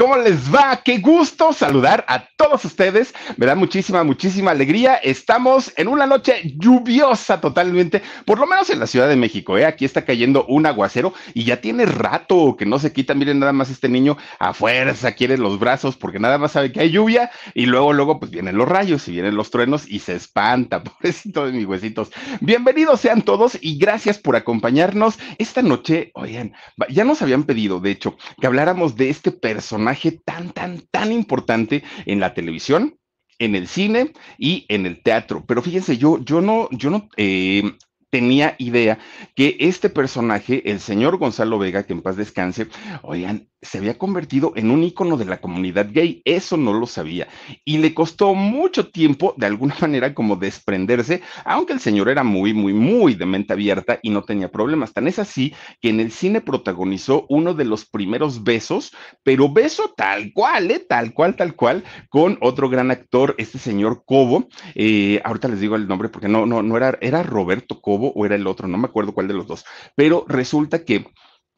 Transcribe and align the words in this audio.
¿Cómo 0.00 0.16
les 0.16 0.48
va? 0.52 0.80
Qué 0.82 0.96
gusto 0.96 1.52
saludar 1.52 2.06
a 2.08 2.24
todos 2.24 2.64
ustedes. 2.64 3.12
Me 3.36 3.44
da 3.44 3.54
muchísima, 3.54 4.02
muchísima 4.02 4.52
alegría. 4.52 4.94
Estamos 4.94 5.74
en 5.76 5.88
una 5.88 6.06
noche 6.06 6.54
lluviosa 6.56 7.38
totalmente, 7.38 8.00
por 8.24 8.38
lo 8.38 8.46
menos 8.46 8.70
en 8.70 8.80
la 8.80 8.86
Ciudad 8.86 9.10
de 9.10 9.16
México. 9.16 9.58
¿eh? 9.58 9.66
Aquí 9.66 9.84
está 9.84 10.06
cayendo 10.06 10.46
un 10.46 10.64
aguacero 10.64 11.12
y 11.34 11.44
ya 11.44 11.60
tiene 11.60 11.84
rato 11.84 12.56
que 12.56 12.64
no 12.64 12.78
se 12.78 12.94
quita. 12.94 13.12
Miren, 13.12 13.40
nada 13.40 13.52
más 13.52 13.68
este 13.68 13.90
niño 13.90 14.16
a 14.38 14.54
fuerza 14.54 15.12
quiere 15.12 15.36
los 15.36 15.58
brazos 15.58 15.98
porque 15.98 16.18
nada 16.18 16.38
más 16.38 16.52
sabe 16.52 16.72
que 16.72 16.80
hay 16.80 16.90
lluvia 16.92 17.30
y 17.52 17.66
luego, 17.66 17.92
luego, 17.92 18.18
pues 18.18 18.30
vienen 18.30 18.56
los 18.56 18.70
rayos 18.70 19.06
y 19.06 19.12
vienen 19.12 19.36
los 19.36 19.50
truenos 19.50 19.86
y 19.86 19.98
se 19.98 20.14
espanta. 20.14 20.82
Pobrecito 20.82 21.44
de 21.44 21.52
mis 21.52 21.66
huesitos. 21.66 22.10
Bienvenidos 22.40 23.02
sean 23.02 23.20
todos 23.20 23.58
y 23.60 23.76
gracias 23.76 24.16
por 24.16 24.34
acompañarnos 24.34 25.18
esta 25.36 25.60
noche. 25.60 26.10
Oigan, 26.14 26.54
ya 26.88 27.04
nos 27.04 27.20
habían 27.20 27.42
pedido, 27.42 27.80
de 27.80 27.90
hecho, 27.90 28.16
que 28.40 28.46
habláramos 28.46 28.96
de 28.96 29.10
este 29.10 29.30
personaje 29.30 29.89
tan, 30.24 30.50
tan, 30.52 30.82
tan 30.90 31.12
importante 31.12 31.82
en 32.06 32.20
la 32.20 32.34
televisión, 32.34 32.96
en 33.38 33.54
el 33.54 33.68
cine 33.68 34.12
y 34.38 34.66
en 34.68 34.86
el 34.86 35.02
teatro. 35.02 35.44
Pero 35.46 35.62
fíjense, 35.62 35.98
yo, 35.98 36.18
yo 36.24 36.40
no, 36.40 36.68
yo 36.70 36.90
no 36.90 37.08
eh, 37.16 37.62
tenía 38.10 38.54
idea 38.58 38.98
que 39.34 39.56
este 39.60 39.88
personaje, 39.90 40.70
el 40.70 40.80
señor 40.80 41.18
Gonzalo 41.18 41.58
Vega, 41.58 41.84
que 41.84 41.92
en 41.92 42.02
paz 42.02 42.16
descanse, 42.16 42.68
oigan, 43.02 43.49
se 43.62 43.78
había 43.78 43.98
convertido 43.98 44.52
en 44.56 44.70
un 44.70 44.82
ícono 44.82 45.16
de 45.16 45.24
la 45.24 45.40
comunidad 45.40 45.88
gay. 45.92 46.22
Eso 46.24 46.56
no 46.56 46.72
lo 46.72 46.86
sabía. 46.86 47.28
Y 47.64 47.78
le 47.78 47.94
costó 47.94 48.34
mucho 48.34 48.88
tiempo, 48.88 49.34
de 49.36 49.46
alguna 49.46 49.76
manera, 49.80 50.14
como 50.14 50.36
desprenderse, 50.36 51.22
aunque 51.44 51.72
el 51.72 51.80
señor 51.80 52.08
era 52.08 52.24
muy, 52.24 52.54
muy, 52.54 52.72
muy 52.72 53.14
de 53.14 53.26
mente 53.26 53.52
abierta 53.52 53.98
y 54.02 54.10
no 54.10 54.22
tenía 54.22 54.50
problemas. 54.50 54.92
Tan 54.92 55.08
es 55.08 55.18
así 55.18 55.54
que 55.80 55.90
en 55.90 56.00
el 56.00 56.12
cine 56.12 56.40
protagonizó 56.40 57.26
uno 57.28 57.54
de 57.54 57.64
los 57.64 57.84
primeros 57.84 58.44
besos, 58.44 58.92
pero 59.22 59.52
beso 59.52 59.92
tal 59.96 60.32
cual, 60.32 60.70
¿eh? 60.70 60.78
Tal 60.78 61.12
cual, 61.12 61.36
tal 61.36 61.54
cual, 61.54 61.84
con 62.08 62.38
otro 62.40 62.68
gran 62.68 62.90
actor, 62.90 63.34
este 63.38 63.58
señor 63.58 64.04
Cobo. 64.06 64.48
Eh, 64.74 65.20
ahorita 65.24 65.48
les 65.48 65.60
digo 65.60 65.76
el 65.76 65.86
nombre 65.86 66.08
porque 66.08 66.28
no, 66.28 66.46
no, 66.46 66.62
no 66.62 66.76
era, 66.76 66.98
era 67.00 67.22
Roberto 67.22 67.80
Cobo 67.80 68.12
o 68.14 68.24
era 68.24 68.34
el 68.34 68.46
otro, 68.46 68.68
no 68.68 68.78
me 68.78 68.86
acuerdo 68.86 69.12
cuál 69.12 69.28
de 69.28 69.34
los 69.34 69.46
dos, 69.46 69.64
pero 69.94 70.24
resulta 70.28 70.84
que 70.84 71.06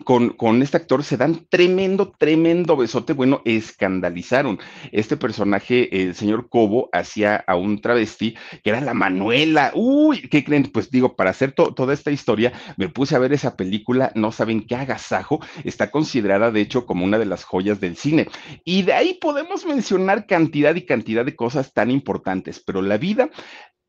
con, 0.04 0.62
este 0.62 0.76
actor 0.76 1.04
se 1.04 1.16
dan 1.16 1.46
tremendo, 1.48 2.12
tremendo 2.18 2.76
besote. 2.76 3.12
Bueno, 3.12 3.42
escandalizaron. 3.44 4.58
Este 4.90 5.16
personaje, 5.16 6.02
el 6.02 6.14
señor 6.14 6.48
Cobo, 6.48 6.88
hacía 6.92 7.36
a 7.46 7.56
un 7.56 7.80
travesti 7.80 8.36
que 8.62 8.70
era 8.70 8.80
la 8.80 8.94
Manuela. 8.94 9.72
Uy, 9.74 10.28
¿qué 10.28 10.44
creen? 10.44 10.70
Pues 10.72 10.90
digo, 10.90 11.16
para 11.16 11.30
hacer 11.30 11.52
toda 11.52 11.94
esta 11.94 12.10
historia, 12.10 12.52
me 12.76 12.88
puse 12.88 13.16
a 13.16 13.18
ver 13.18 13.32
esa 13.32 13.56
película. 13.56 14.12
No 14.14 14.32
saben 14.32 14.66
qué 14.66 14.76
agasajo. 14.76 15.40
Está 15.64 15.90
considerada, 15.90 16.50
de 16.50 16.60
hecho, 16.60 16.86
como 16.86 17.04
una 17.04 17.18
de 17.18 17.26
las 17.26 17.44
joyas 17.44 17.80
del 17.80 17.96
cine. 17.96 18.28
Y 18.64 18.82
de 18.82 18.92
ahí 18.92 19.18
podemos 19.20 19.64
mencionar 19.66 20.26
cantidad 20.26 20.74
y 20.74 20.86
cantidad 20.86 21.24
de 21.24 21.36
cosas 21.36 21.72
tan 21.72 21.90
importantes. 21.90 22.62
Pero 22.64 22.82
la 22.82 22.98
vida 22.98 23.30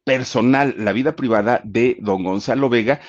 personal, 0.03 0.75
la 0.77 0.91
vida 0.91 1.15
privada 1.15 1.61
de 1.63 1.97
don 1.99 2.23
Gonzalo 2.23 2.69
Vega, 2.69 2.99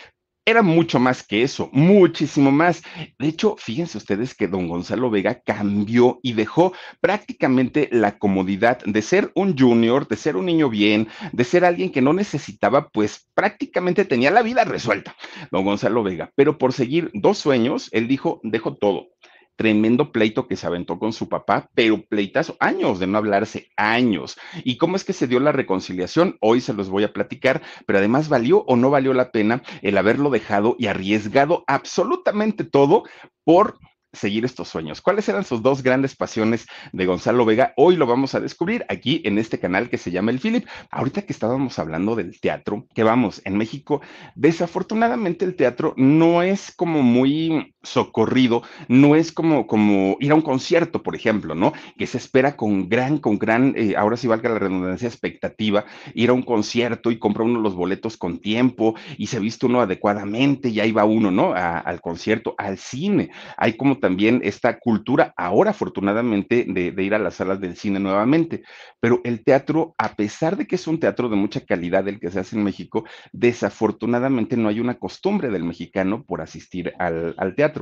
era 0.46 0.62
mucho 0.62 0.98
más 0.98 1.22
que 1.22 1.42
eso, 1.42 1.70
muchísimo 1.72 2.50
más. 2.50 2.82
De 3.18 3.28
hecho, 3.28 3.56
fíjense 3.58 3.98
ustedes 3.98 4.34
que 4.34 4.48
don 4.48 4.68
Gonzalo 4.68 5.10
Vega 5.10 5.40
cambió 5.40 6.20
y 6.22 6.34
dejó 6.34 6.72
prácticamente 7.00 7.88
la 7.90 8.18
comodidad 8.18 8.78
de 8.84 9.02
ser 9.02 9.32
un 9.34 9.56
junior, 9.56 10.06
de 10.06 10.16
ser 10.16 10.36
un 10.36 10.46
niño 10.46 10.68
bien, 10.68 11.08
de 11.32 11.44
ser 11.44 11.64
alguien 11.64 11.90
que 11.90 12.02
no 12.02 12.12
necesitaba, 12.12 12.88
pues 12.88 13.28
prácticamente 13.34 14.04
tenía 14.04 14.30
la 14.30 14.42
vida 14.42 14.64
resuelta, 14.64 15.16
don 15.50 15.64
Gonzalo 15.64 16.02
Vega. 16.02 16.30
Pero 16.34 16.58
por 16.58 16.72
seguir 16.72 17.10
dos 17.14 17.38
sueños, 17.38 17.88
él 17.92 18.06
dijo, 18.06 18.40
dejo 18.42 18.74
todo 18.74 19.13
tremendo 19.56 20.12
pleito 20.12 20.46
que 20.46 20.56
se 20.56 20.66
aventó 20.66 20.98
con 20.98 21.12
su 21.12 21.28
papá, 21.28 21.68
pero 21.74 22.02
pleitazo, 22.02 22.56
años 22.60 22.98
de 22.98 23.06
no 23.06 23.18
hablarse, 23.18 23.68
años. 23.76 24.36
¿Y 24.64 24.76
cómo 24.76 24.96
es 24.96 25.04
que 25.04 25.12
se 25.12 25.26
dio 25.26 25.40
la 25.40 25.52
reconciliación? 25.52 26.36
Hoy 26.40 26.60
se 26.60 26.74
los 26.74 26.88
voy 26.88 27.04
a 27.04 27.12
platicar, 27.12 27.62
pero 27.86 27.98
además 27.98 28.28
valió 28.28 28.64
o 28.66 28.76
no 28.76 28.90
valió 28.90 29.14
la 29.14 29.30
pena 29.30 29.62
el 29.82 29.98
haberlo 29.98 30.30
dejado 30.30 30.76
y 30.78 30.86
arriesgado 30.86 31.64
absolutamente 31.66 32.64
todo 32.64 33.04
por 33.44 33.78
seguir 34.14 34.44
estos 34.44 34.68
sueños. 34.68 35.00
¿Cuáles 35.00 35.28
eran 35.28 35.44
sus 35.44 35.62
dos 35.62 35.82
grandes 35.82 36.16
pasiones 36.16 36.66
de 36.92 37.06
Gonzalo 37.06 37.44
Vega? 37.44 37.72
Hoy 37.76 37.96
lo 37.96 38.06
vamos 38.06 38.34
a 38.34 38.40
descubrir 38.40 38.84
aquí 38.88 39.20
en 39.24 39.38
este 39.38 39.58
canal 39.58 39.90
que 39.90 39.98
se 39.98 40.10
llama 40.10 40.30
El 40.30 40.40
Philip. 40.40 40.66
Ahorita 40.90 41.22
que 41.22 41.32
estábamos 41.32 41.78
hablando 41.78 42.14
del 42.14 42.40
teatro, 42.40 42.86
que 42.94 43.02
vamos, 43.02 43.42
en 43.44 43.56
México, 43.56 44.00
desafortunadamente 44.34 45.44
el 45.44 45.56
teatro 45.56 45.94
no 45.96 46.42
es 46.42 46.72
como 46.74 47.02
muy 47.02 47.73
socorrido, 47.84 48.62
no 48.88 49.14
es 49.14 49.32
como, 49.32 49.66
como 49.66 50.16
ir 50.20 50.32
a 50.32 50.34
un 50.34 50.42
concierto, 50.42 51.02
por 51.02 51.14
ejemplo, 51.14 51.54
¿no? 51.54 51.72
Que 51.96 52.06
se 52.06 52.18
espera 52.18 52.56
con 52.56 52.88
gran, 52.88 53.18
con 53.18 53.38
gran, 53.38 53.74
eh, 53.76 53.94
ahora 53.96 54.16
sí 54.16 54.26
valga 54.26 54.50
la 54.50 54.58
redundancia, 54.58 55.08
expectativa, 55.08 55.84
ir 56.14 56.30
a 56.30 56.32
un 56.32 56.42
concierto 56.42 57.10
y 57.10 57.18
compra 57.18 57.44
uno 57.44 57.60
los 57.60 57.74
boletos 57.74 58.16
con 58.16 58.38
tiempo 58.38 58.94
y 59.16 59.26
se 59.28 59.40
viste 59.40 59.66
uno 59.66 59.80
adecuadamente 59.80 60.68
y 60.68 60.80
ahí 60.80 60.92
va 60.92 61.04
uno, 61.04 61.30
¿no? 61.30 61.54
al 61.54 62.00
concierto, 62.00 62.54
al 62.58 62.78
cine. 62.78 63.30
Hay 63.56 63.74
como 63.74 63.98
también 63.98 64.40
esta 64.44 64.78
cultura, 64.78 65.34
ahora 65.36 65.70
afortunadamente, 65.70 66.66
de, 66.68 67.02
ir 67.02 67.14
a 67.14 67.18
las 67.18 67.34
salas 67.34 67.60
del 67.60 67.76
cine 67.76 68.00
nuevamente. 68.00 68.62
Pero 69.00 69.20
el 69.24 69.44
teatro, 69.44 69.94
a 69.98 70.14
pesar 70.14 70.56
de 70.56 70.66
que 70.66 70.76
es 70.76 70.86
un 70.86 70.98
teatro 70.98 71.28
de 71.28 71.36
mucha 71.36 71.60
calidad 71.60 72.06
el 72.08 72.20
que 72.20 72.30
se 72.30 72.40
hace 72.40 72.56
en 72.56 72.64
México, 72.64 73.04
desafortunadamente 73.32 74.56
no 74.56 74.68
hay 74.68 74.80
una 74.80 74.98
costumbre 74.98 75.50
del 75.50 75.64
mexicano 75.64 76.24
por 76.24 76.40
asistir 76.40 76.92
al, 76.98 77.34
al 77.36 77.54
teatro. 77.54 77.73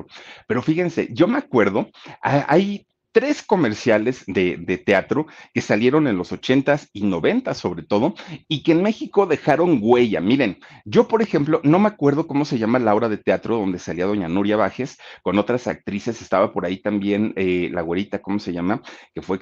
Pero 0.46 0.62
fíjense, 0.62 1.08
yo 1.12 1.28
me 1.28 1.38
acuerdo, 1.38 1.90
hay 2.22 2.86
tres 3.12 3.42
comerciales 3.42 4.24
de, 4.26 4.56
teatro 4.84 5.26
que 5.52 5.60
salieron 5.60 6.08
en 6.08 6.16
los 6.16 6.32
ochentas 6.32 6.88
y 6.92 7.02
noventas 7.02 7.58
sobre 7.58 7.82
todo, 7.82 8.14
y 8.48 8.62
que 8.62 8.72
en 8.72 8.82
México 8.82 9.26
dejaron 9.26 9.78
huella. 9.80 10.20
Miren, 10.20 10.58
yo 10.84 11.06
por 11.06 11.22
ejemplo, 11.22 11.60
no 11.62 11.78
me 11.78 11.88
acuerdo 11.88 12.26
cómo 12.26 12.44
se 12.44 12.58
llama 12.58 12.78
la 12.78 12.94
obra 12.94 13.08
de 13.08 13.18
teatro 13.18 13.58
donde 13.58 13.78
salía 13.78 14.06
doña 14.06 14.28
Nuria 14.28 14.56
Bajes 14.56 14.98
con 15.22 15.38
otras 15.38 15.66
actrices, 15.66 16.20
estaba 16.22 16.52
por 16.52 16.64
ahí 16.64 16.78
también 16.78 17.34
eh, 17.36 17.68
la 17.70 17.82
güerita, 17.82 18.20
¿cómo 18.20 18.38
se 18.38 18.52
llama? 18.52 18.82
Que 19.14 19.20
fue, 19.20 19.38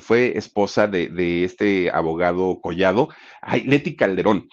fue 0.00 0.36
esposa 0.36 0.88
de, 0.88 1.44
este 1.44 1.90
abogado 1.90 2.60
Collado, 2.60 3.10
ay, 3.42 3.62
Leti 3.64 3.94
Calderón. 3.94 4.48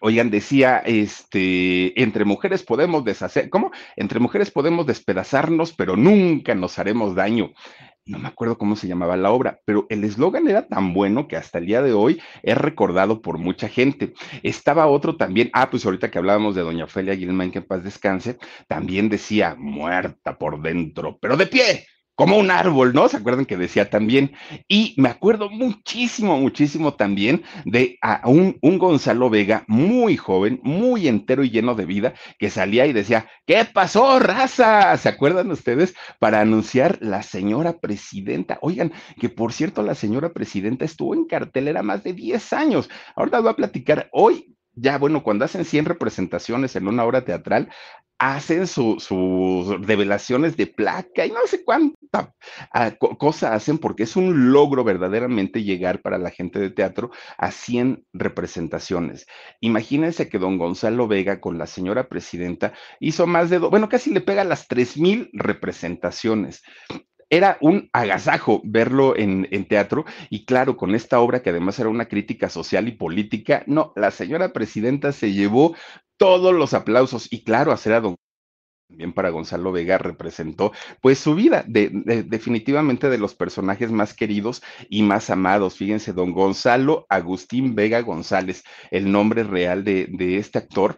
Oigan, 0.00 0.30
decía, 0.30 0.78
este, 0.78 2.00
entre 2.00 2.24
mujeres 2.24 2.62
podemos 2.62 3.04
deshacer, 3.04 3.50
¿cómo? 3.50 3.70
Entre 3.96 4.20
mujeres 4.20 4.50
podemos 4.50 4.86
despedazarnos, 4.86 5.72
pero 5.72 5.96
nunca 5.96 6.54
nos 6.54 6.78
haremos 6.78 7.14
daño. 7.14 7.52
No 8.06 8.18
me 8.18 8.28
acuerdo 8.28 8.58
cómo 8.58 8.76
se 8.76 8.86
llamaba 8.86 9.16
la 9.16 9.30
obra, 9.30 9.60
pero 9.64 9.86
el 9.88 10.04
eslogan 10.04 10.46
era 10.46 10.68
tan 10.68 10.92
bueno 10.92 11.26
que 11.26 11.36
hasta 11.36 11.56
el 11.56 11.64
día 11.64 11.80
de 11.80 11.94
hoy 11.94 12.20
es 12.42 12.58
recordado 12.58 13.22
por 13.22 13.38
mucha 13.38 13.68
gente. 13.68 14.12
Estaba 14.42 14.86
otro 14.86 15.16
también, 15.16 15.48
ah, 15.54 15.70
pues 15.70 15.86
ahorita 15.86 16.10
que 16.10 16.18
hablábamos 16.18 16.54
de 16.54 16.60
doña 16.60 16.84
Ofelia 16.84 17.16
Gilman, 17.16 17.50
que 17.50 17.60
en 17.60 17.66
paz 17.66 17.82
descanse, 17.82 18.36
también 18.68 19.08
decía, 19.08 19.56
muerta 19.58 20.36
por 20.36 20.60
dentro, 20.60 21.18
pero 21.18 21.38
de 21.38 21.46
pie, 21.46 21.86
como 22.14 22.36
un 22.38 22.50
árbol, 22.50 22.92
¿no? 22.94 23.08
¿Se 23.08 23.16
acuerdan 23.16 23.44
que 23.44 23.56
decía 23.56 23.90
también? 23.90 24.32
Y 24.68 24.94
me 24.98 25.08
acuerdo 25.08 25.50
muchísimo, 25.50 26.38
muchísimo 26.38 26.94
también 26.94 27.42
de 27.64 27.98
a 28.02 28.28
un, 28.28 28.58
Gonzalo 28.78 29.30
Vega 29.30 29.64
muy 29.66 30.16
joven, 30.16 30.60
muy 30.62 31.08
entero 31.08 31.44
y 31.44 31.50
lleno 31.50 31.74
de 31.74 31.86
vida, 31.86 32.14
que 32.38 32.50
salía 32.50 32.86
y 32.86 32.92
decía, 32.92 33.28
¿qué 33.46 33.64
pasó, 33.64 34.18
raza? 34.18 34.96
¿Se 34.96 35.08
acuerdan 35.08 35.50
ustedes? 35.50 35.94
Para 36.18 36.40
anunciar 36.40 36.98
la 37.00 37.22
señora 37.22 37.78
presidenta. 37.78 38.58
Oigan, 38.62 38.92
que 39.20 39.28
por 39.28 39.52
cierto, 39.52 39.82
la 39.82 39.94
señora 39.94 40.32
presidenta 40.32 40.84
estuvo 40.84 41.14
en 41.14 41.26
cartelera 41.26 41.82
más 41.82 42.04
de 42.04 42.12
10 42.12 42.52
años. 42.52 42.90
Ahora 43.16 43.40
voy 43.40 43.50
a 43.50 43.56
platicar 43.56 44.08
hoy. 44.12 44.54
Ya, 44.76 44.98
bueno, 44.98 45.22
cuando 45.22 45.44
hacen 45.44 45.64
100 45.64 45.84
representaciones 45.84 46.74
en 46.76 46.88
una 46.88 47.04
obra 47.04 47.24
teatral, 47.24 47.68
hacen 48.18 48.66
sus 48.66 49.06
revelaciones 49.86 50.56
de 50.56 50.66
placa 50.66 51.26
y 51.26 51.30
no 51.30 51.46
sé 51.46 51.64
cuánta 51.64 52.32
ah, 52.72 52.92
cosa 53.18 53.54
hacen 53.54 53.78
porque 53.78 54.04
es 54.04 54.16
un 54.16 54.52
logro 54.52 54.84
verdaderamente 54.84 55.62
llegar 55.62 56.00
para 56.00 56.16
la 56.18 56.30
gente 56.30 56.58
de 56.58 56.70
teatro 56.70 57.10
a 57.36 57.50
100 57.50 58.06
representaciones. 58.12 59.26
Imagínense 59.60 60.28
que 60.28 60.38
don 60.38 60.58
Gonzalo 60.58 61.08
Vega 61.08 61.40
con 61.40 61.58
la 61.58 61.66
señora 61.66 62.08
presidenta 62.08 62.72
hizo 63.00 63.26
más 63.26 63.50
de, 63.50 63.58
bueno, 63.58 63.88
casi 63.88 64.12
le 64.12 64.20
pega 64.20 64.44
las 64.44 64.68
3.000 64.68 65.30
representaciones 65.32 66.62
era 67.30 67.58
un 67.60 67.88
agasajo 67.92 68.60
verlo 68.64 69.16
en, 69.16 69.48
en, 69.50 69.66
teatro 69.66 70.04
y 70.30 70.44
claro, 70.44 70.76
con 70.76 70.94
esta 70.94 71.20
obra 71.20 71.42
que 71.42 71.50
además 71.50 71.78
era 71.78 71.88
una 71.88 72.06
crítica 72.06 72.48
social 72.48 72.88
y 72.88 72.92
política, 72.92 73.64
no, 73.66 73.92
la 73.96 74.10
señora 74.10 74.52
presidenta 74.52 75.12
se 75.12 75.32
llevó 75.32 75.74
todos 76.16 76.54
los 76.54 76.74
aplausos 76.74 77.28
y 77.30 77.44
claro, 77.44 77.72
hacer 77.72 77.92
a 77.94 78.00
don 78.00 78.16
también 78.88 79.12
para 79.12 79.30
Gonzalo 79.30 79.72
Vega 79.72 79.98
representó 79.98 80.72
pues 81.00 81.18
su 81.18 81.34
vida, 81.34 81.64
de, 81.66 81.88
definitivamente 82.26 83.08
de 83.08 83.18
los 83.18 83.34
personajes 83.34 83.90
más 83.90 84.14
queridos 84.14 84.62
y 84.88 85.02
más 85.02 85.30
amados. 85.30 85.76
Fíjense, 85.76 86.12
don 86.12 86.32
Gonzalo 86.32 87.06
Agustín 87.08 87.74
Vega 87.74 88.02
González, 88.02 88.62
el 88.90 89.10
nombre 89.10 89.42
real 89.42 89.84
de, 89.84 90.36
este 90.38 90.58
actor, 90.58 90.96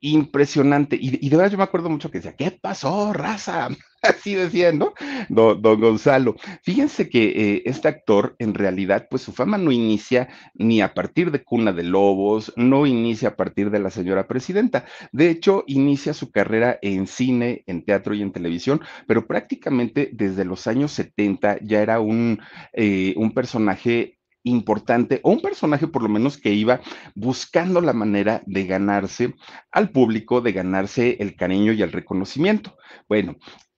impresionante. 0.00 0.96
Y, 0.96 1.24
y, 1.24 1.30
de 1.30 1.36
verdad 1.36 1.52
yo 1.52 1.58
me 1.58 1.64
acuerdo 1.64 1.88
mucho 1.88 2.10
que 2.10 2.18
decía, 2.18 2.36
¿qué 2.36 2.50
pasó, 2.50 3.12
raza? 3.12 3.68
Así 4.18 4.34
decía, 4.34 4.72
¿no? 4.72 4.94
Don, 5.28 5.62
don 5.62 5.80
Gonzalo. 5.80 6.34
Fíjense 6.62 7.08
que 7.08 7.24
eh, 7.54 7.62
este 7.66 7.88
actor, 7.88 8.34
en 8.38 8.54
realidad, 8.54 9.06
pues 9.08 9.22
su 9.22 9.32
fama 9.32 9.58
no 9.58 9.70
inicia 9.70 10.28
ni 10.54 10.80
a 10.80 10.92
partir 10.92 11.30
de 11.30 11.44
Cuna 11.44 11.72
de 11.72 11.84
Lobos, 11.84 12.52
no 12.56 12.86
inicia 12.86 13.30
a 13.30 13.36
partir 13.36 13.70
de 13.70 13.78
la 13.78 13.90
señora 13.90 14.26
presidenta. 14.26 14.84
De 15.12 15.30
hecho, 15.30 15.62
inicia 15.68 16.14
su 16.14 16.30
carrera 16.32 16.78
en 16.82 17.06
cine, 17.06 17.62
en 17.66 17.84
teatro 17.84 18.14
y 18.14 18.22
en 18.22 18.32
televisión, 18.32 18.80
pero 19.06 19.26
prácticamente 19.26 20.10
desde 20.12 20.44
los 20.44 20.66
años 20.66 20.92
70 20.92 21.58
ya 21.62 21.80
era 21.80 22.00
un, 22.00 22.40
eh, 22.72 23.14
un 23.16 23.32
personaje 23.32 24.18
importante 24.44 25.20
o 25.22 25.30
un 25.30 25.40
personaje 25.40 25.86
por 25.86 26.02
lo 26.02 26.08
menos 26.08 26.36
que 26.36 26.52
iba 26.52 26.80
buscando 27.14 27.80
la 27.80 27.92
manera 27.92 28.42
de 28.46 28.66
ganarse 28.66 29.34
al 29.70 29.90
público, 29.90 30.40
de 30.40 30.50
ganarse 30.52 31.16
el 31.20 31.36
cariño 31.36 31.72
y 31.72 31.82
el 31.82 31.92
reconocimiento. 31.92 32.76
Bueno, 33.08 33.36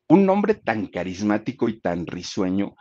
un 0.08 0.28
hombre 0.28 0.54
tan 0.54 0.86
carismático 0.86 1.68
y 1.68 1.80
tan 1.80 2.06
risueño 2.06 2.76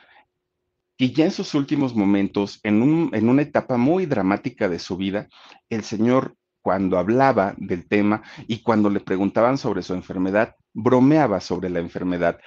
que 0.97 1.11
ya 1.11 1.25
en 1.25 1.31
sus 1.31 1.55
últimos 1.55 1.95
momentos, 1.95 2.59
en, 2.63 2.81
un, 2.81 3.09
en 3.13 3.29
una 3.29 3.41
etapa 3.41 3.77
muy 3.77 4.05
dramática 4.05 4.69
de 4.69 4.79
su 4.79 4.97
vida, 4.97 5.27
el 5.69 5.83
señor 5.83 6.35
cuando 6.61 6.97
hablaba 6.97 7.55
del 7.57 7.87
tema 7.87 8.23
y 8.47 8.61
cuando 8.61 8.89
le 8.89 8.99
preguntaban 8.99 9.57
sobre 9.57 9.81
su 9.81 9.93
enfermedad, 9.93 10.55
bromeaba 10.73 11.41
sobre 11.41 11.69
la 11.69 11.79
enfermedad. 11.79 12.39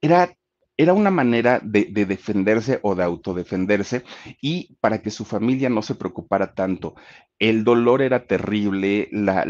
Era 0.00 0.32
era 0.76 0.94
una 0.94 1.10
manera 1.10 1.60
de, 1.62 1.84
defenderse 1.84 2.80
o 2.82 2.94
de 2.94 3.04
autodefenderse 3.04 4.04
y 4.40 4.76
para 4.80 5.02
que 5.02 5.10
su 5.10 5.24
familia 5.24 5.68
no 5.68 5.82
se 5.82 5.94
preocupara 5.94 6.54
tanto. 6.54 6.94
El 7.38 7.64
dolor 7.64 8.02
era 8.02 8.26
terrible, 8.26 9.08
la, 9.10 9.44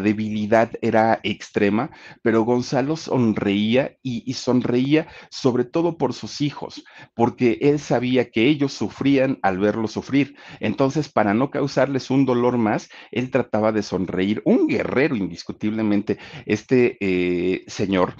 debilidad 0.00 0.72
era 0.82 1.18
extrema, 1.22 1.90
pero 2.22 2.42
Gonzalo 2.42 2.96
sonreía 2.96 3.96
y, 4.02 4.32
sonreía 4.34 5.08
sobre 5.30 5.64
todo 5.64 5.96
por 5.96 6.12
sus 6.12 6.42
hijos, 6.42 6.84
porque 7.14 7.58
él 7.62 7.78
sabía 7.78 8.30
que 8.30 8.48
ellos 8.48 8.74
sufrían 8.74 9.38
al 9.42 9.58
verlo 9.58 9.88
sufrir. 9.88 10.36
Entonces, 10.60 11.08
para 11.08 11.32
no 11.32 11.50
causarles 11.50 12.10
un 12.10 12.26
dolor 12.26 12.58
más, 12.58 12.90
él 13.10 13.30
trataba 13.30 13.72
de 13.72 13.82
sonreír. 13.82 14.42
Un 14.44 14.68
guerrero, 14.68 15.16
indiscutiblemente, 15.16 16.18
este 16.44 16.98
eh, 17.00 17.64
señor 17.66 18.14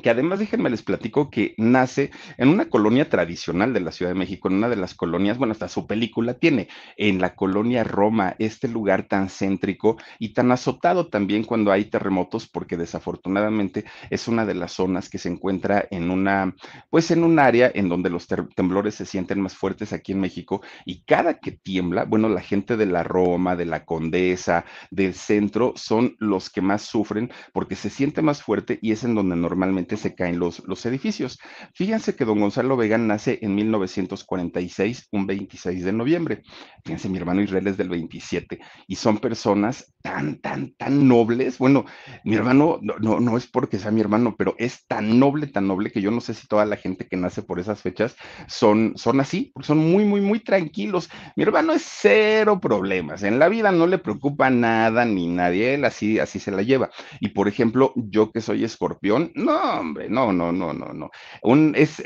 que 0.00 0.10
además 0.10 0.38
déjenme 0.38 0.70
les 0.70 0.82
platico 0.82 1.30
que 1.30 1.54
nace 1.56 2.10
en 2.38 2.48
una 2.48 2.68
colonia 2.68 3.08
tradicional 3.08 3.72
de 3.72 3.80
la 3.80 3.92
Ciudad 3.92 4.12
de 4.12 4.18
México, 4.18 4.48
en 4.48 4.54
una 4.54 4.68
de 4.68 4.76
las 4.76 4.94
colonias, 4.94 5.38
bueno, 5.38 5.52
hasta 5.52 5.68
su 5.68 5.86
película 5.86 6.34
tiene, 6.34 6.68
en 6.96 7.20
la 7.20 7.34
colonia 7.34 7.84
Roma, 7.84 8.34
este 8.38 8.68
lugar 8.68 9.04
tan 9.08 9.28
céntrico 9.28 9.96
y 10.18 10.32
tan 10.32 10.52
azotado 10.52 11.08
también 11.08 11.44
cuando 11.44 11.72
hay 11.72 11.86
terremotos, 11.86 12.48
porque 12.48 12.76
desafortunadamente 12.76 13.84
es 14.10 14.28
una 14.28 14.46
de 14.46 14.54
las 14.54 14.72
zonas 14.72 15.08
que 15.08 15.18
se 15.18 15.28
encuentra 15.28 15.86
en 15.90 16.10
una, 16.10 16.54
pues 16.90 17.10
en 17.10 17.24
un 17.24 17.38
área 17.38 17.70
en 17.74 17.88
donde 17.88 18.10
los 18.10 18.26
temblores 18.54 18.94
se 18.94 19.06
sienten 19.06 19.40
más 19.40 19.54
fuertes 19.54 19.92
aquí 19.92 20.12
en 20.12 20.20
México 20.20 20.62
y 20.84 21.02
cada 21.04 21.38
que 21.38 21.52
tiembla, 21.52 22.04
bueno, 22.04 22.28
la 22.28 22.40
gente 22.40 22.76
de 22.76 22.86
la 22.86 23.02
Roma, 23.02 23.56
de 23.56 23.66
la 23.66 23.84
Condesa, 23.84 24.64
del 24.90 25.14
centro, 25.14 25.72
son 25.76 26.16
los 26.18 26.50
que 26.50 26.60
más 26.60 26.82
sufren 26.82 27.30
porque 27.52 27.76
se 27.76 27.90
siente 27.90 28.22
más 28.22 28.42
fuerte 28.42 28.78
y 28.82 28.92
es 28.92 29.04
en 29.04 29.14
donde 29.14 29.36
normalmente 29.36 29.89
se 29.96 30.14
caen 30.14 30.38
los, 30.38 30.62
los 30.66 30.84
edificios. 30.86 31.38
Fíjense 31.74 32.14
que 32.14 32.24
don 32.24 32.40
Gonzalo 32.40 32.76
Vega 32.76 32.98
nace 32.98 33.38
en 33.42 33.54
1946, 33.54 35.08
un 35.12 35.26
26 35.26 35.84
de 35.84 35.92
noviembre. 35.92 36.42
Fíjense, 36.84 37.08
mi 37.08 37.18
hermano 37.18 37.42
Israel 37.42 37.66
es 37.66 37.76
del 37.76 37.88
27 37.88 38.60
y 38.86 38.96
son 38.96 39.18
personas 39.18 39.92
tan, 40.02 40.40
tan, 40.40 40.74
tan 40.74 41.06
nobles. 41.06 41.58
Bueno, 41.58 41.84
mi 42.24 42.36
hermano, 42.36 42.78
no, 42.82 43.20
no, 43.20 43.36
es 43.36 43.46
porque 43.46 43.78
sea 43.78 43.90
mi 43.90 44.00
hermano, 44.00 44.34
pero 44.36 44.54
es 44.58 44.86
tan 44.86 45.18
noble, 45.18 45.46
tan 45.46 45.66
noble 45.66 45.90
que 45.90 46.00
yo 46.00 46.10
no 46.10 46.20
sé 46.20 46.34
si 46.34 46.46
toda 46.46 46.64
la 46.64 46.76
gente 46.76 47.06
que 47.06 47.16
nace 47.16 47.42
por 47.42 47.60
esas 47.60 47.82
fechas 47.82 48.16
son, 48.48 48.92
son 48.96 49.20
así, 49.20 49.52
son 49.60 49.78
muy, 49.78 50.04
muy, 50.04 50.20
muy 50.20 50.40
tranquilos. 50.40 51.10
Mi 51.36 51.42
hermano 51.42 51.72
es 51.72 51.82
cero 51.84 52.60
problemas. 52.60 53.22
En 53.22 53.38
la 53.38 53.48
vida 53.48 53.72
no 53.72 53.86
le 53.86 53.98
preocupa 53.98 54.50
nada 54.50 55.04
ni 55.04 55.28
nadie, 55.28 55.74
él 55.74 55.84
así, 55.84 56.18
así 56.18 56.38
se 56.38 56.50
la 56.50 56.62
lleva. 56.62 56.90
Y 57.20 57.28
por 57.28 57.48
ejemplo, 57.48 57.92
yo 57.96 58.32
que 58.32 58.40
soy 58.40 58.64
escorpión, 58.64 59.32
no, 59.34 59.69
hombre, 59.78 60.08
no, 60.08 60.32
no, 60.32 60.52
no, 60.52 60.72
no, 60.72 60.92
no. 60.92 61.10
Un, 61.42 61.74
es, 61.76 62.00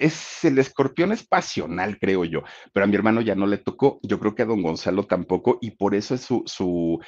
el 0.45 0.59
escorpión 0.59 1.13
es 1.13 1.27
pasional, 1.27 1.99
creo 1.99 2.25
yo, 2.25 2.43
pero 2.73 2.85
a 2.85 2.87
mi 2.87 2.97
hermano 2.97 3.21
ya 3.21 3.35
no 3.35 3.47
le 3.47 3.59
tocó, 3.59 3.99
yo 4.03 4.19
creo 4.21 4.35
que 4.35 4.43
a 4.43 4.47
don 4.47 4.63
Gonzalo 4.63 5.05
tampoco, 5.07 5.59
y 5.61 5.73
por 5.73 5.95
eso 5.95 6.15
es 6.15 6.23
su, 6.23 6.43
su, 6.47 7.01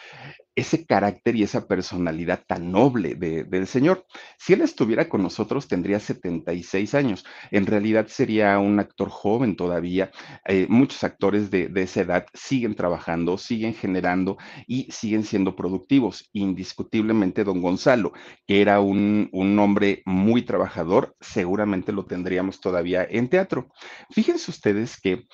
ese 0.57 0.87
carácter 0.87 1.37
y 1.37 1.43
esa 1.43 1.69
personalidad 1.69 2.43
tan 2.47 2.73
noble 2.73 3.15
del 3.15 3.67
Señor. 3.67 4.07
Si 4.39 4.55
Él 4.55 4.63
estuviera 4.63 5.09
con 5.09 5.23
nosotros, 5.23 5.69
tendría 5.69 6.01
76 6.01 6.95
años. 6.95 7.27
En 7.51 7.67
realidad 7.67 8.07
sería 8.09 8.59
un 8.59 8.81
actor 8.81 9.11
joven 9.11 9.55
todavía. 9.55 10.11
Eh, 10.47 10.67
muchos 10.71 11.05
actores 11.05 11.51
de, 11.51 11.69
de, 11.69 11.83
esa 11.83 12.01
edad 12.01 12.27
siguen 12.33 12.75
trabajando, 12.75 13.37
siguen 13.37 13.75
generando 13.75 14.39
y 14.67 14.91
siguen 14.91 15.25
siendo 15.25 15.55
productivos. 15.55 16.31
Indiscutiblemente, 16.33 17.45
don 17.45 17.61
Gonzalo, 17.61 18.13
que 18.47 18.63
era 18.63 18.81
un, 18.81 19.29
un 19.33 19.59
hombre 19.59 20.03
muy 20.07 20.41
trabajador, 20.47 21.15
seguramente 21.21 21.93
lo 21.93 22.07
tendríamos 22.07 22.61
todavía 22.61 23.07
en 23.09 23.29
teatro. 23.29 23.69
Fíjense 24.11 24.51
ustedes 24.51 24.99
que 25.01 25.27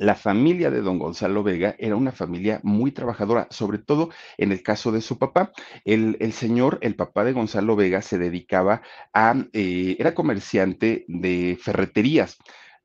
la 0.00 0.14
familia 0.14 0.70
de 0.70 0.80
don 0.80 0.98
Gonzalo 0.98 1.42
Vega 1.42 1.76
era 1.78 1.94
una 1.94 2.10
familia 2.10 2.58
muy 2.62 2.90
trabajadora, 2.90 3.48
sobre 3.50 3.76
todo 3.76 4.08
en 4.38 4.50
el 4.50 4.62
caso 4.62 4.92
de 4.92 5.02
su 5.02 5.18
papá. 5.18 5.52
El, 5.84 6.32
señor, 6.32 6.78
el 6.80 6.96
papá 6.96 7.22
de 7.22 7.34
Gonzalo 7.34 7.76
Vega, 7.76 8.00
se 8.00 8.16
dedicaba 8.16 8.80
a, 9.12 9.34
eh, 9.52 9.96
era 9.98 10.14
comerciante 10.14 11.04
de 11.06 11.58
ferreterías. 11.60 12.38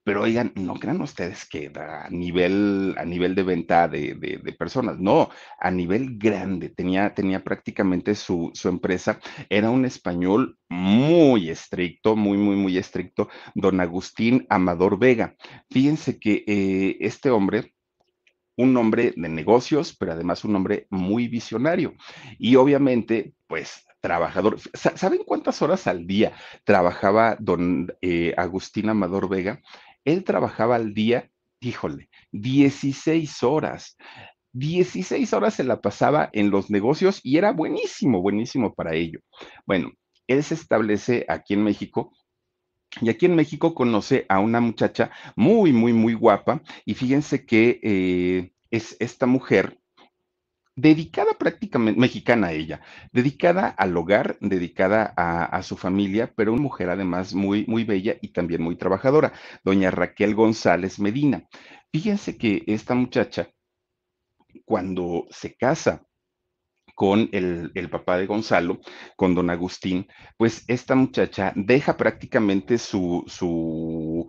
Pero 0.06 0.22
oigan, 0.22 0.52
no 0.54 0.76
crean 0.76 1.02
ustedes 1.02 1.50
que 1.50 1.72
a 1.76 2.08
nivel, 2.12 2.94
a 2.96 3.06
nivel 3.06 3.34
de 3.34 3.42
venta 3.42 3.88
de, 3.88 4.56
personas, 4.56 5.00
no, 5.00 5.32
a 5.60 5.72
nivel 5.72 6.20
grande, 6.20 6.70
tenía, 6.70 7.16
tenía 7.16 7.44
prácticamente 7.44 8.14
su, 8.14 8.52
su, 8.54 8.70
empresa, 8.70 9.20
era 9.50 9.72
un 9.72 9.84
español 9.84 10.60
muy 10.70 11.50
estricto, 11.50 12.16
muy, 12.16 12.38
muy, 12.38 12.56
muy 12.56 12.78
estricto, 12.78 13.30
don 13.56 13.82
Agustín 13.82 14.46
Amador 14.48 15.00
Vega. 15.00 15.36
Fíjense 15.72 16.20
que 16.20 16.44
eh, 16.46 16.98
este 17.00 17.32
hombre, 17.32 17.74
un 18.58 18.78
hombre 18.78 19.12
de 19.16 19.30
negocios, 19.30 19.96
pero 19.98 20.12
además 20.12 20.46
un 20.46 20.56
hombre 20.56 20.86
muy 20.92 21.28
visionario. 21.28 21.96
Y 22.38 22.58
obviamente, 22.58 23.34
pues 23.48 23.86
trabajador. 24.06 24.60
¿Saben 24.76 25.24
cuántas 25.26 25.64
horas 25.64 25.88
al 25.88 26.06
día 26.06 26.34
trabajaba 26.64 27.38
don 27.40 27.92
eh, 28.04 28.36
Agustín 28.38 28.90
Amador 28.90 29.28
Vega? 29.28 29.62
Él 30.06 30.24
trabajaba 30.24 30.76
al 30.76 30.94
día, 30.94 31.30
híjole, 31.60 32.10
16 32.32 33.44
horas. 33.44 33.98
16 34.54 35.34
horas 35.34 35.56
se 35.56 35.66
la 35.66 35.82
pasaba 35.82 36.30
en 36.32 36.50
los 36.50 36.70
negocios 36.70 37.20
y 37.24 37.38
era 37.38 37.52
buenísimo, 37.52 38.22
buenísimo 38.22 38.74
para 38.74 38.96
ello. 38.96 39.20
Bueno, 39.66 39.92
él 40.28 40.44
se 40.44 40.54
establece 40.54 41.26
aquí 41.28 41.56
en 41.56 41.64
México 41.64 42.14
y 43.02 43.10
aquí 43.10 43.26
en 43.26 43.36
México 43.36 43.74
conoce 43.74 44.26
a 44.30 44.40
una 44.40 44.62
muchacha 44.62 45.12
muy, 45.36 45.74
muy, 45.74 45.92
muy 45.92 46.14
guapa 46.14 46.62
y 46.86 46.94
fíjense 46.94 47.46
que 47.46 47.80
eh, 47.84 48.54
es 48.72 48.96
esta 49.00 49.26
mujer 49.26 49.80
dedicada 50.76 51.34
prácticamente, 51.38 52.00
mexicana 52.00 52.52
ella, 52.52 52.82
dedicada 53.12 53.70
al 53.70 53.96
hogar, 53.96 54.38
dedicada 54.42 55.14
a, 55.16 55.64
su 55.64 55.78
familia, 55.78 56.32
pero 56.36 56.54
una 56.54 56.62
mujer 56.62 56.90
además 56.90 57.34
muy, 57.34 57.66
muy 57.68 57.84
bella 57.86 58.16
y 58.22 58.30
también 58.30 58.62
muy 58.62 58.76
trabajadora, 58.76 59.34
doña 59.64 59.92
Raquel 59.92 60.36
González 60.36 61.00
Medina. 61.00 61.48
Fíjense 61.92 62.38
que 62.38 62.64
esta 62.68 62.94
muchacha, 62.94 63.50
cuando 64.66 65.28
se 65.30 65.56
casa 65.56 66.06
con 66.94 67.30
el, 67.32 67.72
el, 67.76 67.90
papá 67.90 68.18
de 68.18 68.26
Gonzalo, 68.26 68.80
con 69.16 69.36
don 69.36 69.50
Agustín, 69.50 70.08
pues 70.38 70.64
esta 70.68 70.96
muchacha 70.96 71.52
deja 71.56 71.98
prácticamente 71.98 72.78
su, 72.78 73.24
su 73.28 74.28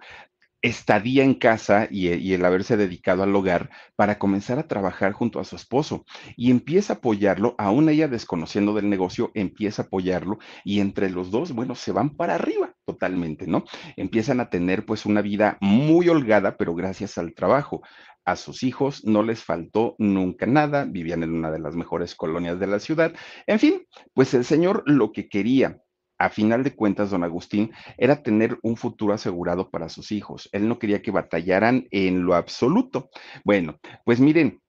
estadía 0.66 1.22
en 1.22 1.34
casa 1.34 1.86
y, 1.90 2.32
el 2.32 2.44
haberse 2.44 2.76
dedicado 2.76 3.22
al 3.22 3.34
hogar 3.34 3.70
para 3.94 4.18
comenzar 4.18 4.58
a 4.58 4.66
trabajar 4.66 5.12
junto 5.12 5.38
a 5.38 5.44
su 5.44 5.54
esposo 5.56 6.04
y 6.36 6.50
empieza 6.50 6.94
a 6.94 6.96
apoyarlo, 6.96 7.54
aún 7.56 7.88
ella 7.88 8.08
desconociendo 8.08 8.74
del 8.74 8.90
negocio, 8.90 9.30
empieza 9.34 9.82
a 9.82 9.84
apoyarlo 9.86 10.38
y 10.64 10.80
entre 10.80 11.10
los 11.10 11.30
dos, 11.30 11.52
bueno, 11.52 11.74
se 11.74 11.92
van 11.92 12.10
para 12.16 12.34
arriba 12.34 12.74
totalmente, 12.84 13.46
¿no? 13.46 13.64
Empiezan 13.96 14.40
a 14.40 14.50
tener 14.50 14.84
pues 14.84 15.06
una 15.06 15.22
vida 15.22 15.56
muy 15.60 16.08
holgada, 16.08 16.56
pero 16.56 16.74
gracias 16.74 17.16
al 17.16 17.34
trabajo. 17.34 17.82
A 18.24 18.34
sus 18.34 18.64
hijos 18.64 19.04
no 19.04 19.22
les 19.22 19.44
faltó 19.44 19.94
nunca 19.98 20.46
nada, 20.46 20.84
vivían 20.84 21.22
en 21.22 21.32
una 21.32 21.52
de 21.52 21.60
las 21.60 21.76
mejores 21.76 22.16
colonias 22.16 22.58
de 22.58 22.66
la 22.66 22.80
ciudad. 22.80 23.14
En 23.46 23.60
fin, 23.60 23.86
pues 24.14 24.34
el 24.34 24.44
señor 24.44 24.82
lo 24.84 25.12
que 25.12 25.28
quería 25.28 25.78
a 26.18 26.30
final 26.30 26.64
de 26.64 26.74
cuentas, 26.74 27.10
don 27.10 27.24
Agustín, 27.24 27.72
era 27.98 28.22
tener 28.22 28.58
un 28.62 28.76
futuro 28.76 29.12
asegurado 29.12 29.70
para 29.70 29.88
sus 29.88 30.12
hijos. 30.12 30.48
Él 30.52 30.68
no 30.68 30.78
quería 30.78 31.02
que 31.02 31.10
batallaran 31.10 31.86
en 31.90 32.24
lo 32.24 32.34
absoluto. 32.34 33.10
Bueno, 33.44 33.78
pues 34.04 34.20
miren, 34.20 34.60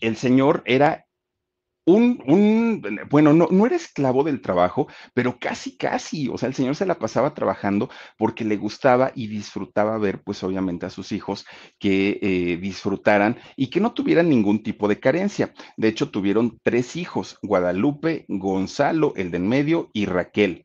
el 0.00 0.16
señor 0.16 0.62
era 0.66 1.05
un, 1.86 2.20
un, 2.26 3.00
bueno, 3.08 3.32
no, 3.32 3.48
no 3.50 3.64
era 3.64 3.76
esclavo 3.76 4.24
del 4.24 4.40
trabajo, 4.40 4.88
pero 5.14 5.38
casi, 5.38 5.76
casi, 5.76 6.28
o 6.28 6.36
sea, 6.36 6.48
el 6.48 6.54
señor 6.54 6.74
se 6.74 6.84
la 6.84 6.98
pasaba 6.98 7.32
trabajando 7.32 7.88
porque 8.18 8.44
le 8.44 8.56
gustaba 8.56 9.12
y 9.14 9.28
disfrutaba 9.28 9.96
ver, 9.98 10.22
pues 10.22 10.42
obviamente 10.42 10.86
a 10.86 10.90
sus 10.90 11.12
hijos 11.12 11.46
que 11.78 12.18
eh, 12.20 12.58
disfrutaran 12.60 13.38
y 13.56 13.70
que 13.70 13.80
no 13.80 13.92
tuvieran 13.92 14.28
ningún 14.28 14.62
tipo 14.62 14.88
de 14.88 14.98
carencia. 14.98 15.54
De 15.76 15.88
hecho, 15.88 16.10
tuvieron 16.10 16.58
tres 16.62 16.96
hijos, 16.96 17.38
Guadalupe, 17.42 18.24
Gonzalo, 18.28 19.12
el 19.16 19.30
de 19.30 19.36
en 19.36 19.48
medio, 19.48 19.90
y 19.92 20.06
Raquel. 20.06 20.64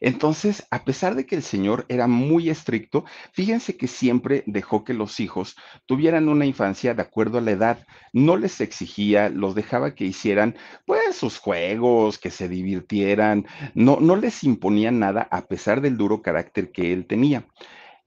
Entonces, 0.00 0.66
a 0.70 0.84
pesar 0.84 1.14
de 1.14 1.26
que 1.26 1.36
el 1.36 1.42
señor 1.42 1.84
era 1.88 2.06
muy 2.06 2.48
estricto, 2.48 3.04
fíjense 3.32 3.76
que 3.76 3.86
siempre 3.86 4.42
dejó 4.46 4.82
que 4.84 4.94
los 4.94 5.20
hijos 5.20 5.56
tuvieran 5.86 6.28
una 6.28 6.46
infancia 6.46 6.94
de 6.94 7.02
acuerdo 7.02 7.38
a 7.38 7.42
la 7.42 7.50
edad. 7.50 7.86
No 8.12 8.36
les 8.36 8.60
exigía, 8.60 9.28
los 9.28 9.54
dejaba 9.54 9.94
que 9.94 10.04
hicieran 10.04 10.56
pues 10.86 11.16
sus 11.16 11.38
juegos, 11.38 12.18
que 12.18 12.30
se 12.30 12.48
divirtieran, 12.48 13.46
no, 13.74 13.98
no 14.00 14.16
les 14.16 14.44
imponía 14.44 14.90
nada 14.90 15.28
a 15.30 15.46
pesar 15.46 15.80
del 15.80 15.96
duro 15.96 16.22
carácter 16.22 16.72
que 16.72 16.92
él 16.92 17.06
tenía. 17.06 17.46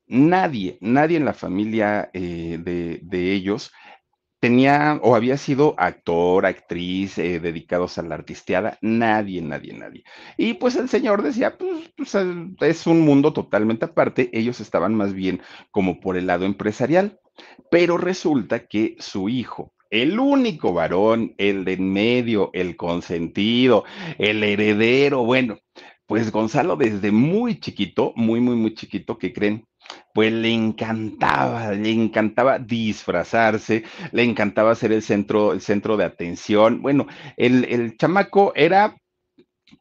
Nadie, 0.07 0.77
nadie 0.81 1.17
en 1.17 1.25
la 1.25 1.33
familia 1.33 2.09
eh, 2.13 2.59
de, 2.61 2.99
de 3.03 3.33
ellos 3.33 3.71
tenía 4.43 4.99
o 5.01 5.15
había 5.15 5.37
sido 5.37 5.73
actor, 5.77 6.45
actriz, 6.45 7.17
eh, 7.17 7.39
dedicados 7.39 7.97
a 7.97 8.01
la 8.01 8.15
artisteada, 8.15 8.77
nadie, 8.81 9.41
nadie, 9.41 9.71
nadie. 9.71 10.03
Y 10.35 10.55
pues 10.55 10.75
el 10.75 10.89
señor 10.89 11.23
decía, 11.23 11.57
pues, 11.57 11.93
pues 11.95 12.13
es 12.59 12.85
un 12.85 12.99
mundo 12.99 13.31
totalmente 13.31 13.85
aparte, 13.85 14.29
ellos 14.33 14.59
estaban 14.59 14.95
más 14.95 15.13
bien 15.13 15.41
como 15.71 16.01
por 16.01 16.17
el 16.17 16.27
lado 16.27 16.43
empresarial, 16.43 17.21
pero 17.71 17.97
resulta 17.97 18.67
que 18.67 18.97
su 18.99 19.29
hijo, 19.29 19.73
el 19.93 20.19
único 20.19 20.73
varón, 20.73 21.35
el 21.37 21.65
de 21.65 21.73
en 21.73 21.93
medio, 21.93 22.49
el 22.53 22.75
consentido, 22.75 23.85
el 24.17 24.43
heredero, 24.43 25.23
bueno, 25.23 25.59
pues 26.07 26.31
Gonzalo 26.31 26.75
desde 26.75 27.11
muy 27.11 27.59
chiquito, 27.59 28.11
muy, 28.15 28.39
muy, 28.39 28.55
muy 28.55 28.73
chiquito, 28.73 29.17
¿qué 29.19 29.31
creen? 29.31 29.65
pues 30.13 30.31
le 30.31 30.53
encantaba, 30.53 31.71
le 31.71 31.91
encantaba 31.91 32.57
disfrazarse, 32.59 33.83
le 34.11 34.23
encantaba 34.23 34.75
ser 34.75 34.91
el 34.93 35.01
centro, 35.01 35.53
el 35.53 35.61
centro 35.61 35.97
de 35.97 36.05
atención. 36.05 36.81
Bueno, 36.81 37.07
el, 37.35 37.65
el 37.65 37.97
chamaco 37.97 38.53
era 38.55 38.95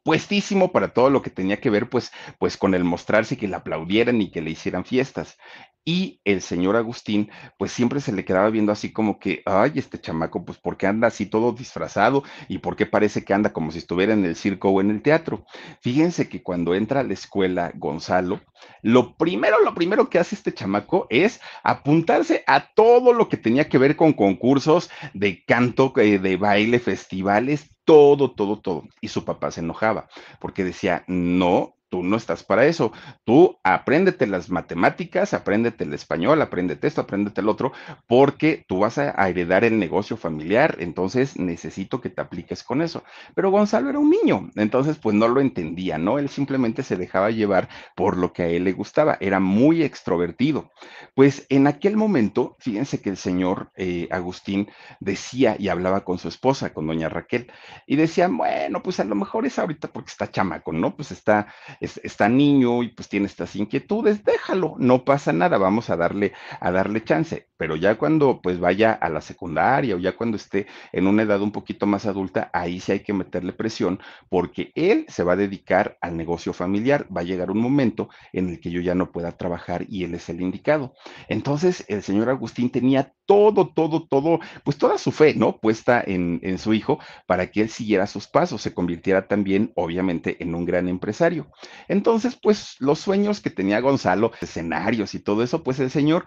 puestísimo 0.03 0.71
para 0.71 0.93
todo 0.93 1.09
lo 1.09 1.21
que 1.21 1.29
tenía 1.29 1.59
que 1.59 1.69
ver, 1.69 1.89
pues, 1.89 2.11
pues 2.39 2.57
con 2.57 2.73
el 2.73 2.83
mostrarse 2.83 3.37
que 3.37 3.47
le 3.47 3.55
aplaudieran 3.55 4.21
y 4.21 4.31
que 4.31 4.41
le 4.41 4.51
hicieran 4.51 4.85
fiestas. 4.85 5.37
Y 5.85 6.21
el 6.23 6.41
señor 6.41 6.77
Agustín, 6.77 7.29
pues 7.57 7.73
siempre 7.73 7.99
se 7.99 8.13
le 8.13 8.23
quedaba 8.23 8.49
viendo 8.49 8.71
así 8.71 8.93
como 8.93 9.19
que, 9.19 9.43
ay, 9.45 9.73
este 9.75 9.99
chamaco, 9.99 10.45
pues 10.45 10.57
¿por 10.57 10.77
qué 10.77 10.87
anda 10.87 11.09
así 11.09 11.25
todo 11.25 11.51
disfrazado? 11.51 12.23
¿Y 12.47 12.59
por 12.59 12.77
qué 12.77 12.85
parece 12.85 13.25
que 13.25 13.33
anda 13.33 13.51
como 13.51 13.69
si 13.69 13.79
estuviera 13.79 14.13
en 14.13 14.23
el 14.23 14.37
circo 14.37 14.69
o 14.69 14.79
en 14.79 14.91
el 14.91 15.01
teatro? 15.01 15.45
Fíjense 15.81 16.29
que 16.29 16.41
cuando 16.41 16.73
entra 16.73 17.01
a 17.01 17.03
la 17.03 17.13
escuela 17.13 17.73
Gonzalo, 17.75 18.39
lo 18.81 19.17
primero, 19.17 19.61
lo 19.61 19.75
primero 19.75 20.09
que 20.09 20.19
hace 20.19 20.35
este 20.35 20.53
chamaco 20.53 21.05
es 21.09 21.41
apuntarse 21.63 22.45
a 22.47 22.73
todo 22.73 23.11
lo 23.11 23.27
que 23.27 23.35
tenía 23.35 23.67
que 23.67 23.77
ver 23.77 23.97
con 23.97 24.13
concursos 24.13 24.89
de 25.13 25.43
canto, 25.43 25.91
eh, 25.97 26.17
de 26.17 26.37
baile, 26.37 26.79
festivales, 26.79 27.72
todo, 27.85 28.31
todo, 28.31 28.59
todo. 28.59 28.83
Y 29.01 29.09
su 29.09 29.25
papá 29.25 29.51
se 29.51 29.61
enojaba 29.61 30.07
porque 30.39 30.63
decía, 30.63 31.03
no, 31.07 31.75
tú 31.93 32.01
no 32.01 32.17
estás 32.17 32.43
para 32.43 32.65
eso. 32.65 32.91
Tú 33.23 33.59
apréndete 33.63 34.25
las 34.25 34.49
matemáticas, 34.49 35.35
apréndete 35.35 35.83
el 35.83 35.93
español, 35.93 36.41
apréndete 36.41 36.87
esto, 36.87 37.01
apréndete 37.01 37.41
el 37.41 37.49
otro, 37.49 37.71
porque 38.07 38.65
tú 38.67 38.79
vas 38.79 38.97
a, 38.97 39.11
heredar 39.29 39.63
el 39.63 39.77
negocio 39.77 40.17
familiar, 40.17 40.77
entonces 40.79 41.37
necesito 41.37 42.01
que 42.01 42.09
te 42.09 42.19
apliques 42.19 42.63
con 42.63 42.81
eso. 42.81 43.03
Pero 43.35 43.51
Gonzalo 43.51 43.91
era 43.91 43.99
un 43.99 44.09
niño, 44.09 44.49
entonces 44.55 44.97
pues 44.97 45.15
no 45.15 45.27
lo 45.27 45.39
entendía, 45.39 45.99
¿no? 45.99 46.17
Él 46.17 46.29
simplemente 46.29 46.81
se 46.81 46.97
dejaba 46.97 47.29
llevar 47.29 47.69
por 47.95 48.17
lo 48.17 48.33
que 48.33 48.41
a 48.41 48.47
él 48.47 48.63
le 48.63 48.71
gustaba, 48.71 49.19
era 49.19 49.39
muy 49.39 49.83
extrovertido. 49.83 50.71
Pues 51.13 51.45
en 51.49 51.67
aquel 51.67 51.95
momento, 51.95 52.57
fíjense 52.59 53.01
que 53.01 53.11
el 53.11 53.17
señor 53.17 53.69
eh, 53.75 54.07
Agustín 54.09 54.67
decía 54.99 55.57
y 55.59 55.67
hablaba 55.67 56.03
con 56.03 56.17
su 56.17 56.27
esposa, 56.27 56.73
con 56.73 56.87
doña 56.87 57.07
Raquel, 57.07 57.51
y 57.85 57.97
decían, 57.97 58.35
bueno, 58.35 58.81
pues 58.81 58.99
a 58.99 59.03
lo 59.03 59.13
mejor 59.13 59.45
es 59.45 59.59
ahorita 59.59 59.89
porque 59.89 60.09
está 60.09 60.31
chamaco, 60.31 60.73
¿no? 60.73 60.95
Pues 60.95 61.11
está 61.11 61.53
está 61.83 62.29
niño 62.29 62.83
y 62.83 62.89
pues 62.89 63.09
tiene 63.09 63.25
estas 63.25 63.55
inquietudes, 63.55 64.23
déjalo, 64.23 64.75
no 64.77 65.03
pasa 65.05 65.33
nada, 65.33 65.57
vamos 65.57 65.89
a 65.89 65.97
darle, 65.97 66.33
a 66.59 66.71
darle 66.71 67.03
chance. 67.03 67.47
Pero 67.57 67.75
ya 67.75 67.95
cuando 67.95 68.41
pues 68.41 68.59
vaya 68.59 68.91
a 68.91 69.09
la 69.09 69.21
secundaria 69.21 69.95
o 69.95 69.99
ya 69.99 70.15
cuando 70.15 70.37
esté 70.37 70.67
en 70.91 71.07
una 71.07 71.23
edad 71.23 71.41
un 71.41 71.51
poquito 71.51 71.85
más 71.85 72.05
adulta, 72.05 72.49
ahí 72.53 72.79
sí 72.79 72.91
hay 72.91 72.99
que 73.01 73.13
meterle 73.13 73.53
presión 73.53 73.99
porque 74.29 74.71
él 74.75 75.05
se 75.07 75.23
va 75.23 75.33
a 75.33 75.37
dedicar 75.37 75.97
al 76.01 76.17
negocio 76.17 76.53
familiar. 76.53 77.07
Va 77.15 77.21
a 77.21 77.23
llegar 77.23 77.51
un 77.51 77.59
momento 77.59 78.09
en 78.33 78.49
el 78.49 78.59
que 78.59 78.71
yo 78.71 78.81
ya 78.81 78.95
no 78.95 79.11
pueda 79.11 79.31
trabajar 79.31 79.85
y 79.87 80.03
él 80.03 80.13
es 80.15 80.27
el 80.29 80.41
indicado. 80.41 80.93
Entonces 81.29 81.85
el 81.87 82.03
señor 82.03 82.29
Agustín 82.29 82.69
tenía 82.69 83.13
todo, 83.25 83.69
todo, 83.69 84.05
todo, 84.07 84.39
pues 84.63 84.77
toda 84.77 84.97
su 84.97 85.11
fe, 85.11 85.33
¿no? 85.33 85.57
Puesta 85.57 86.03
en, 86.05 86.39
en 86.43 86.57
su 86.57 86.73
hijo 86.73 86.99
para 87.27 87.49
que 87.49 87.61
él 87.61 87.69
siguiera 87.69 88.07
sus 88.07 88.27
pasos, 88.27 88.61
se 88.61 88.73
convirtiera 88.73 89.27
también, 89.27 89.71
obviamente, 89.75 90.43
en 90.43 90.55
un 90.55 90.65
gran 90.65 90.89
empresario. 90.89 91.47
Entonces, 91.87 92.37
pues 92.41 92.75
los 92.79 92.99
sueños 92.99 93.41
que 93.41 93.49
tenía 93.49 93.79
Gonzalo, 93.79 94.31
escenarios 94.41 95.13
y 95.15 95.19
todo 95.19 95.43
eso, 95.43 95.63
pues 95.63 95.79
el 95.79 95.89
señor 95.89 96.25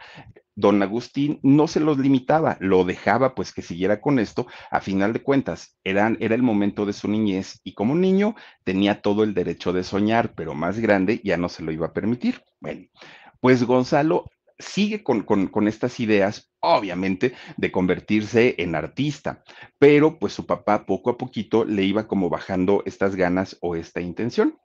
don 0.55 0.83
Agustín 0.83 1.39
no 1.43 1.69
se 1.69 1.81
los 1.81 1.99
limitaba, 1.99 2.57
lo 2.61 2.85
dejaba 2.85 3.35
pues 3.35 3.53
que 3.53 3.63
siguiera 3.63 4.01
con 4.01 4.19
esto. 4.19 4.47
A 4.71 4.81
final 4.81 5.13
de 5.13 5.23
cuentas, 5.23 5.77
era 5.85 6.09
el 6.09 6.43
momento 6.43 6.87
de 6.87 6.93
su 6.93 7.09
niñez 7.09 7.61
y 7.63 7.75
como 7.75 7.95
niño 7.95 8.35
tenía 8.65 9.03
todo 9.03 9.23
el 9.23 9.35
derecho 9.35 9.73
de 9.73 9.85
soñar, 9.85 10.35
pero 10.35 10.55
más 10.55 10.79
grande 10.79 11.21
ya 11.23 11.37
no 11.37 11.49
se 11.49 11.63
lo 11.63 11.73
iba 11.73 11.87
a 11.87 11.93
permitir. 11.93 12.43
Bueno, 12.61 12.87
pues 13.41 13.63
Gonzalo 13.65 14.31
sigue 14.59 15.03
con, 15.03 15.23
con, 15.23 15.69
estas 15.69 16.01
ideas, 16.01 16.51
obviamente, 16.61 17.35
de 17.57 17.71
convertirse 17.71 18.55
en 18.59 18.75
artista, 18.75 19.45
pero 19.79 20.19
pues 20.19 20.33
su 20.33 20.47
papá 20.47 20.87
poco 20.87 21.11
a 21.11 21.19
poquito 21.19 21.65
le 21.65 21.85
iba 21.85 22.09
como 22.09 22.31
bajando 22.31 22.83
estas 22.87 23.17
ganas 23.17 23.59
o 23.61 23.77
esta 23.77 24.01
intención. 24.01 24.59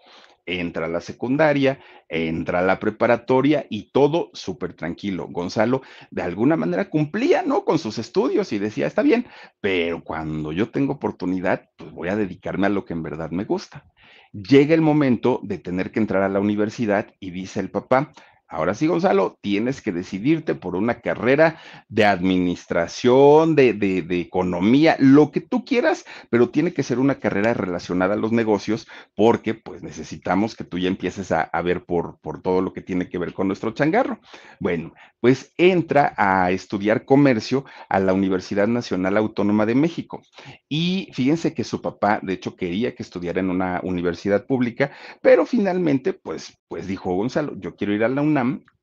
Entra 0.60 0.86
a 0.86 0.90
la 0.90 1.00
secundaria, 1.00 1.80
entra 2.10 2.60
a 2.60 2.62
la 2.62 2.78
preparatoria 2.78 3.66
y 3.70 3.92
todo 3.92 4.32
súper 4.34 4.74
tranquilo. 4.74 5.28
Gonzalo 5.30 5.82
de 6.10 6.24
alguna 6.24 6.58
manera 6.58 6.90
cumplía, 6.90 7.42
¿no? 7.42 7.64
Con 7.64 7.80
sus 7.80 7.98
estudios 7.98 8.52
y 8.52 8.60
decía, 8.60 8.88
está 8.88 9.02
bien, 9.02 9.28
pero 9.62 10.04
cuando 10.04 10.52
yo 10.52 10.70
tengo 10.70 10.94
oportunidad, 10.94 11.70
pues 11.78 11.92
voy 11.92 12.10
a 12.10 12.18
dedicarme 12.18 12.68
a 12.68 12.70
lo 12.72 12.84
que 12.84 12.94
en 12.94 13.04
verdad 13.04 13.32
me 13.32 13.46
gusta. 13.46 13.86
Llega 14.34 14.74
el 14.74 14.82
momento 14.82 15.40
de 15.44 15.58
tener 15.58 15.92
que 15.92 16.00
entrar 16.00 16.24
a 16.24 16.30
la 16.30 16.40
universidad 16.40 17.14
y 17.20 17.32
dice 17.32 17.60
el 17.60 17.70
papá, 17.70 18.12
Ahora 18.52 18.74
sí, 18.74 18.86
Gonzalo, 18.86 19.38
tienes 19.40 19.82
que 19.82 19.94
decidirte 19.94 20.56
por 20.56 20.76
una 20.76 21.00
carrera 21.00 21.58
de 21.88 22.04
administración, 22.04 23.56
de, 23.56 23.72
de, 23.72 24.20
economía, 24.20 24.98
lo 25.00 25.32
que 25.32 25.40
tú 25.40 25.64
quieras, 25.64 26.04
pero 26.30 26.50
tiene 26.50 26.74
que 26.74 26.84
ser 26.84 27.00
una 27.00 27.16
carrera 27.16 27.54
relacionada 27.54 28.16
a 28.16 28.18
los 28.18 28.34
negocios 28.34 28.90
porque 29.16 29.54
pues 29.54 29.84
necesitamos 29.84 30.56
que 30.56 30.66
tú 30.66 30.78
ya 30.78 30.90
empieces 30.90 31.32
a, 31.32 31.44
a 31.44 31.62
ver 31.62 31.86
por, 31.86 32.20
por 32.20 32.42
todo 32.42 32.62
lo 32.62 32.74
que 32.74 32.82
tiene 32.82 33.08
que 33.08 33.18
ver 33.18 33.34
con 33.34 33.48
nuestro 33.48 33.72
changarro. 33.72 34.20
Bueno, 34.60 34.94
pues 35.22 35.54
entra 35.58 36.14
a 36.18 36.52
estudiar 36.52 37.06
comercio 37.06 37.64
a 37.88 38.00
la 38.00 38.12
Universidad 38.12 38.68
Nacional 38.68 39.16
Autónoma 39.16 39.66
de 39.66 39.76
México. 39.76 40.22
Y 40.68 41.10
fíjense 41.14 41.54
que 41.54 41.64
su 41.64 41.82
papá, 41.82 42.20
de 42.22 42.34
hecho, 42.34 42.58
quería 42.58 42.96
que 42.96 43.04
estudiara 43.04 43.40
en 43.40 43.50
una 43.50 43.80
universidad 43.84 44.46
pública, 44.46 44.92
pero 45.22 45.46
finalmente, 45.46 46.12
pues, 46.14 46.58
pues 46.68 46.88
dijo 46.88 47.16
Gonzalo, 47.16 47.56
yo 47.58 47.76
quiero 47.76 47.94
ir 47.94 48.04
a 48.04 48.10
la 48.10 48.22
UNAM 48.22 48.41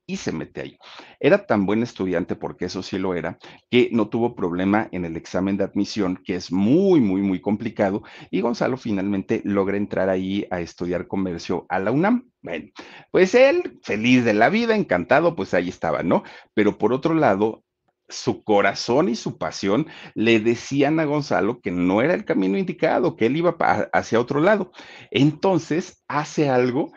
y 0.08 0.16
se 0.16 0.32
mete 0.32 0.62
ahí. 0.62 0.78
Era 1.20 1.46
tan 1.46 1.66
buen 1.66 1.82
estudiante, 1.82 2.34
porque 2.34 2.64
eso 2.64 2.82
sí 2.82 2.98
lo 2.98 3.14
era, 3.14 3.38
que 3.70 3.90
no 3.92 4.08
tuvo 4.08 4.34
problema 4.34 4.88
en 4.90 5.04
el 5.04 5.16
examen 5.16 5.58
de 5.58 5.64
admisión, 5.64 6.18
que 6.24 6.34
es 6.34 6.50
muy, 6.50 7.00
muy, 7.00 7.20
muy 7.20 7.40
complicado, 7.40 8.02
y 8.30 8.40
Gonzalo 8.40 8.78
finalmente 8.78 9.42
logra 9.44 9.76
entrar 9.76 10.08
ahí 10.08 10.46
a 10.50 10.60
estudiar 10.60 11.06
comercio 11.06 11.66
a 11.68 11.78
la 11.78 11.92
UNAM. 11.92 12.30
Bueno, 12.40 12.70
pues 13.10 13.34
él, 13.34 13.78
feliz 13.82 14.24
de 14.24 14.32
la 14.32 14.48
vida, 14.48 14.74
encantado, 14.74 15.36
pues 15.36 15.52
ahí 15.52 15.68
estaba, 15.68 16.02
¿no? 16.02 16.22
Pero 16.54 16.78
por 16.78 16.94
otro 16.94 17.12
lado, 17.14 17.62
su 18.08 18.42
corazón 18.42 19.10
y 19.10 19.14
su 19.14 19.36
pasión 19.36 19.86
le 20.14 20.40
decían 20.40 20.98
a 21.00 21.04
Gonzalo 21.04 21.60
que 21.60 21.70
no 21.70 22.00
era 22.00 22.14
el 22.14 22.24
camino 22.24 22.56
indicado, 22.56 23.14
que 23.14 23.26
él 23.26 23.36
iba 23.36 23.56
hacia 23.92 24.20
otro 24.20 24.40
lado. 24.40 24.72
Entonces 25.10 26.02
hace 26.08 26.48
algo 26.48 26.90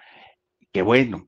que 0.72 0.82
bueno, 0.82 1.28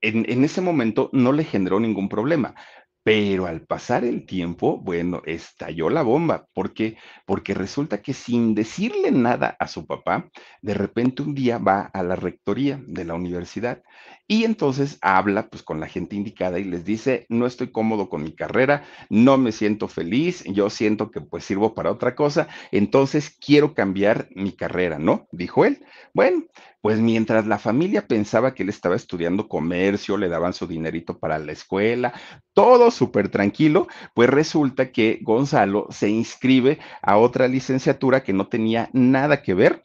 en, 0.00 0.44
ese 0.44 0.60
momento 0.60 1.10
no 1.12 1.32
le 1.32 1.44
generó 1.44 1.80
ningún 1.80 2.08
problema. 2.08 2.54
Pero 3.02 3.46
al 3.46 3.62
pasar 3.62 4.04
el 4.04 4.26
tiempo, 4.26 4.78
bueno, 4.78 5.22
estalló 5.24 5.88
la 5.88 6.02
bomba. 6.02 6.46
¿Por 6.52 6.74
qué? 6.74 6.98
Porque 7.24 7.54
resulta 7.54 8.02
que 8.02 8.12
sin 8.12 8.54
decirle 8.54 9.10
nada 9.10 9.56
a 9.58 9.68
su 9.68 9.86
papá, 9.86 10.28
de 10.60 10.74
repente 10.74 11.22
un 11.22 11.34
día 11.34 11.56
va 11.56 11.82
a 11.94 12.02
la 12.02 12.14
rectoría 12.14 12.78
de 12.86 13.04
la 13.06 13.14
universidad 13.14 13.82
Y 14.30 14.44
entonces 14.44 14.96
habla 15.02 15.48
pues 15.48 15.64
con 15.64 15.80
la 15.80 15.88
gente 15.88 16.14
indicada 16.14 16.60
y 16.60 16.64
les 16.64 16.84
dice, 16.84 17.26
no 17.28 17.46
estoy 17.46 17.72
cómodo 17.72 18.08
con 18.08 18.22
mi 18.22 18.30
carrera, 18.30 18.84
no 19.08 19.36
me 19.38 19.50
siento 19.50 19.88
feliz, 19.88 20.44
yo 20.44 20.70
siento 20.70 21.10
que 21.10 21.20
pues 21.20 21.44
sirvo 21.44 21.74
para 21.74 21.90
otra 21.90 22.14
cosa, 22.14 22.46
entonces 22.70 23.36
quiero 23.44 23.74
cambiar 23.74 24.28
mi 24.36 24.52
carrera, 24.52 25.00
¿no? 25.00 25.26
Dijo 25.32 25.64
él. 25.64 25.84
Bueno, 26.14 26.44
pues 26.80 27.00
mientras 27.00 27.48
la 27.48 27.58
familia 27.58 28.06
pensaba 28.06 28.54
que 28.54 28.62
él 28.62 28.68
estaba 28.68 28.94
estudiando 28.94 29.48
comercio, 29.48 30.16
le 30.16 30.28
daban 30.28 30.52
su 30.52 30.68
dinerito 30.68 31.18
para 31.18 31.40
la 31.40 31.50
escuela, 31.50 32.12
todo 32.52 32.92
súper 32.92 33.30
tranquilo, 33.30 33.88
pues 34.14 34.30
resulta 34.30 34.92
que 34.92 35.18
Gonzalo 35.22 35.88
se 35.90 36.08
inscribe 36.08 36.78
a 37.02 37.16
otra 37.16 37.48
licenciatura 37.48 38.22
que 38.22 38.32
no 38.32 38.46
tenía 38.46 38.90
nada 38.92 39.42
que 39.42 39.54
ver 39.54 39.82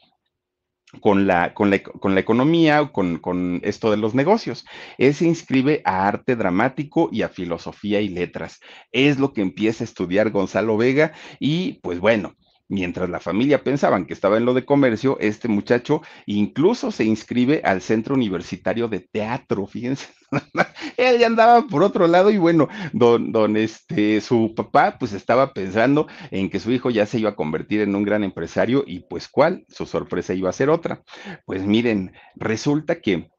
con 1.02 1.28
la, 1.28 1.54
con 1.54 1.70
la, 1.70 1.82
con 1.82 2.14
la 2.14 2.22
economía 2.22 2.82
o 2.82 2.92
con, 2.92 3.20
con, 3.20 3.62
esto 3.64 3.92
de 3.92 3.98
los 3.98 4.16
negocios. 4.16 4.66
Él 4.98 5.14
se 5.14 5.26
inscribe 5.26 5.82
a 5.86 6.08
arte 6.08 6.36
dramático 6.36 7.10
y 7.12 7.22
a 7.22 7.30
filosofía 7.30 8.02
y 8.02 8.10
letras. 8.10 8.60
Es 8.92 9.20
lo 9.20 9.34
que 9.34 9.42
empieza 9.42 9.84
a 9.84 9.86
estudiar 9.86 10.32
Gonzalo 10.32 10.78
Vega 10.78 11.14
y 11.40 11.80
pues 11.82 12.00
bueno, 12.00 12.36
Mientras 12.68 13.10
la 13.10 13.20
familia 13.20 13.64
pensaban 13.64 14.08
que 14.08 14.14
estaba 14.14 14.38
en 14.38 14.46
lo 14.46 14.56
de 14.56 14.66
comercio, 14.66 15.18
este 15.20 15.48
muchacho 15.48 16.02
incluso 16.26 16.92
se 16.92 17.04
inscribe 17.04 17.62
al 17.64 17.80
Centro 17.82 18.16
Universitario 18.16 18.88
de 18.88 19.02
Teatro, 19.02 19.68
fíjense. 19.68 20.08
Él 20.98 21.20
ya 21.20 21.28
andaba 21.28 21.68
por 21.68 21.84
otro 21.84 22.08
lado 22.08 22.32
y 22.32 22.40
bueno, 22.40 22.68
don, 22.92 23.32
don 23.32 23.56
este, 23.56 24.20
su 24.20 24.54
papá 24.56 24.98
pues 25.00 25.14
estaba 25.14 25.54
pensando 25.54 26.08
en 26.32 26.50
que 26.50 26.60
su 26.60 26.72
hijo 26.72 26.90
ya 26.90 27.06
se 27.06 27.20
iba 27.20 27.30
a 27.30 27.36
convertir 27.36 27.82
en 27.82 27.96
un 27.96 28.04
gran 28.04 28.24
empresario 28.24 28.84
y 28.88 29.02
pues 29.02 29.28
cuál, 29.28 29.66
su 29.70 29.86
sorpresa 29.86 30.34
iba 30.34 30.50
a 30.50 30.54
ser 30.54 30.72
otra. 30.72 31.04
Pues 31.46 31.64
miren, 31.68 32.14
resulta 32.36 33.00
que 33.00 33.30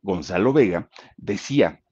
Gonzalo 0.00 0.52
Vega 0.52 0.88
decía, 1.16 1.82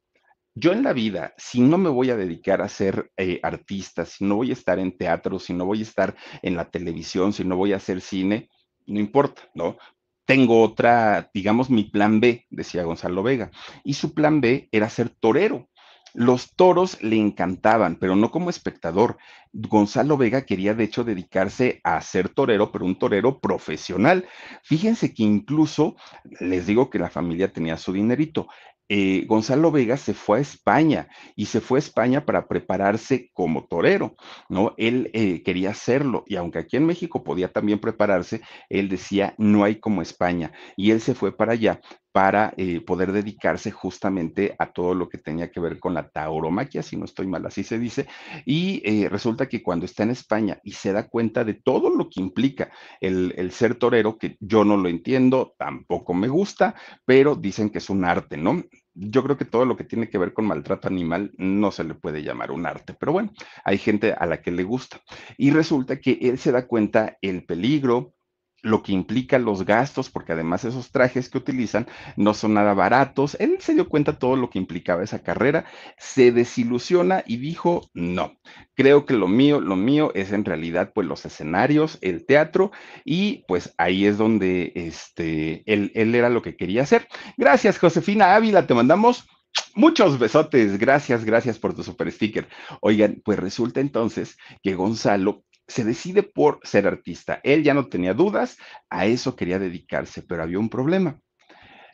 yo 0.54 0.73
en 0.73 0.83
la 0.83 0.92
vida, 0.92 1.35
si 1.37 1.61
no 1.61 1.78
me 1.78 1.88
voy 1.88 2.11
a 2.11 2.16
dedicar 2.16 2.61
a 2.62 2.69
ser 2.69 3.11
eh, 3.16 3.40
artista, 3.42 4.04
si 4.04 4.25
no 4.25 4.37
voy 4.37 4.50
a 4.50 4.54
estar 4.54 4.78
en 4.78 4.97
teatro, 4.97 5.38
si 5.38 5.52
no 5.52 5.64
voy 5.64 5.80
a 5.80 5.83
estar 5.83 6.16
en 6.42 6.57
la 6.57 6.71
televisión, 6.71 7.33
si 7.33 7.45
no 7.45 7.57
voy 7.57 7.73
a 7.73 7.76
hacer 7.76 8.00
cine, 8.00 8.49
no 8.87 8.99
importa, 8.99 9.42
¿no? 9.54 9.76
Tengo 10.25 10.62
otra, 10.62 11.30
digamos, 11.35 11.71
mi 11.71 11.85
plan 11.85 12.21
B, 12.21 12.47
decía 12.50 12.85
Gonzalo 12.85 13.23
Vega, 13.23 13.50
y 13.85 13.95
su 13.95 14.14
plan 14.14 14.40
B 14.40 14.69
era 14.73 14.88
ser 14.88 15.09
torero. 15.11 15.69
Los 16.12 16.57
toros 16.57 17.00
le 17.02 17.16
encantaban, 17.16 17.97
pero 17.97 18.16
no 18.16 18.33
como 18.33 18.50
espectador. 18.50 19.16
Gonzalo 19.52 20.16
Vega 20.16 20.42
quería 20.42 20.75
de 20.75 20.85
hecho 20.85 21.04
dedicarse 21.04 21.80
a 21.85 22.00
ser 22.00 22.28
torero, 22.28 22.73
pero 22.73 22.85
un 22.85 22.99
torero 22.99 23.38
profesional. 23.40 24.26
Fíjense 24.64 25.14
que 25.14 25.23
incluso 25.23 25.95
les 26.40 26.66
digo 26.66 26.90
que 26.90 26.99
la 26.99 27.11
familia 27.11 27.52
tenía 27.52 27.76
su 27.76 27.92
dinerito. 27.92 28.49
Eh, 28.93 29.25
Gonzalo 29.29 29.71
Vega 29.71 29.97
se 29.97 30.15
fue 30.15 30.39
a 30.39 30.41
España 30.41 31.07
y 31.37 31.47
se 31.47 31.61
fue 31.61 31.79
a 31.79 31.81
España 31.81 32.27
para 32.27 32.49
prepararse 32.49 33.31
como 33.33 33.67
torero, 33.67 34.17
¿no? 34.49 34.75
Él 34.79 35.11
eh, 35.13 35.45
quería 35.45 35.71
hacerlo 35.71 36.25
y 36.27 36.35
aunque 36.35 36.59
aquí 36.59 36.77
en 36.77 36.87
México 36.87 37.23
podía 37.23 37.53
también 37.53 37.79
prepararse, 37.79 38.41
él 38.69 38.89
decía, 38.89 39.37
no 39.39 39.63
hay 39.63 39.77
como 39.79 40.03
España 40.03 40.51
y 40.77 40.91
él 40.91 41.01
se 41.01 41.15
fue 41.15 41.31
para 41.37 41.53
allá 41.53 41.81
para 42.13 42.53
eh, 42.57 42.81
poder 42.81 43.13
dedicarse 43.13 43.71
justamente 43.71 44.57
a 44.59 44.73
todo 44.73 44.95
lo 44.97 45.09
que 45.09 45.19
tenía 45.19 45.53
que 45.53 45.61
ver 45.61 45.79
con 45.79 45.95
la 45.95 46.09
tauromaquia, 46.09 46.83
si 46.83 46.97
no 46.97 47.05
estoy 47.05 47.29
mal, 47.29 47.47
así 47.47 47.63
se 47.63 47.79
dice, 47.79 48.09
y 48.45 49.07
resulta 49.07 49.49
que 49.49 49.63
cuando 49.63 49.87
está 49.87 50.03
en 50.03 50.11
España 50.11 50.59
y 50.65 50.73
se 50.73 50.93
da 50.93 51.07
cuenta 51.07 51.45
de 51.45 51.55
todo 51.55 51.89
lo 51.89 52.11
que 52.11 52.21
implica 52.21 52.73
el, 53.01 53.33
el 53.37 53.53
ser 53.53 53.77
torero, 53.77 54.19
que 54.19 54.37
yo 54.41 54.65
no 54.65 54.77
lo 54.77 54.89
entiendo, 54.89 55.55
tampoco 55.57 56.13
me 56.13 56.27
gusta, 56.27 56.75
pero 57.05 57.37
dicen 57.37 57.71
que 57.71 57.79
es 57.79 57.89
un 57.89 58.05
arte, 58.05 58.37
¿no? 58.37 58.61
Yo 58.95 59.23
creo 59.23 59.37
que 59.37 59.45
todo 59.45 59.65
lo 59.65 59.77
que 59.77 59.85
tiene 59.85 60.09
que 60.09 60.19
ver 60.19 60.33
con 60.33 60.47
maltrato 60.47 60.89
animal 60.89 61.33
no 61.37 61.71
se 61.71 61.85
le 61.85 61.95
puede 61.95 62.23
llamar 62.23 62.51
un 62.51 62.67
arte, 62.67 62.95
pero 62.99 63.13
bueno, 63.13 63.33
hay 63.65 63.79
gente 63.79 64.13
a 64.13 64.27
la 64.27 64.43
que 64.43 64.51
le 64.51 64.65
gusta. 64.65 65.01
Y 65.37 65.51
resulta 65.51 66.01
que 66.01 66.19
él 66.23 66.39
se 66.39 66.53
da 66.53 66.67
cuenta 66.67 67.19
el 67.23 67.45
peligro, 67.45 68.15
lo 68.62 68.83
que 68.83 68.93
implica 68.93 69.38
los 69.38 69.64
gastos, 69.64 70.11
porque 70.11 70.33
además 70.33 70.64
esos 70.64 70.90
trajes 70.90 71.29
que 71.29 71.38
utilizan 71.38 71.87
no 72.17 72.35
son 72.35 72.55
nada 72.55 72.75
baratos. 72.75 73.37
Él 73.40 73.57
se 73.61 73.75
dio 73.75 73.88
cuenta 73.88 74.19
todo 74.19 74.37
lo 74.37 74.50
que 74.50 74.59
implicaba 74.59 75.02
esa 75.02 75.23
carrera, 75.23 75.64
se 75.99 76.33
desilusiona 76.33 77.23
y 77.26 77.37
dijo, 77.38 77.88
no, 77.95 78.37
creo 78.75 79.07
que 79.07 79.14
lo 79.14 79.29
mío, 79.29 79.61
lo 79.61 79.76
mío 79.76 80.13
es 80.15 80.32
en 80.32 80.45
realidad 80.45 80.93
pues 80.95 81.06
los 81.06 81.25
escenarios, 81.25 81.99
el 82.00 82.26
teatro, 82.26 82.73
y 83.04 83.45
pues 83.49 83.75
ahí 83.78 84.06
es 84.06 84.19
donde 84.19 84.73
este, 84.75 85.63
él, 85.67 85.93
él 85.95 86.15
era 86.15 86.30
lo 86.30 86.43
que 86.43 86.56
quería 86.56 86.82
hacer. 86.82 87.08
Gracias, 87.37 87.78
Josefina 87.78 88.35
Ávila, 88.35 88.67
te 88.67 88.75
mandamos 88.75 89.26
Muchos 89.75 90.19
besotes, 90.19 90.78
gracias, 90.78 91.25
gracias 91.25 91.58
por 91.58 91.75
tu 91.75 91.82
super 91.82 92.11
sticker. 92.11 92.49
Oigan, 92.80 93.21
pues 93.25 93.39
resulta 93.39 93.80
entonces 93.80 94.37
que 94.63 94.75
Gonzalo 94.75 95.45
se 95.71 95.85
decide 95.85 96.23
por 96.23 96.61
ser 96.63 96.87
artista. 96.87 97.41
Él 97.45 97.63
ya 97.63 97.75
no 97.75 97.87
tenía 97.87 98.13
dudas, 98.13 98.59
a 98.91 99.06
eso 99.06 99.37
quería 99.37 99.59
dedicarse, 99.59 100.23
pero 100.23 100.43
había 100.43 100.59
un 100.59 100.69
problema. 100.69 101.21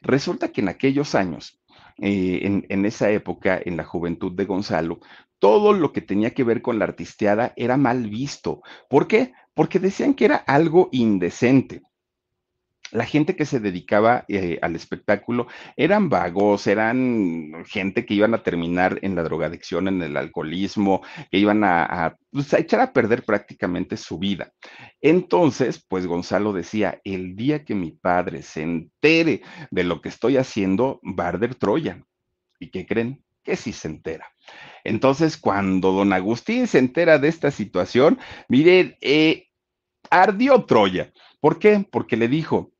Resulta 0.02 0.48
que 0.48 0.62
en 0.62 0.68
aquellos 0.68 1.14
años, 1.14 1.60
eh, 1.98 2.40
en, 2.42 2.66
en, 2.68 2.86
esa 2.86 3.10
época, 3.10 3.60
en 3.64 3.76
la 3.76 3.84
juventud 3.84 4.32
de 4.32 4.44
Gonzalo, 4.44 5.00
todo 5.38 5.72
lo 5.72 5.92
que 5.92 6.00
tenía 6.00 6.32
que 6.32 6.44
ver 6.44 6.62
con 6.62 6.78
la 6.78 6.86
artisteada 6.86 7.52
era 7.56 7.76
mal 7.76 8.08
visto. 8.08 8.62
¿Por 8.88 9.06
qué? 9.06 9.32
Porque 9.54 9.78
decían 9.78 10.14
que 10.14 10.24
era 10.24 10.36
algo 10.36 10.88
indecente 10.92 11.82
la 12.92 13.04
gente 13.04 13.34
que 13.36 13.46
se 13.46 13.60
dedicaba 13.60 14.24
eh, 14.28 14.58
al 14.62 14.76
espectáculo 14.76 15.48
eran 15.76 16.08
vagos, 16.08 16.66
eran 16.66 17.64
gente 17.66 18.06
que 18.06 18.14
iban 18.14 18.34
a 18.34 18.42
terminar 18.42 18.98
en 19.02 19.14
la 19.14 19.22
drogadicción, 19.22 19.88
en 19.88 20.02
el 20.02 20.16
alcoholismo, 20.16 21.02
que 21.30 21.38
iban 21.38 21.64
a, 21.64 22.16
pues, 22.30 22.54
a, 22.54 22.58
echar 22.58 22.80
a 22.80 22.92
perder 22.92 23.24
prácticamente 23.24 23.96
su 23.96 24.18
vida. 24.18 24.52
Entonces, 25.00 25.84
pues 25.88 26.06
Gonzalo 26.06 26.52
decía, 26.52 27.00
el 27.04 27.36
día 27.36 27.64
que 27.64 27.74
mi 27.74 27.92
padre 27.92 28.42
se 28.42 28.62
entere 28.62 29.42
de 29.70 29.84
lo 29.84 30.00
que 30.00 30.08
estoy 30.08 30.36
haciendo, 30.36 31.00
va 31.02 31.24
a 31.24 31.28
arder 31.28 31.54
Troya. 31.54 32.02
¿Y 32.58 32.70
qué 32.70 32.86
creen? 32.86 33.24
Que 33.42 33.56
sí 33.56 33.72
se 33.72 33.88
entera. 33.88 34.26
Entonces, 34.84 35.36
cuando 35.36 35.92
don 35.92 36.12
Agustín 36.12 36.66
se 36.66 36.78
entera 36.78 37.18
de 37.18 37.28
esta 37.28 37.50
situación, 37.50 38.18
miren, 38.48 38.96
eh, 39.00 39.48
ardió 40.10 40.64
Troya. 40.64 41.12
¿Por 41.40 41.58
qué? 41.58 41.86
Porque 41.90 42.16
le 42.16 42.28
dijo, 42.28 42.72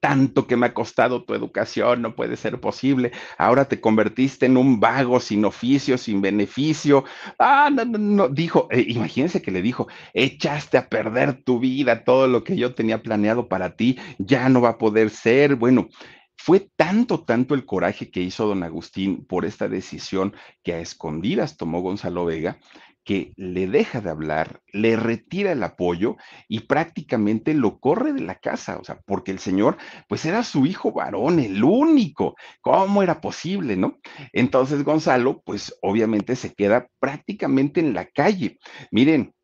tanto 0.00 0.46
que 0.46 0.56
me 0.56 0.66
ha 0.66 0.74
costado 0.74 1.24
tu 1.24 1.34
educación, 1.34 2.02
no 2.02 2.14
puede 2.14 2.36
ser 2.36 2.60
posible. 2.60 3.12
Ahora 3.38 3.66
te 3.66 3.80
convertiste 3.80 4.46
en 4.46 4.56
un 4.56 4.80
vago 4.80 5.20
sin 5.20 5.44
oficio, 5.44 5.98
sin 5.98 6.20
beneficio. 6.20 7.04
Ah, 7.38 7.70
no, 7.72 7.84
no, 7.84 7.98
no, 7.98 8.28
dijo, 8.28 8.68
eh, 8.70 8.84
imagínense 8.88 9.42
que 9.42 9.50
le 9.50 9.62
dijo, 9.62 9.88
echaste 10.14 10.78
a 10.78 10.88
perder 10.88 11.42
tu 11.42 11.58
vida, 11.58 12.04
todo 12.04 12.26
lo 12.26 12.44
que 12.44 12.56
yo 12.56 12.74
tenía 12.74 13.02
planeado 13.02 13.48
para 13.48 13.76
ti, 13.76 13.98
ya 14.18 14.48
no 14.48 14.60
va 14.60 14.70
a 14.70 14.78
poder 14.78 15.10
ser. 15.10 15.56
Bueno, 15.56 15.88
fue 16.36 16.68
tanto, 16.76 17.24
tanto 17.24 17.54
el 17.54 17.64
coraje 17.64 18.10
que 18.10 18.20
hizo 18.20 18.46
don 18.46 18.64
Agustín 18.64 19.24
por 19.24 19.44
esta 19.44 19.68
decisión 19.68 20.34
que 20.64 20.74
a 20.74 20.80
escondidas 20.80 21.56
tomó 21.56 21.80
Gonzalo 21.80 22.24
Vega, 22.24 22.58
que 23.04 23.32
le 23.36 23.66
deja 23.66 24.00
de 24.00 24.10
hablar, 24.10 24.60
le 24.72 24.96
retira 24.96 25.52
el 25.52 25.62
apoyo 25.62 26.16
y 26.48 26.60
prácticamente 26.60 27.54
lo 27.54 27.78
corre 27.80 28.12
de 28.12 28.20
la 28.20 28.36
casa, 28.36 28.78
o 28.78 28.84
sea, 28.84 29.00
porque 29.06 29.30
el 29.32 29.38
señor, 29.38 29.76
pues 30.08 30.24
era 30.24 30.44
su 30.44 30.66
hijo 30.66 30.92
varón, 30.92 31.38
el 31.38 31.62
único. 31.64 32.36
¿Cómo 32.60 33.02
era 33.02 33.20
posible, 33.20 33.76
no? 33.76 33.98
Entonces 34.32 34.84
Gonzalo, 34.84 35.42
pues 35.44 35.74
obviamente 35.82 36.36
se 36.36 36.54
queda 36.54 36.88
prácticamente 37.00 37.80
en 37.80 37.94
la 37.94 38.06
calle. 38.06 38.58
Miren, 38.90 39.34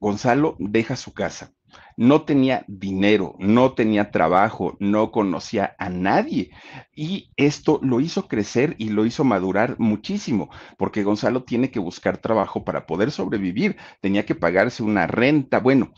Gonzalo 0.00 0.56
deja 0.58 0.96
su 0.96 1.12
casa 1.12 1.55
no 1.96 2.22
tenía 2.22 2.64
dinero, 2.68 3.34
no 3.38 3.72
tenía 3.72 4.10
trabajo, 4.10 4.76
no 4.80 5.10
conocía 5.10 5.74
a 5.78 5.88
nadie. 5.88 6.50
Y 6.94 7.32
esto 7.36 7.80
lo 7.82 8.00
hizo 8.00 8.28
crecer 8.28 8.74
y 8.78 8.90
lo 8.90 9.06
hizo 9.06 9.24
madurar 9.24 9.76
muchísimo, 9.78 10.50
porque 10.78 11.02
Gonzalo 11.02 11.44
tiene 11.44 11.70
que 11.70 11.78
buscar 11.78 12.18
trabajo 12.18 12.64
para 12.64 12.86
poder 12.86 13.10
sobrevivir, 13.10 13.76
tenía 14.00 14.26
que 14.26 14.34
pagarse 14.34 14.82
una 14.82 15.06
renta. 15.06 15.58
Bueno, 15.60 15.92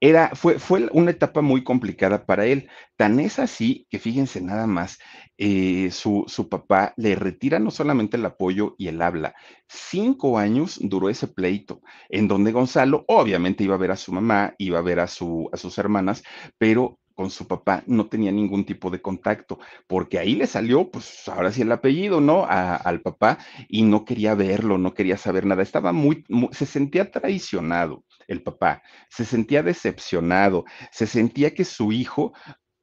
era, 0.00 0.30
fue, 0.34 0.58
fue 0.58 0.88
una 0.92 1.10
etapa 1.10 1.42
muy 1.42 1.62
complicada 1.62 2.24
para 2.24 2.46
él. 2.46 2.70
Tan 2.96 3.20
es 3.20 3.38
así 3.38 3.86
que 3.90 3.98
fíjense 3.98 4.40
nada 4.40 4.66
más, 4.66 4.98
eh, 5.42 5.90
su, 5.90 6.24
su, 6.28 6.50
papá 6.50 6.92
le 6.98 7.14
retira 7.14 7.58
no 7.58 7.70
solamente 7.70 8.18
el 8.18 8.26
apoyo 8.26 8.74
y 8.76 8.88
el 8.88 9.00
habla, 9.00 9.34
cinco 9.66 10.36
años 10.38 10.78
duró 10.82 11.08
ese 11.08 11.28
pleito, 11.28 11.80
en 12.10 12.28
donde 12.28 12.52
Gonzalo 12.52 13.06
obviamente 13.08 13.64
iba 13.64 13.74
a 13.74 13.78
ver 13.78 13.90
a 13.90 13.96
su 13.96 14.12
mamá, 14.12 14.54
iba 14.58 14.78
a 14.78 14.82
ver 14.82 15.00
a, 15.00 15.06
su, 15.06 15.48
a 15.50 15.56
sus 15.56 15.78
hermanas, 15.78 16.22
pero 16.58 16.98
con 17.14 17.30
su 17.30 17.46
papá 17.46 17.82
no 17.86 18.06
tenía 18.06 18.30
ningún 18.32 18.66
tipo 18.66 18.90
de 18.90 19.00
contacto, 19.00 19.58
porque 19.86 20.18
ahí 20.18 20.34
le 20.34 20.46
salió, 20.46 20.90
pues 20.90 21.26
ahora 21.28 21.52
sí 21.52 21.62
el 21.62 21.72
apellido, 21.72 22.20
¿no? 22.20 22.46
al 22.46 23.00
papá 23.00 23.38
y 23.66 23.82
no 23.82 24.04
quería 24.04 24.34
verlo, 24.34 24.76
no 24.76 24.92
quería 24.92 25.16
saber 25.16 25.46
nada, 25.46 25.62
estaba 25.62 25.92
muy 25.92 26.22
se 26.52 26.66
sentía 26.66 27.10
traicionado 27.10 28.04
el 28.26 28.42
papá, 28.42 28.82
se 29.08 29.24
sentía 29.24 29.62
decepcionado, 29.62 30.64
se 30.92 31.06
sentía 31.06 31.52
que 31.52 31.64
su 31.64 31.92
hijo 31.92 32.32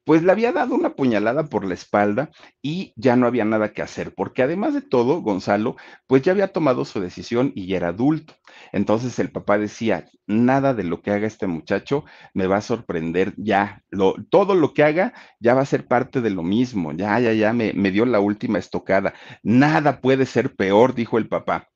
pues 0.08 0.22
le 0.22 0.32
había 0.32 0.52
dado 0.52 0.74
una 0.74 0.94
puñalada 0.96 1.44
por 1.50 1.66
la 1.66 1.74
espalda 1.74 2.30
y 2.62 2.94
ya 2.96 3.14
no 3.14 3.26
había 3.26 3.44
nada 3.44 3.74
que 3.74 3.82
hacer, 3.82 4.14
porque 4.14 4.42
además 4.42 4.72
de 4.72 4.80
todo, 4.80 5.20
Gonzalo, 5.20 5.76
pues 6.06 6.22
ya 6.22 6.32
había 6.32 6.48
tomado 6.48 6.86
su 6.86 6.98
decisión 6.98 7.52
y 7.54 7.74
era 7.74 7.88
adulto. 7.88 8.32
Entonces 8.72 9.18
el 9.18 9.30
papá 9.30 9.58
decía, 9.58 10.08
nada 10.26 10.72
de 10.72 10.84
lo 10.84 11.02
que 11.02 11.10
haga 11.10 11.26
este 11.26 11.46
muchacho 11.46 12.06
me 12.32 12.46
va 12.46 12.56
a 12.56 12.62
sorprender 12.62 13.34
ya, 13.36 13.82
lo, 13.90 14.14
todo 14.30 14.54
lo 14.54 14.72
que 14.72 14.82
haga 14.82 15.12
ya 15.40 15.52
va 15.52 15.60
a 15.60 15.66
ser 15.66 15.86
parte 15.86 16.22
de 16.22 16.30
lo 16.30 16.42
mismo, 16.42 16.92
ya, 16.92 17.20
ya, 17.20 17.34
ya 17.34 17.52
me, 17.52 17.74
me 17.74 17.90
dio 17.90 18.06
la 18.06 18.20
última 18.20 18.58
estocada, 18.58 19.12
nada 19.42 20.00
puede 20.00 20.24
ser 20.24 20.56
peor, 20.56 20.94
dijo 20.94 21.18
el 21.18 21.28
papá. 21.28 21.68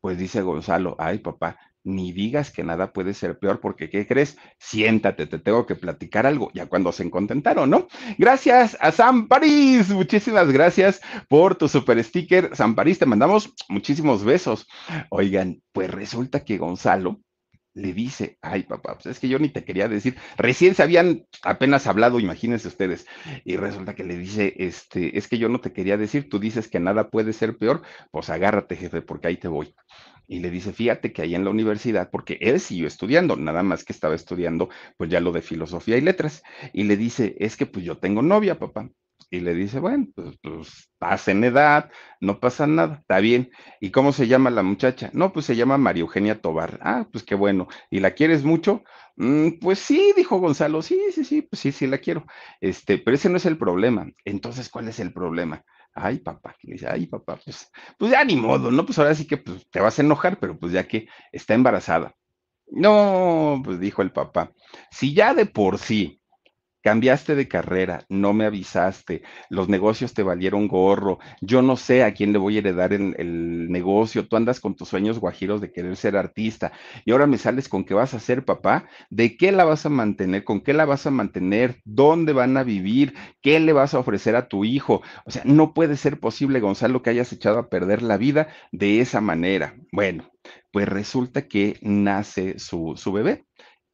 Pues 0.00 0.18
dice 0.18 0.42
Gonzalo, 0.42 0.96
ay 0.98 1.18
papá, 1.18 1.58
ni 1.88 2.12
digas 2.12 2.50
que 2.50 2.62
nada 2.62 2.92
puede 2.92 3.14
ser 3.14 3.38
peor, 3.38 3.60
porque 3.60 3.90
¿qué 3.90 4.06
crees? 4.06 4.36
Siéntate, 4.58 5.26
te 5.26 5.38
tengo 5.38 5.66
que 5.66 5.74
platicar 5.74 6.26
algo, 6.26 6.50
ya 6.54 6.66
cuando 6.66 6.92
se 6.92 7.08
contentaron, 7.10 7.70
¿no? 7.70 7.88
Gracias 8.18 8.76
a 8.80 8.92
San 8.92 9.26
París, 9.26 9.88
muchísimas 9.90 10.52
gracias 10.52 11.00
por 11.28 11.54
tu 11.54 11.68
super 11.68 12.02
sticker. 12.04 12.54
San 12.54 12.74
París, 12.74 12.98
te 12.98 13.06
mandamos 13.06 13.54
muchísimos 13.68 14.24
besos. 14.24 14.66
Oigan, 15.10 15.62
pues 15.72 15.90
resulta 15.90 16.44
que 16.44 16.58
Gonzalo 16.58 17.20
le 17.74 17.92
dice, 17.92 18.38
ay 18.42 18.64
papá, 18.64 18.94
pues 18.94 19.06
es 19.06 19.20
que 19.20 19.28
yo 19.28 19.38
ni 19.38 19.48
te 19.48 19.64
quería 19.64 19.88
decir, 19.88 20.16
recién 20.36 20.74
se 20.74 20.82
habían 20.82 21.26
apenas 21.42 21.86
hablado, 21.86 22.18
imagínense 22.18 22.66
ustedes, 22.66 23.06
y 23.44 23.56
resulta 23.56 23.94
que 23.94 24.04
le 24.04 24.16
dice, 24.16 24.54
este, 24.58 25.16
es 25.16 25.28
que 25.28 25.38
yo 25.38 25.48
no 25.48 25.60
te 25.60 25.72
quería 25.72 25.96
decir, 25.96 26.28
tú 26.28 26.40
dices 26.40 26.68
que 26.68 26.80
nada 26.80 27.08
puede 27.08 27.32
ser 27.32 27.56
peor, 27.56 27.82
pues 28.10 28.30
agárrate 28.30 28.76
jefe, 28.76 29.00
porque 29.00 29.28
ahí 29.28 29.36
te 29.36 29.48
voy. 29.48 29.74
Y 30.28 30.40
le 30.40 30.50
dice, 30.50 30.72
fíjate 30.72 31.12
que 31.12 31.22
ahí 31.22 31.34
en 31.34 31.44
la 31.44 31.50
universidad, 31.50 32.10
porque 32.10 32.38
él 32.40 32.60
siguió 32.60 32.86
estudiando, 32.86 33.34
nada 33.36 33.62
más 33.64 33.84
que 33.84 33.92
estaba 33.92 34.14
estudiando 34.14 34.68
pues 34.96 35.10
ya 35.10 35.20
lo 35.20 35.32
de 35.32 35.42
filosofía 35.42 35.96
y 35.96 36.02
letras, 36.02 36.42
y 36.72 36.84
le 36.84 36.96
dice, 36.96 37.34
es 37.38 37.56
que 37.56 37.66
pues 37.66 37.84
yo 37.84 37.98
tengo 37.98 38.22
novia, 38.22 38.58
papá. 38.58 38.90
Y 39.30 39.40
le 39.40 39.54
dice, 39.54 39.78
bueno, 39.78 40.06
pues, 40.14 40.36
pues 40.42 40.90
pasa 40.98 41.32
en 41.32 41.44
edad, 41.44 41.90
no 42.20 42.40
pasa 42.40 42.66
nada, 42.66 42.96
está 43.00 43.18
bien. 43.20 43.50
¿Y 43.80 43.90
cómo 43.90 44.12
se 44.12 44.26
llama 44.26 44.50
la 44.50 44.62
muchacha? 44.62 45.10
No, 45.12 45.32
pues 45.32 45.44
se 45.46 45.56
llama 45.56 45.76
María 45.76 46.00
Eugenia 46.02 46.40
Tobar. 46.40 46.78
Ah, 46.82 47.06
pues 47.12 47.24
qué 47.24 47.34
bueno. 47.34 47.68
¿Y 47.90 48.00
la 48.00 48.12
quieres 48.12 48.44
mucho? 48.44 48.84
Mm, 49.16 49.58
pues 49.60 49.80
sí, 49.80 50.12
dijo 50.16 50.38
Gonzalo, 50.38 50.80
sí, 50.80 50.98
sí, 51.12 51.24
sí, 51.24 51.42
pues 51.42 51.60
sí, 51.60 51.72
sí 51.72 51.86
la 51.86 51.98
quiero. 51.98 52.24
Este, 52.60 52.98
pero 52.98 53.16
ese 53.16 53.28
no 53.28 53.36
es 53.36 53.46
el 53.46 53.58
problema. 53.58 54.06
Entonces, 54.24 54.70
¿cuál 54.70 54.88
es 54.88 54.98
el 55.00 55.12
problema? 55.12 55.62
Ay, 55.94 56.18
papá, 56.20 56.56
le 56.62 56.74
dice, 56.74 56.86
ay, 56.88 57.06
papá, 57.06 57.38
pues, 57.44 57.70
pues 57.98 58.12
ya 58.12 58.24
ni 58.24 58.36
modo, 58.36 58.70
¿no? 58.70 58.86
Pues 58.86 58.98
ahora 58.98 59.14
sí 59.14 59.26
que 59.26 59.36
pues, 59.36 59.68
te 59.70 59.80
vas 59.80 59.98
a 59.98 60.02
enojar, 60.02 60.38
pero 60.38 60.58
pues 60.58 60.72
ya 60.72 60.86
que 60.86 61.08
está 61.32 61.54
embarazada. 61.54 62.14
No, 62.68 63.60
pues 63.64 63.80
dijo 63.80 64.02
el 64.02 64.12
papá, 64.12 64.52
si 64.90 65.14
ya 65.14 65.34
de 65.34 65.46
por 65.46 65.78
sí 65.78 66.17
cambiaste 66.82 67.34
de 67.34 67.48
carrera, 67.48 68.04
no 68.08 68.32
me 68.32 68.44
avisaste, 68.44 69.22
los 69.50 69.68
negocios 69.68 70.14
te 70.14 70.22
valieron 70.22 70.68
gorro, 70.68 71.18
yo 71.40 71.62
no 71.62 71.76
sé 71.76 72.04
a 72.04 72.14
quién 72.14 72.32
le 72.32 72.38
voy 72.38 72.56
a 72.56 72.58
heredar 72.60 72.92
el, 72.92 73.14
el, 73.18 73.70
negocio, 73.70 74.26
tú 74.26 74.36
andas 74.36 74.60
con 74.60 74.74
tus 74.74 74.88
sueños 74.88 75.18
guajiros 75.18 75.60
de 75.60 75.72
querer 75.72 75.96
ser 75.96 76.16
artista 76.16 76.72
y 77.04 77.12
ahora 77.12 77.26
me 77.26 77.38
sales 77.38 77.68
con 77.68 77.84
qué 77.84 77.94
vas 77.94 78.14
a 78.14 78.20
ser 78.20 78.44
papá, 78.44 78.88
de 79.10 79.36
qué 79.36 79.52
la 79.52 79.64
vas 79.64 79.86
a 79.86 79.88
mantener, 79.88 80.44
con 80.44 80.60
qué 80.60 80.72
la 80.72 80.84
vas 80.84 81.06
a 81.06 81.10
mantener, 81.10 81.80
dónde 81.84 82.32
van 82.32 82.56
a 82.56 82.62
vivir, 82.62 83.14
qué 83.42 83.60
le 83.60 83.72
vas 83.72 83.94
a 83.94 83.98
ofrecer 83.98 84.36
a 84.36 84.48
tu 84.48 84.64
hijo. 84.64 85.02
O 85.24 85.30
sea, 85.30 85.42
no 85.44 85.74
puede 85.74 85.96
ser 85.96 86.20
posible, 86.20 86.60
Gonzalo, 86.60 87.02
que 87.02 87.10
hayas 87.10 87.32
echado 87.32 87.58
a 87.58 87.68
perder 87.68 88.02
la 88.02 88.16
vida 88.16 88.48
de 88.72 89.00
esa 89.00 89.20
manera. 89.20 89.76
Bueno, 89.92 90.30
pues 90.72 90.88
resulta 90.88 91.48
que 91.48 91.78
nace 91.82 92.58
su, 92.58 92.94
su 92.96 93.12
bebé, 93.12 93.46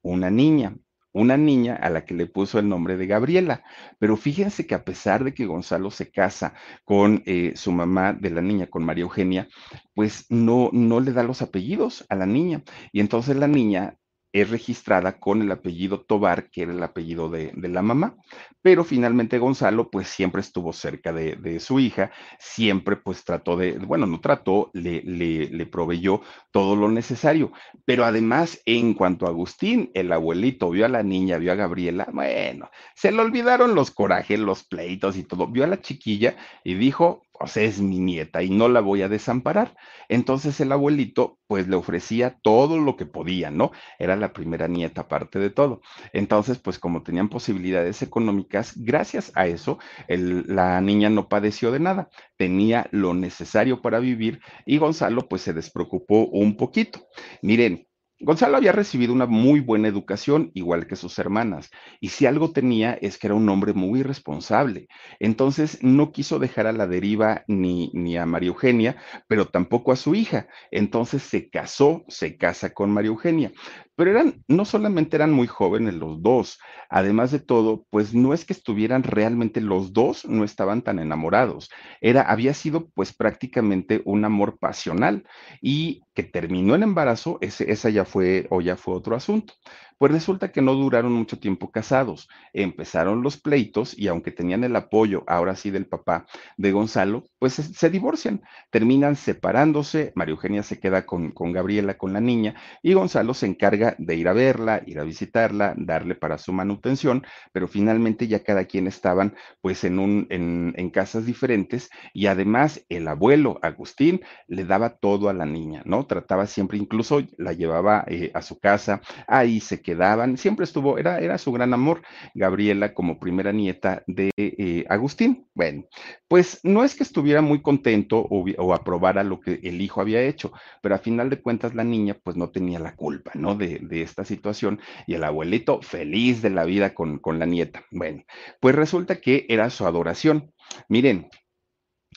una 0.02 0.30
niña 0.30 0.76
una 1.14 1.36
niña 1.38 1.76
a 1.76 1.88
la 1.88 2.04
que 2.04 2.12
le 2.14 2.26
puso 2.26 2.58
el 2.58 2.68
nombre 2.68 2.96
de 2.98 3.06
Gabriela. 3.06 3.64
Pero 3.98 4.16
fíjense 4.16 4.66
que 4.66 4.74
a 4.74 4.84
pesar 4.84 5.24
de 5.24 5.32
que 5.32 5.46
Gonzalo 5.46 5.90
se 5.90 6.10
casa 6.10 6.54
con 6.84 7.22
eh, 7.24 7.52
su 7.56 7.72
mamá 7.72 8.12
de 8.12 8.30
la 8.30 8.42
niña, 8.42 8.66
con 8.66 8.84
María 8.84 9.02
Eugenia, 9.02 9.48
pues 9.94 10.26
no, 10.28 10.70
no 10.72 11.00
le 11.00 11.12
da 11.12 11.22
los 11.22 11.40
apellidos 11.40 12.04
a 12.10 12.16
la 12.16 12.26
niña. 12.26 12.62
Y 12.92 13.00
entonces 13.00 13.36
la 13.36 13.48
niña 13.48 13.96
es 14.34 14.50
registrada 14.50 15.20
con 15.20 15.42
el 15.42 15.52
apellido 15.52 16.00
Tobar, 16.00 16.50
que 16.50 16.62
era 16.62 16.72
el 16.72 16.82
apellido 16.82 17.30
de, 17.30 17.52
de 17.54 17.68
la 17.68 17.82
mamá, 17.82 18.16
pero 18.62 18.82
finalmente 18.82 19.38
Gonzalo 19.38 19.90
pues 19.90 20.08
siempre 20.08 20.40
estuvo 20.40 20.72
cerca 20.72 21.12
de, 21.12 21.36
de, 21.36 21.60
su 21.60 21.78
hija, 21.78 22.10
siempre 22.40 22.96
pues 22.96 23.22
trató 23.24 23.56
de, 23.56 23.78
bueno, 23.78 24.06
no 24.06 24.20
trató, 24.20 24.70
le, 24.72 25.02
le, 25.02 25.50
le 25.50 25.66
proveyó 25.66 26.20
todo 26.50 26.74
lo 26.74 26.88
necesario, 26.90 27.52
pero 27.84 28.04
además 28.04 28.60
en 28.66 28.94
cuanto 28.94 29.26
a 29.26 29.28
Agustín, 29.28 29.92
el 29.94 30.10
abuelito 30.10 30.68
vio 30.68 30.84
a 30.84 30.88
la 30.88 31.04
niña, 31.04 31.38
vio 31.38 31.52
a 31.52 31.54
Gabriela, 31.54 32.08
bueno, 32.12 32.70
se 32.96 33.12
le 33.12 33.22
olvidaron 33.22 33.76
los 33.76 33.92
corajes, 33.92 34.40
los 34.40 34.64
pleitos 34.64 35.16
y 35.16 35.22
todo, 35.22 35.46
vio 35.46 35.62
a 35.62 35.68
la 35.68 35.80
chiquilla 35.80 36.34
y 36.64 36.74
dijo, 36.74 37.22
o 37.40 37.46
sea, 37.46 37.64
es 37.64 37.80
mi 37.80 37.98
nieta 37.98 38.42
y 38.42 38.50
no 38.50 38.68
la 38.68 38.80
voy 38.80 39.02
a 39.02 39.08
desamparar. 39.08 39.76
Entonces 40.08 40.60
el 40.60 40.72
abuelito 40.72 41.38
pues 41.46 41.68
le 41.68 41.76
ofrecía 41.76 42.38
todo 42.42 42.78
lo 42.78 42.96
que 42.96 43.06
podía, 43.06 43.50
¿no? 43.50 43.72
Era 43.98 44.16
la 44.16 44.32
primera 44.32 44.68
nieta 44.68 45.02
aparte 45.02 45.38
de 45.38 45.50
todo. 45.50 45.80
Entonces 46.12 46.58
pues 46.58 46.78
como 46.78 47.02
tenían 47.02 47.28
posibilidades 47.28 48.02
económicas, 48.02 48.74
gracias 48.76 49.32
a 49.34 49.46
eso 49.46 49.78
la 50.08 50.80
niña 50.80 51.10
no 51.10 51.28
padeció 51.28 51.70
de 51.70 51.80
nada, 51.80 52.08
tenía 52.36 52.88
lo 52.90 53.14
necesario 53.14 53.82
para 53.82 53.98
vivir 53.98 54.40
y 54.66 54.78
Gonzalo 54.78 55.28
pues 55.28 55.42
se 55.42 55.52
despreocupó 55.52 56.26
un 56.26 56.56
poquito. 56.56 57.00
Miren, 57.42 57.86
Gonzalo 58.24 58.56
había 58.56 58.72
recibido 58.72 59.12
una 59.12 59.26
muy 59.26 59.60
buena 59.60 59.86
educación, 59.86 60.50
igual 60.54 60.86
que 60.86 60.96
sus 60.96 61.18
hermanas, 61.18 61.70
y 62.00 62.08
si 62.08 62.24
algo 62.24 62.52
tenía 62.52 62.94
es 62.94 63.18
que 63.18 63.26
era 63.26 63.34
un 63.34 63.46
hombre 63.50 63.74
muy 63.74 64.02
responsable. 64.02 64.88
Entonces 65.20 65.78
no 65.82 66.10
quiso 66.10 66.38
dejar 66.38 66.66
a 66.66 66.72
la 66.72 66.86
deriva 66.86 67.44
ni, 67.48 67.90
ni 67.92 68.16
a 68.16 68.24
María 68.24 68.48
Eugenia, 68.48 68.96
pero 69.28 69.48
tampoco 69.48 69.92
a 69.92 69.96
su 69.96 70.14
hija. 70.14 70.48
Entonces 70.70 71.22
se 71.22 71.50
casó, 71.50 72.02
se 72.08 72.38
casa 72.38 72.70
con 72.72 72.90
María 72.90 73.10
Eugenia 73.10 73.52
pero 73.96 74.10
eran, 74.10 74.44
no 74.48 74.64
solamente 74.64 75.16
eran 75.16 75.32
muy 75.32 75.46
jóvenes 75.46 75.94
los 75.94 76.22
dos, 76.22 76.58
además 76.88 77.30
de 77.30 77.38
todo, 77.38 77.86
pues 77.90 78.14
no 78.14 78.34
es 78.34 78.44
que 78.44 78.52
estuvieran 78.52 79.02
realmente 79.02 79.60
los 79.60 79.92
dos, 79.92 80.24
no 80.24 80.44
estaban 80.44 80.82
tan 80.82 80.98
enamorados, 80.98 81.70
era, 82.00 82.22
había 82.22 82.54
sido 82.54 82.88
pues 82.90 83.14
prácticamente 83.14 84.02
un 84.04 84.24
amor 84.24 84.58
pasional 84.58 85.24
y 85.62 86.02
que 86.14 86.22
terminó 86.22 86.74
en 86.74 86.82
embarazo, 86.84 87.38
ese, 87.40 87.70
esa 87.70 87.90
ya 87.90 88.04
fue 88.04 88.46
o 88.50 88.60
ya 88.60 88.76
fue 88.76 88.94
otro 88.94 89.16
asunto. 89.16 89.54
Pues 89.98 90.10
resulta 90.12 90.50
que 90.50 90.60
no 90.60 90.74
duraron 90.74 91.12
mucho 91.12 91.38
tiempo 91.38 91.70
casados, 91.70 92.28
empezaron 92.52 93.22
los 93.22 93.36
pleitos 93.36 93.96
y 93.96 94.08
aunque 94.08 94.32
tenían 94.32 94.64
el 94.64 94.74
apoyo, 94.74 95.22
ahora 95.28 95.54
sí, 95.54 95.70
del 95.70 95.86
papá 95.86 96.26
de 96.56 96.72
Gonzalo, 96.72 97.24
pues 97.38 97.54
se, 97.54 97.62
se 97.62 97.90
divorcian, 97.90 98.42
terminan 98.70 99.14
separándose, 99.14 100.12
María 100.16 100.32
Eugenia 100.32 100.62
se 100.64 100.80
queda 100.80 101.06
con, 101.06 101.30
con 101.30 101.52
Gabriela, 101.52 101.96
con 101.96 102.12
la 102.12 102.20
niña, 102.20 102.56
y 102.82 102.92
Gonzalo 102.94 103.34
se 103.34 103.46
encarga 103.46 103.94
de 103.98 104.16
ir 104.16 104.26
a 104.28 104.32
verla, 104.32 104.82
ir 104.84 104.98
a 104.98 105.04
visitarla, 105.04 105.74
darle 105.76 106.16
para 106.16 106.38
su 106.38 106.52
manutención, 106.52 107.24
pero 107.52 107.68
finalmente 107.68 108.26
ya 108.26 108.42
cada 108.42 108.64
quien 108.64 108.86
estaban 108.88 109.34
pues 109.60 109.84
en, 109.84 109.98
un, 109.98 110.26
en, 110.30 110.74
en 110.76 110.90
casas 110.90 111.24
diferentes 111.24 111.88
y 112.12 112.26
además 112.26 112.84
el 112.88 113.08
abuelo 113.08 113.58
Agustín 113.62 114.20
le 114.48 114.64
daba 114.64 114.96
todo 114.96 115.28
a 115.28 115.32
la 115.34 115.46
niña, 115.46 115.82
¿no? 115.86 116.03
Trataba 116.06 116.46
siempre, 116.46 116.78
incluso 116.78 117.22
la 117.38 117.52
llevaba 117.52 118.04
eh, 118.06 118.30
a 118.34 118.42
su 118.42 118.58
casa, 118.58 119.00
ahí 119.26 119.60
se 119.60 119.80
quedaban, 119.82 120.36
siempre 120.36 120.64
estuvo, 120.64 120.98
era, 120.98 121.18
era 121.20 121.38
su 121.38 121.52
gran 121.52 121.72
amor, 121.74 122.02
Gabriela 122.34 122.94
como 122.94 123.18
primera 123.18 123.52
nieta 123.52 124.02
de 124.06 124.30
eh, 124.36 124.84
Agustín. 124.88 125.46
Bueno, 125.54 125.84
pues 126.28 126.60
no 126.64 126.84
es 126.84 126.94
que 126.94 127.04
estuviera 127.04 127.42
muy 127.42 127.62
contento 127.62 128.18
o, 128.18 128.44
o, 128.58 128.74
aprobara 128.74 129.22
lo 129.22 129.40
que 129.40 129.60
el 129.62 129.80
hijo 129.80 130.00
había 130.00 130.22
hecho, 130.22 130.52
pero 130.82 130.94
a 130.94 130.98
final 130.98 131.30
de 131.30 131.40
cuentas 131.40 131.74
la 131.74 131.84
niña 131.84 132.16
pues 132.22 132.36
no 132.36 132.50
tenía 132.50 132.78
la 132.78 132.96
culpa, 132.96 133.32
¿no? 133.34 133.54
De, 133.54 133.78
de 133.80 134.02
esta 134.02 134.24
situación 134.24 134.80
y 135.06 135.14
el 135.14 135.24
abuelito 135.24 135.80
feliz 135.82 136.42
de 136.42 136.50
la 136.50 136.64
vida 136.64 136.94
con, 136.94 137.18
con 137.18 137.38
la 137.38 137.46
nieta. 137.46 137.84
Bueno, 137.90 138.24
pues 138.60 138.74
resulta 138.74 139.16
que 139.16 139.46
era 139.48 139.70
su 139.70 139.86
adoración. 139.86 140.52
Miren, 140.88 141.28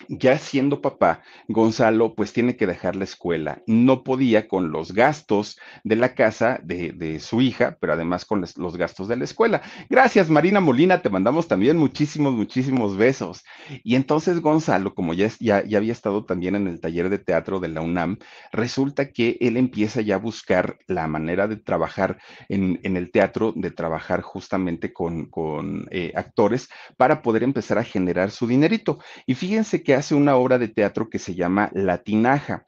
ya 0.08 0.38
siendo 0.38 0.82
papá, 0.82 1.22
Gonzalo 1.48 2.14
pues 2.16 2.34
tiene 2.34 2.56
que 2.56 2.68
dejar 2.68 2.96
la 2.96 3.04
escuela. 3.04 3.62
No 3.68 4.04
podía 4.04 4.48
con 4.48 4.72
los 4.72 4.94
gastos 4.94 5.60
de 5.84 5.96
la 5.96 6.14
casa 6.14 6.60
de, 6.64 6.92
de 6.92 7.20
su 7.20 7.42
hija, 7.42 7.78
pero 7.80 7.94
además 7.94 8.26
con 8.26 8.42
los, 8.42 8.78
gastos 8.78 9.08
de 9.08 9.18
la 9.18 9.24
escuela. 9.24 9.62
Gracias, 9.90 10.30
Marina 10.30 10.60
Molina, 10.60 11.02
te 11.02 11.10
mandamos 11.10 11.48
también 11.48 11.78
muchísimos, 11.78 12.34
muchísimos 12.34 12.98
besos. 12.98 13.44
Y 13.84 13.96
entonces 13.96 14.40
Gonzalo, 14.42 14.94
como 14.94 15.14
ya, 15.14 15.30
ya, 15.40 15.64
ya 15.64 15.78
había 15.78 15.94
estado 15.94 16.26
también 16.26 16.56
en 16.56 16.68
el 16.68 16.80
taller 16.80 17.10
de 17.10 17.20
teatro 17.20 17.60
de 17.60 17.70
la 17.70 17.82
UNAM, 17.82 18.18
resulta 18.52 19.12
que 19.12 19.38
él 19.40 19.58
empieza 19.58 20.02
ya 20.02 20.16
a 20.16 20.20
buscar 20.20 20.78
la 20.88 21.08
manera 21.08 21.48
de 21.48 21.58
trabajar 21.58 22.20
en, 22.50 22.80
en 22.84 22.98
el 22.98 23.12
teatro, 23.12 23.54
de 23.56 23.72
trabajar 23.72 24.22
justamente 24.22 24.94
con, 24.94 25.26
con 25.26 25.88
eh, 25.92 26.12
actores 26.16 26.70
para 26.98 27.22
poder 27.22 27.44
empezar 27.44 27.78
a 27.78 27.84
generar 27.84 28.32
su 28.32 28.48
dinerito. 28.48 29.00
Y 29.26 29.36
fíjense 29.36 29.84
que 29.88 29.96
hace 29.96 30.16
una 30.16 30.36
obra 30.36 30.60
de 30.60 30.68
teatro 30.68 31.10
que 31.10 31.18
se 31.18 31.34
llama 31.34 31.72
La 31.74 32.00
Tinaja 32.00 32.66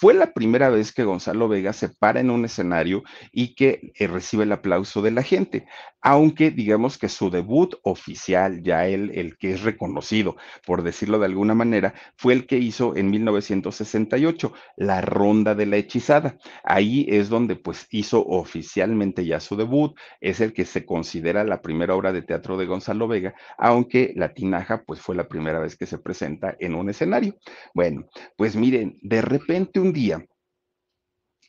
fue 0.00 0.14
la 0.14 0.32
primera 0.32 0.68
vez 0.70 0.92
que 0.92 1.02
Gonzalo 1.02 1.48
Vega 1.48 1.72
se 1.72 1.88
para 1.88 2.20
en 2.20 2.30
un 2.30 2.44
escenario 2.44 3.02
y 3.32 3.56
que 3.56 3.90
eh, 3.96 4.06
recibe 4.06 4.44
el 4.44 4.52
aplauso 4.52 5.02
de 5.02 5.10
la 5.10 5.24
gente, 5.24 5.66
aunque 6.00 6.52
digamos 6.52 6.98
que 6.98 7.08
su 7.08 7.30
debut 7.30 7.74
oficial, 7.82 8.62
ya 8.62 8.86
él, 8.86 9.10
el 9.14 9.36
que 9.36 9.50
es 9.50 9.62
reconocido, 9.62 10.36
por 10.64 10.84
decirlo 10.84 11.18
de 11.18 11.26
alguna 11.26 11.56
manera, 11.56 11.94
fue 12.16 12.34
el 12.34 12.46
que 12.46 12.58
hizo 12.58 12.94
en 12.94 13.10
1968, 13.10 14.52
La 14.76 15.00
Ronda 15.00 15.56
de 15.56 15.66
la 15.66 15.78
Hechizada. 15.78 16.38
Ahí 16.62 17.04
es 17.08 17.28
donde 17.28 17.56
pues 17.56 17.88
hizo 17.90 18.24
oficialmente 18.24 19.26
ya 19.26 19.40
su 19.40 19.56
debut, 19.56 19.98
es 20.20 20.40
el 20.40 20.52
que 20.52 20.64
se 20.64 20.86
considera 20.86 21.42
la 21.42 21.60
primera 21.60 21.96
obra 21.96 22.12
de 22.12 22.22
teatro 22.22 22.56
de 22.56 22.66
Gonzalo 22.66 23.08
Vega, 23.08 23.34
aunque 23.56 24.12
La 24.14 24.32
Tinaja 24.32 24.84
pues 24.86 25.00
fue 25.00 25.16
la 25.16 25.26
primera 25.26 25.58
vez 25.58 25.76
que 25.76 25.86
se 25.86 25.98
presenta 25.98 26.56
en 26.60 26.76
un 26.76 26.88
escenario. 26.88 27.34
Bueno, 27.74 28.06
pues 28.36 28.54
miren, 28.54 28.96
de 29.02 29.22
repente 29.22 29.80
un 29.80 29.87
día, 29.92 30.24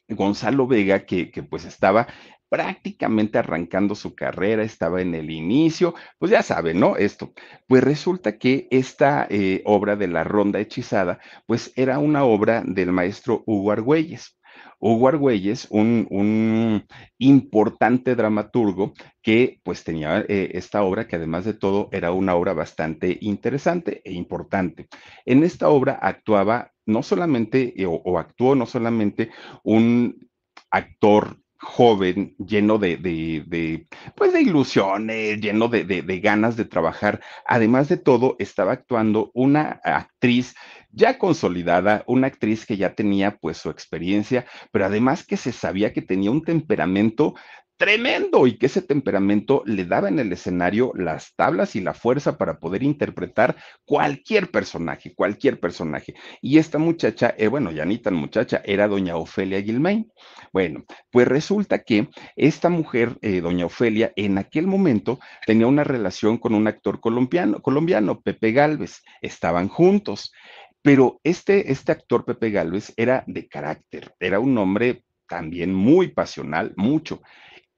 Gonzalo 0.07 0.67
Vega, 0.67 1.05
que, 1.05 1.31
que 1.31 1.43
pues 1.43 1.65
estaba 1.65 2.07
prácticamente 2.49 3.37
arrancando 3.37 3.95
su 3.95 4.15
carrera, 4.15 4.63
estaba 4.63 5.01
en 5.01 5.15
el 5.15 5.29
inicio, 5.29 5.93
pues 6.17 6.31
ya 6.31 6.41
saben, 6.41 6.79
¿no? 6.79 6.97
Esto. 6.97 7.33
Pues 7.67 7.83
resulta 7.83 8.37
que 8.37 8.67
esta 8.71 9.27
eh, 9.29 9.61
obra 9.65 9.95
de 9.95 10.07
la 10.07 10.23
ronda 10.23 10.59
hechizada, 10.59 11.19
pues 11.45 11.71
era 11.75 11.99
una 11.99 12.23
obra 12.23 12.63
del 12.65 12.91
maestro 12.91 13.43
Hugo 13.45 13.71
Argüelles. 13.71 14.35
Hugo 14.79 15.09
Argüelles, 15.09 15.67
un, 15.69 16.07
un, 16.09 16.85
importante 17.17 18.15
dramaturgo 18.15 18.93
que 19.21 19.59
pues 19.63 19.83
tenía 19.83 20.21
eh, 20.27 20.51
esta 20.53 20.83
obra 20.83 21.07
que 21.07 21.17
además 21.17 21.45
de 21.45 21.53
todo 21.53 21.89
era 21.91 22.11
una 22.11 22.35
obra 22.35 22.53
bastante 22.53 23.17
interesante 23.21 24.01
e 24.03 24.13
importante. 24.13 24.87
En 25.25 25.43
esta 25.43 25.69
obra 25.69 25.99
actuaba 26.01 26.71
no 26.89 27.03
solamente, 27.03 27.73
eh, 27.81 27.85
o, 27.87 28.19
actuó 28.19 28.55
no 28.55 28.65
solamente 28.65 29.29
un 29.63 30.29
actor 30.71 31.37
joven, 31.61 32.35
lleno 32.37 32.77
de, 32.77 33.85
pues 34.15 34.33
de 34.33 34.41
ilusiones, 34.41 35.41
lleno 35.41 35.67
de, 35.67 35.83
de, 35.83 36.19
ganas 36.19 36.55
de 36.55 36.65
trabajar. 36.65 37.21
Además 37.45 37.89
de 37.89 37.97
todo, 37.97 38.37
estaba 38.39 38.71
actuando 38.71 39.29
una 39.33 39.81
actriz 39.83 40.55
ya 40.91 41.17
consolidada, 41.17 42.03
una 42.07 42.27
actriz 42.27 42.65
que 42.65 42.77
ya 42.77 42.95
tenía 42.95 43.37
pues 43.37 43.57
su 43.57 43.69
experiencia, 43.69 44.45
pero 44.71 44.85
además 44.85 45.25
que 45.25 45.37
se 45.37 45.51
sabía 45.51 45.93
que 45.93 46.01
tenía 46.01 46.31
un 46.31 46.43
temperamento 46.43 47.35
tremendo 47.79 48.45
y 48.45 48.57
que 48.57 48.65
ese 48.65 48.81
temperamento 48.81 49.63
le 49.65 49.85
daba 49.85 50.09
en 50.09 50.19
el 50.19 50.33
escenario 50.33 50.91
las 50.95 51.33
tablas 51.35 51.77
y 51.77 51.79
la 51.79 51.93
fuerza 51.93 52.37
para 52.37 52.59
poder 52.59 52.83
interpretar 52.83 53.55
cualquier 53.85 54.51
personaje, 54.51 55.15
cualquier 55.15 55.61
personaje. 55.61 56.13
Y 56.41 56.57
esta 56.57 56.77
muchacha, 56.77 57.33
eh, 57.37 57.47
bueno, 57.47 57.71
ya 57.71 57.85
ni 57.85 57.97
tan 57.97 58.15
muchacha, 58.15 58.61
era 58.65 58.89
doña 58.89 59.15
Ofelia 59.15 59.61
Gilmain. 59.61 60.11
Bueno, 60.51 60.83
pues 61.09 61.25
resulta 61.29 61.79
que 61.79 62.09
esta 62.35 62.67
mujer, 62.67 63.17
eh, 63.21 63.39
doña 63.39 63.67
Ofelia, 63.67 64.11
en 64.17 64.37
aquel 64.37 64.67
momento 64.67 65.17
tenía 65.47 65.65
una 65.65 65.85
relación 65.85 66.37
con 66.37 66.55
un 66.55 66.67
actor 66.67 66.99
colombiano, 66.99 67.61
colombiano 67.61 68.19
Pepe 68.19 68.51
Galvez. 68.51 69.03
Estaban 69.21 69.69
juntos. 69.69 70.33
Pero 70.81 71.21
este, 71.23 71.71
este 71.71 71.93
actor 71.93 72.25
Pepe 72.25 72.51
Galvez 72.51 72.91
era 72.97 73.23
de 73.25 73.47
carácter, 73.47 74.13
era 74.19 74.41
un 74.41 74.57
hombre 74.57 75.03
también 75.27 75.73
muy 75.73 76.09
pasional, 76.09 76.73
mucho 76.75 77.21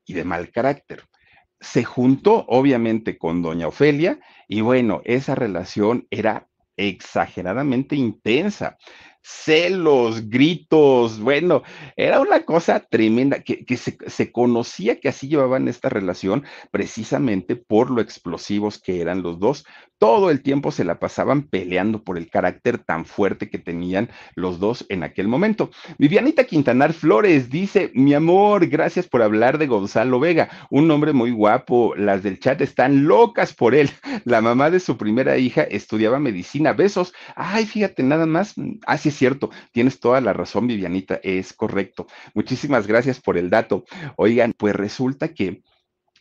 y 0.06 0.14
de 0.14 0.24
mal 0.24 0.50
carácter. 0.52 1.04
Se 1.60 1.84
juntó 1.84 2.46
obviamente 2.48 3.18
con 3.18 3.42
doña 3.42 3.68
Ofelia 3.68 4.20
y 4.48 4.62
bueno, 4.62 5.02
esa 5.06 5.36
relación 5.36 6.08
era 6.10 6.48
exageradamente 6.76 7.96
intensa 7.96 8.78
celos, 9.22 10.30
gritos, 10.30 11.20
bueno, 11.20 11.64
era 11.96 12.20
una 12.20 12.44
cosa 12.44 12.80
tremenda, 12.80 13.42
que, 13.42 13.78
se, 13.78 13.98
se, 14.08 14.32
conocía 14.32 15.00
que 15.00 15.10
así 15.10 15.28
llevaban 15.28 15.68
esta 15.68 15.90
relación 15.90 16.44
precisamente 16.72 17.56
por 17.56 17.92
lo 17.92 18.02
explosivos 18.02 18.80
que 18.80 19.02
eran 19.02 19.22
los 19.22 19.40
dos. 19.40 19.66
Todo 20.00 20.32
el 20.32 20.42
tiempo 20.42 20.72
se 20.72 20.84
la 20.84 21.00
pasaban 21.00 21.44
peleando 21.44 22.04
por 22.04 22.18
el 22.18 22.28
carácter 22.28 22.80
tan 22.80 23.06
fuerte 23.06 23.52
que 23.52 23.60
tenían 23.60 24.10
los 24.34 24.60
dos 24.60 24.84
en 24.90 25.04
aquel 25.04 25.28
momento. 25.28 25.70
Vivianita 26.00 26.46
Quintanar 26.46 26.94
Flores 26.94 27.52
dice, 27.52 27.92
mi 27.94 28.16
amor, 28.16 28.66
gracias 28.66 29.08
por 29.08 29.22
hablar 29.22 29.60
de 29.60 29.68
Gonzalo 29.68 30.20
Vega, 30.20 30.50
un 30.72 30.90
hombre 30.90 31.14
muy 31.14 31.30
guapo, 31.30 31.94
las 31.96 32.24
del 32.24 32.40
chat 32.40 32.62
están 32.62 33.06
locas 33.06 33.54
por 33.54 33.76
él. 33.76 33.92
La 34.26 34.42
mamá 34.42 34.72
de 34.72 34.80
su 34.80 34.98
primera 34.98 35.38
hija 35.38 35.62
estudiaba 35.62 36.20
medicina, 36.20 36.74
besos. 36.74 37.14
Ay, 37.36 37.68
fíjate, 37.68 38.02
nada 38.02 38.26
más, 38.26 38.56
así 38.88 39.11
es 39.12 39.18
cierto, 39.18 39.50
tienes 39.72 40.00
toda 40.00 40.22
la 40.22 40.34
razón, 40.34 40.68
Vivianita, 40.68 41.20
es 41.24 41.54
correcto. 41.54 42.08
Muchísimas 42.34 42.88
gracias 42.88 43.22
por 43.22 43.38
el 43.38 43.50
dato. 43.50 43.86
Oigan, 44.18 44.54
pues 44.58 44.76
resulta 44.76 45.34
que 45.34 45.62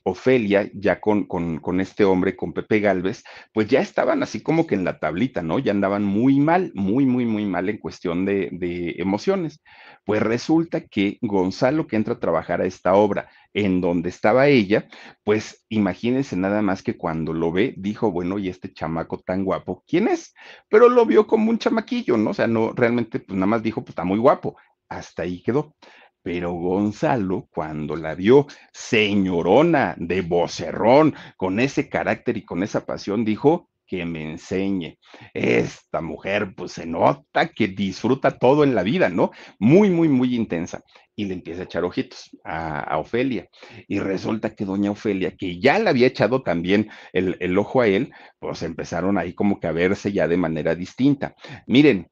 Ofelia, 0.02 0.70
ya 0.72 1.00
con, 1.00 1.26
con, 1.26 1.80
este 1.80 2.04
hombre, 2.04 2.34
con 2.34 2.52
Pepe 2.52 2.80
Galvez, 2.80 3.22
pues 3.52 3.68
ya 3.68 3.80
estaban 3.80 4.22
así 4.22 4.42
como 4.42 4.66
que 4.66 4.74
en 4.74 4.84
la 4.84 4.98
tablita, 4.98 5.42
¿no? 5.42 5.58
Ya 5.58 5.72
andaban 5.72 6.04
muy 6.04 6.40
mal, 6.40 6.72
muy, 6.74 7.04
muy, 7.04 7.26
muy 7.26 7.44
mal 7.44 7.68
en 7.68 7.78
cuestión 7.78 8.24
de, 8.24 8.48
de 8.52 8.94
emociones. 8.98 9.62
Pues 10.04 10.22
resulta 10.22 10.86
que 10.86 11.18
Gonzalo, 11.20 11.86
que 11.86 11.96
entra 11.96 12.14
a 12.14 12.20
trabajar 12.20 12.62
a 12.62 12.66
esta 12.66 12.94
obra 12.94 13.28
en 13.54 13.80
donde 13.80 14.08
estaba 14.08 14.48
ella, 14.48 14.88
pues 15.24 15.64
imagínense 15.68 16.36
nada 16.36 16.62
más 16.62 16.82
que 16.82 16.96
cuando 16.96 17.32
lo 17.32 17.52
ve, 17.52 17.74
dijo, 17.76 18.10
bueno, 18.10 18.38
y 18.38 18.48
este 18.48 18.72
chamaco 18.72 19.18
tan 19.20 19.44
guapo, 19.44 19.84
¿quién 19.86 20.08
es? 20.08 20.34
Pero 20.68 20.88
lo 20.88 21.06
vio 21.06 21.26
como 21.26 21.50
un 21.50 21.58
chamaquillo, 21.58 22.16
¿no? 22.16 22.30
O 22.30 22.34
sea, 22.34 22.46
no, 22.46 22.72
realmente, 22.72 23.20
pues 23.20 23.36
nada 23.36 23.46
más 23.46 23.62
dijo, 23.62 23.82
pues 23.82 23.90
está 23.90 24.04
muy 24.04 24.18
guapo. 24.18 24.56
Hasta 24.88 25.22
ahí 25.22 25.42
quedó. 25.42 25.74
Pero 26.22 26.52
Gonzalo, 26.52 27.48
cuando 27.50 27.96
la 27.96 28.14
vio 28.14 28.46
señorona 28.72 29.94
de 29.98 30.20
vocerrón, 30.20 31.14
con 31.36 31.60
ese 31.60 31.88
carácter 31.88 32.36
y 32.36 32.44
con 32.44 32.62
esa 32.62 32.84
pasión, 32.84 33.24
dijo 33.24 33.69
que 33.90 34.06
me 34.06 34.22
enseñe. 34.22 34.98
Esta 35.34 36.00
mujer, 36.00 36.54
pues 36.56 36.70
se 36.72 36.86
nota 36.86 37.48
que 37.48 37.66
disfruta 37.66 38.30
todo 38.30 38.62
en 38.62 38.76
la 38.76 38.84
vida, 38.84 39.08
¿no? 39.08 39.32
Muy, 39.58 39.90
muy, 39.90 40.08
muy 40.08 40.36
intensa. 40.36 40.84
Y 41.16 41.24
le 41.24 41.34
empieza 41.34 41.62
a 41.62 41.64
echar 41.64 41.82
ojitos 41.82 42.30
a, 42.44 42.96
Ofelia. 42.98 43.48
Y 43.88 43.98
resulta 43.98 44.54
que 44.54 44.64
doña 44.64 44.92
Ofelia, 44.92 45.34
que 45.36 45.58
ya 45.58 45.80
le 45.80 45.90
había 45.90 46.06
echado 46.06 46.44
también 46.44 46.88
el, 47.12 47.36
el 47.40 47.58
ojo 47.58 47.80
a 47.80 47.88
él, 47.88 48.12
pues 48.38 48.62
empezaron 48.62 49.18
ahí 49.18 49.34
como 49.34 49.58
que 49.58 49.66
a 49.66 49.72
verse 49.72 50.12
ya 50.12 50.28
de 50.28 50.36
manera 50.36 50.76
distinta. 50.76 51.34
Miren, 51.66 52.06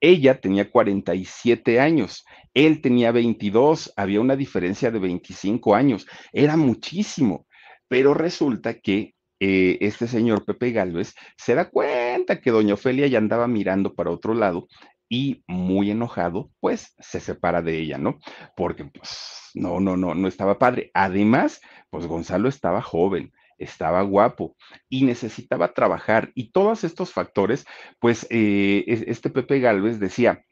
ella 0.00 0.40
tenía 0.40 0.68
47 0.68 1.78
años, 1.78 2.24
él 2.54 2.80
tenía 2.80 3.12
22, 3.12 3.92
había 3.94 4.20
una 4.20 4.34
diferencia 4.34 4.90
de 4.90 4.98
25 4.98 5.76
años, 5.76 6.08
era 6.32 6.56
muchísimo, 6.56 7.46
pero 7.86 8.14
resulta 8.14 8.80
que 8.80 9.14
eh, 9.40 9.78
este 9.80 10.06
señor 10.06 10.44
Pepe 10.44 10.70
Galvez 10.72 11.14
se 11.36 11.54
da 11.54 11.70
cuenta 11.70 12.40
que 12.40 12.50
doña 12.50 12.74
Ofelia 12.74 13.06
ya 13.06 13.18
andaba 13.18 13.48
mirando 13.48 13.94
para 13.94 14.10
otro 14.10 14.34
lado 14.34 14.68
y 15.08 15.42
muy 15.48 15.90
enojado, 15.90 16.50
pues 16.60 16.94
se 17.00 17.18
separa 17.18 17.62
de 17.62 17.78
ella, 17.78 17.98
¿no? 17.98 18.18
Porque 18.56 18.84
pues 18.84 19.50
no, 19.54 19.80
no, 19.80 19.96
no, 19.96 20.14
no 20.14 20.28
estaba 20.28 20.58
padre. 20.58 20.90
Además, 20.94 21.60
pues 21.90 22.06
Gonzalo 22.06 22.48
estaba 22.48 22.80
joven, 22.80 23.32
estaba 23.58 24.02
guapo 24.02 24.56
y 24.88 25.04
necesitaba 25.04 25.74
trabajar 25.74 26.30
y 26.34 26.52
todos 26.52 26.84
estos 26.84 27.12
factores, 27.12 27.66
pues 27.98 28.26
eh, 28.30 28.84
este 28.86 29.30
Pepe 29.30 29.58
Galvez 29.58 29.98
decía, 29.98 30.44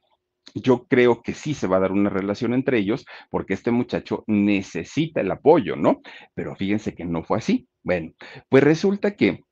yo 0.55 0.87
creo 0.87 1.23
que 1.23 1.35
sí 1.35 1.55
se 1.55 1.67
va 1.67 1.77
a 1.77 1.81
dar 1.81 1.93
una 1.93 2.11
relación 2.11 2.55
entre 2.55 2.79
ellos 2.79 3.07
porque 3.31 3.55
este 3.55 3.71
muchacho 3.71 4.25
necesita 4.27 5.21
el 5.21 5.31
apoyo, 5.31 5.77
¿no? 5.77 6.01
Pero 6.35 6.57
fíjense 6.57 6.95
que 6.95 7.05
no 7.05 7.23
fue 7.25 7.39
así. 7.39 7.69
Bueno, 7.83 8.13
pues 8.49 8.63
resulta 8.63 9.15
que 9.17 9.45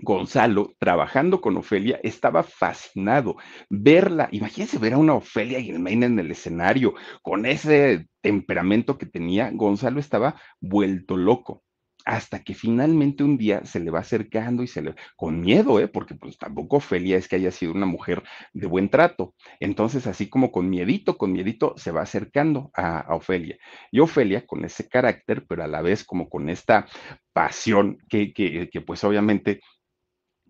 Gonzalo, 0.00 0.74
trabajando 0.78 1.40
con 1.40 1.56
Ofelia, 1.56 1.98
estaba 2.02 2.42
fascinado. 2.42 3.36
Verla, 3.68 4.28
imagínense 4.30 4.78
ver 4.78 4.92
a 4.94 4.98
una 4.98 5.14
Ofelia 5.14 5.60
Gilmain 5.60 6.04
en 6.04 6.18
el 6.18 6.30
escenario, 6.30 6.94
con 7.22 7.46
ese 7.46 8.06
temperamento 8.20 8.96
que 8.96 9.06
tenía, 9.06 9.50
Gonzalo 9.52 9.98
estaba 9.98 10.40
vuelto 10.60 11.16
loco 11.16 11.62
hasta 12.08 12.42
que 12.42 12.54
finalmente 12.54 13.22
un 13.22 13.36
día 13.36 13.66
se 13.66 13.80
le 13.80 13.90
va 13.90 14.00
acercando 14.00 14.62
y 14.62 14.66
se 14.66 14.80
le, 14.80 14.94
con 15.14 15.42
miedo, 15.42 15.78
¿eh? 15.78 15.88
porque 15.88 16.14
pues 16.14 16.38
tampoco 16.38 16.78
Ofelia 16.78 17.18
es 17.18 17.28
que 17.28 17.36
haya 17.36 17.50
sido 17.50 17.72
una 17.72 17.84
mujer 17.84 18.22
de 18.54 18.66
buen 18.66 18.88
trato. 18.88 19.34
Entonces, 19.60 20.06
así 20.06 20.30
como 20.30 20.50
con 20.50 20.70
miedito, 20.70 21.18
con 21.18 21.32
miedito, 21.32 21.74
se 21.76 21.90
va 21.90 22.00
acercando 22.00 22.70
a, 22.72 23.00
a 23.00 23.14
Ofelia. 23.14 23.58
Y 23.90 24.00
Ofelia, 24.00 24.46
con 24.46 24.64
ese 24.64 24.88
carácter, 24.88 25.44
pero 25.46 25.62
a 25.62 25.66
la 25.66 25.82
vez 25.82 26.02
como 26.02 26.30
con 26.30 26.48
esta 26.48 26.86
pasión 27.34 27.98
que, 28.08 28.32
que, 28.32 28.70
que 28.70 28.80
pues 28.80 29.04
obviamente 29.04 29.60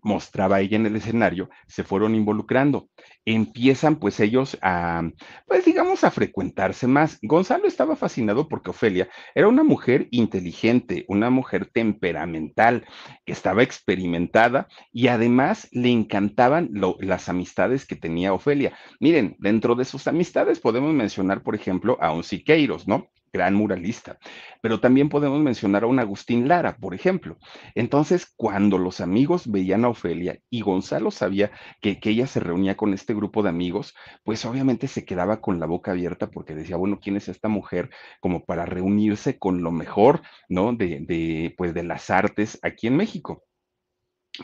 mostraba 0.01 0.61
ella 0.61 0.77
en 0.77 0.85
el 0.85 0.95
escenario, 0.95 1.49
se 1.67 1.83
fueron 1.83 2.15
involucrando. 2.15 2.89
Empiezan 3.25 3.97
pues 3.97 4.19
ellos 4.19 4.57
a, 4.61 5.03
pues 5.47 5.65
digamos, 5.65 6.03
a 6.03 6.11
frecuentarse 6.11 6.87
más. 6.87 7.19
Gonzalo 7.21 7.67
estaba 7.67 7.95
fascinado 7.95 8.47
porque 8.47 8.71
Ofelia 8.71 9.09
era 9.35 9.47
una 9.47 9.63
mujer 9.63 10.07
inteligente, 10.11 11.05
una 11.07 11.29
mujer 11.29 11.67
temperamental, 11.67 12.85
que 13.25 13.33
estaba 13.33 13.63
experimentada 13.63 14.67
y 14.91 15.07
además 15.07 15.67
le 15.71 15.89
encantaban 15.89 16.69
las 16.99 17.29
amistades 17.29 17.85
que 17.85 17.95
tenía 17.95 18.33
Ofelia. 18.33 18.73
Miren, 18.99 19.35
dentro 19.39 19.75
de 19.75 19.85
sus 19.85 20.07
amistades 20.07 20.59
podemos 20.59 20.93
mencionar, 20.93 21.43
por 21.43 21.55
ejemplo, 21.55 21.97
a 22.01 22.11
un 22.11 22.23
Siqueiros, 22.23 22.87
¿no? 22.87 23.09
Gran 23.31 23.55
muralista. 23.55 24.17
Pero 24.61 24.79
también 24.79 25.09
podemos 25.09 25.39
mencionar 25.41 25.83
a 25.83 25.87
un 25.87 25.99
Agustín 25.99 26.47
Lara, 26.47 26.77
por 26.77 26.93
ejemplo. 26.93 27.37
Entonces, 27.75 28.25
cuando 28.35 28.77
los 28.77 29.01
amigos 29.01 29.49
veían 29.49 29.85
a 29.85 29.89
Ofelia 29.89 30.39
y 30.49 30.61
Gonzalo 30.61 31.11
sabía 31.11 31.51
que, 31.81 31.99
ella 32.09 32.25
se 32.25 32.39
reunía 32.39 32.75
con 32.75 32.93
este 32.93 33.13
grupo 33.13 33.43
de 33.43 33.49
amigos, 33.49 33.93
pues 34.23 34.43
obviamente 34.45 34.87
se 34.87 35.05
quedaba 35.05 35.41
con 35.41 35.59
la 35.59 35.67
boca 35.67 35.91
abierta 35.91 36.31
porque 36.31 36.55
decía, 36.55 36.75
bueno, 36.75 36.99
¿quién 36.99 37.17
es 37.17 37.29
esta 37.29 37.49
mujer 37.49 37.91
como 38.19 38.45
para 38.45 38.65
reunirse 38.65 39.37
con 39.37 39.61
lo 39.61 39.71
mejor, 39.71 40.21
¿no? 40.47 40.73
De, 40.73 41.01
de 41.01 41.53
pues 41.57 41.73
de 41.75 41.83
las 41.83 42.09
artes 42.09 42.57
aquí 42.63 42.87
en 42.87 42.97
México. 42.97 43.43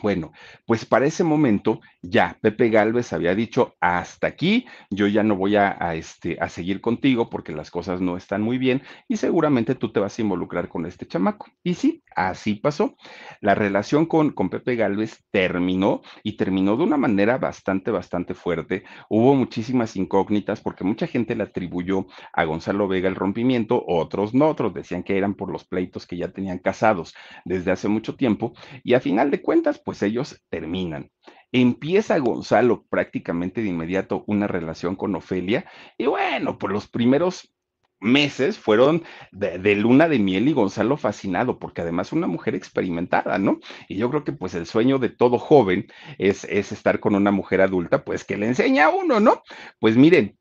Bueno, 0.02 0.32
pues 0.66 0.84
para 0.84 1.06
ese 1.06 1.24
momento 1.24 1.80
ya 2.02 2.38
Pepe 2.40 2.70
Galvez 2.70 3.12
había 3.12 3.34
dicho, 3.34 3.74
hasta 3.80 4.26
aquí, 4.26 4.66
yo 4.90 5.06
ya 5.06 5.22
no 5.22 5.36
voy 5.36 5.56
a, 5.56 5.94
este, 5.94 6.36
a 6.40 6.48
seguir 6.48 6.80
contigo 6.80 7.30
porque 7.30 7.52
las 7.52 7.70
cosas 7.70 8.00
no 8.00 8.16
están 8.16 8.42
muy 8.42 8.58
bien 8.58 8.82
y 9.08 9.16
seguramente 9.16 9.74
tú 9.74 9.92
te 9.92 10.00
vas 10.00 10.18
a 10.18 10.22
involucrar 10.22 10.68
con 10.68 10.86
este 10.86 11.06
chamaco. 11.06 11.46
Y 11.62 11.74
sí, 11.74 12.02
así 12.14 12.54
pasó. 12.54 12.96
La 13.40 13.54
relación 13.54 14.06
con, 14.06 14.30
con 14.30 14.50
Pepe 14.50 14.76
Galvez 14.76 15.24
terminó 15.30 16.02
y 16.22 16.36
terminó 16.36 16.76
de 16.76 16.84
una 16.84 16.96
manera 16.96 17.38
bastante, 17.38 17.90
bastante 17.90 18.34
fuerte. 18.34 18.84
Hubo 19.08 19.34
muchísimas 19.34 19.96
incógnitas 19.96 20.60
porque 20.60 20.84
mucha 20.84 21.06
gente 21.06 21.34
le 21.34 21.44
atribuyó 21.44 22.06
a 22.32 22.44
Gonzalo 22.44 22.88
Vega 22.88 23.08
el 23.08 23.14
rompimiento, 23.14 23.82
otros 23.86 24.34
no, 24.34 24.48
otros 24.48 24.74
decían 24.74 25.02
que 25.02 25.16
eran 25.16 25.34
por 25.34 25.50
los 25.50 25.64
pleitos 25.64 26.06
que 26.06 26.16
ya 26.16 26.28
tenían 26.28 26.58
casados 26.58 27.14
desde 27.44 27.70
hace 27.70 27.88
mucho 27.88 28.14
tiempo 28.16 28.52
y 28.84 28.94
a 28.94 29.00
final 29.00 29.30
de 29.30 29.42
cuentas, 29.42 29.78
pues 29.86 30.02
ellos 30.02 30.42
terminan. 30.50 31.12
Empieza 31.52 32.18
Gonzalo 32.18 32.84
prácticamente 32.90 33.62
de 33.62 33.68
inmediato 33.68 34.24
una 34.26 34.48
relación 34.48 34.96
con 34.96 35.14
Ofelia 35.14 35.64
y 35.96 36.06
bueno, 36.06 36.58
por 36.58 36.72
los 36.72 36.88
primeros 36.88 37.54
meses 38.00 38.58
fueron 38.58 39.04
de, 39.30 39.76
luna 39.76 40.08
de 40.08 40.18
miel 40.18 40.48
y 40.48 40.52
Gonzalo 40.52 40.96
fascinado, 40.96 41.60
porque 41.60 41.82
además 41.82 42.12
una 42.12 42.26
mujer 42.26 42.56
experimentada, 42.56 43.38
¿no? 43.38 43.60
Y 43.88 43.96
yo 43.96 44.10
creo 44.10 44.24
que 44.24 44.32
pues 44.32 44.54
el 44.54 44.66
sueño 44.66 44.98
de 44.98 45.08
todo 45.08 45.38
joven 45.38 45.86
es, 46.18 46.42
es 46.44 46.72
estar 46.72 46.98
con 46.98 47.14
una 47.14 47.30
mujer 47.30 47.60
adulta, 47.60 48.04
pues 48.04 48.24
que 48.24 48.36
le 48.36 48.48
enseña 48.48 48.86
a 48.86 48.90
uno, 48.90 49.20
¿no? 49.20 49.40
Pues 49.78 49.96
miren, 49.96 50.36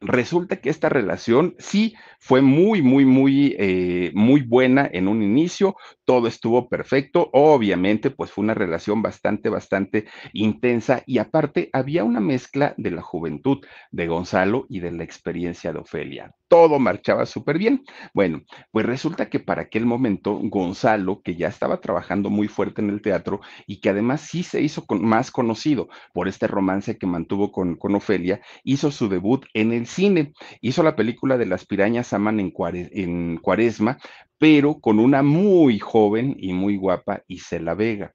resulta 0.00 0.56
que 0.60 0.70
esta 0.70 0.88
relación 0.88 1.56
sí 1.58 1.94
fue 2.20 2.42
muy, 2.42 2.80
muy, 2.80 3.04
muy, 3.04 3.56
eh, 3.58 4.12
muy 4.14 4.42
buena 4.42 4.88
en 4.92 5.08
un 5.08 5.22
inicio, 5.22 5.76
todo 6.06 6.28
estuvo 6.28 6.68
perfecto, 6.68 7.28
obviamente, 7.32 8.10
pues 8.10 8.30
fue 8.30 8.44
una 8.44 8.54
relación 8.54 9.02
bastante, 9.02 9.48
bastante 9.48 10.06
intensa 10.32 11.02
y 11.04 11.18
aparte 11.18 11.68
había 11.72 12.04
una 12.04 12.20
mezcla 12.20 12.74
de 12.78 12.92
la 12.92 13.02
juventud 13.02 13.58
de 13.90 14.06
Gonzalo 14.06 14.66
y 14.70 14.80
de 14.80 14.92
la 14.92 15.02
experiencia 15.04 15.72
de 15.72 15.80
Ofelia. 15.80 16.32
Todo 16.48 16.78
marchaba 16.78 17.26
súper 17.26 17.58
bien. 17.58 17.82
Bueno, 18.14 18.42
pues 18.70 18.86
resulta 18.86 19.28
que 19.28 19.40
para 19.40 19.62
aquel 19.62 19.84
momento 19.84 20.38
Gonzalo, 20.44 21.22
que 21.22 21.34
ya 21.34 21.48
estaba 21.48 21.80
trabajando 21.80 22.30
muy 22.30 22.46
fuerte 22.46 22.80
en 22.80 22.90
el 22.90 23.02
teatro 23.02 23.40
y 23.66 23.80
que 23.80 23.88
además 23.88 24.20
sí 24.20 24.44
se 24.44 24.60
hizo 24.60 24.84
más 24.88 25.32
conocido 25.32 25.88
por 26.14 26.28
este 26.28 26.46
romance 26.46 26.98
que 26.98 27.06
mantuvo 27.08 27.50
con, 27.50 27.74
con 27.74 27.96
Ofelia, 27.96 28.40
hizo 28.62 28.92
su 28.92 29.08
debut 29.08 29.44
en 29.54 29.72
el 29.72 29.88
cine. 29.88 30.34
Hizo 30.60 30.84
la 30.84 30.94
película 30.94 31.36
de 31.36 31.46
las 31.46 31.66
pirañas 31.66 32.12
aman 32.12 32.38
en, 32.38 32.52
en 32.92 33.38
Cuaresma, 33.38 33.98
pero 34.38 34.78
con 34.80 35.00
una 35.00 35.22
muy 35.24 35.80
joven 35.80 35.95
y 36.38 36.52
muy 36.52 36.76
guapa 36.76 37.22
Isela 37.26 37.74
Vega. 37.74 38.12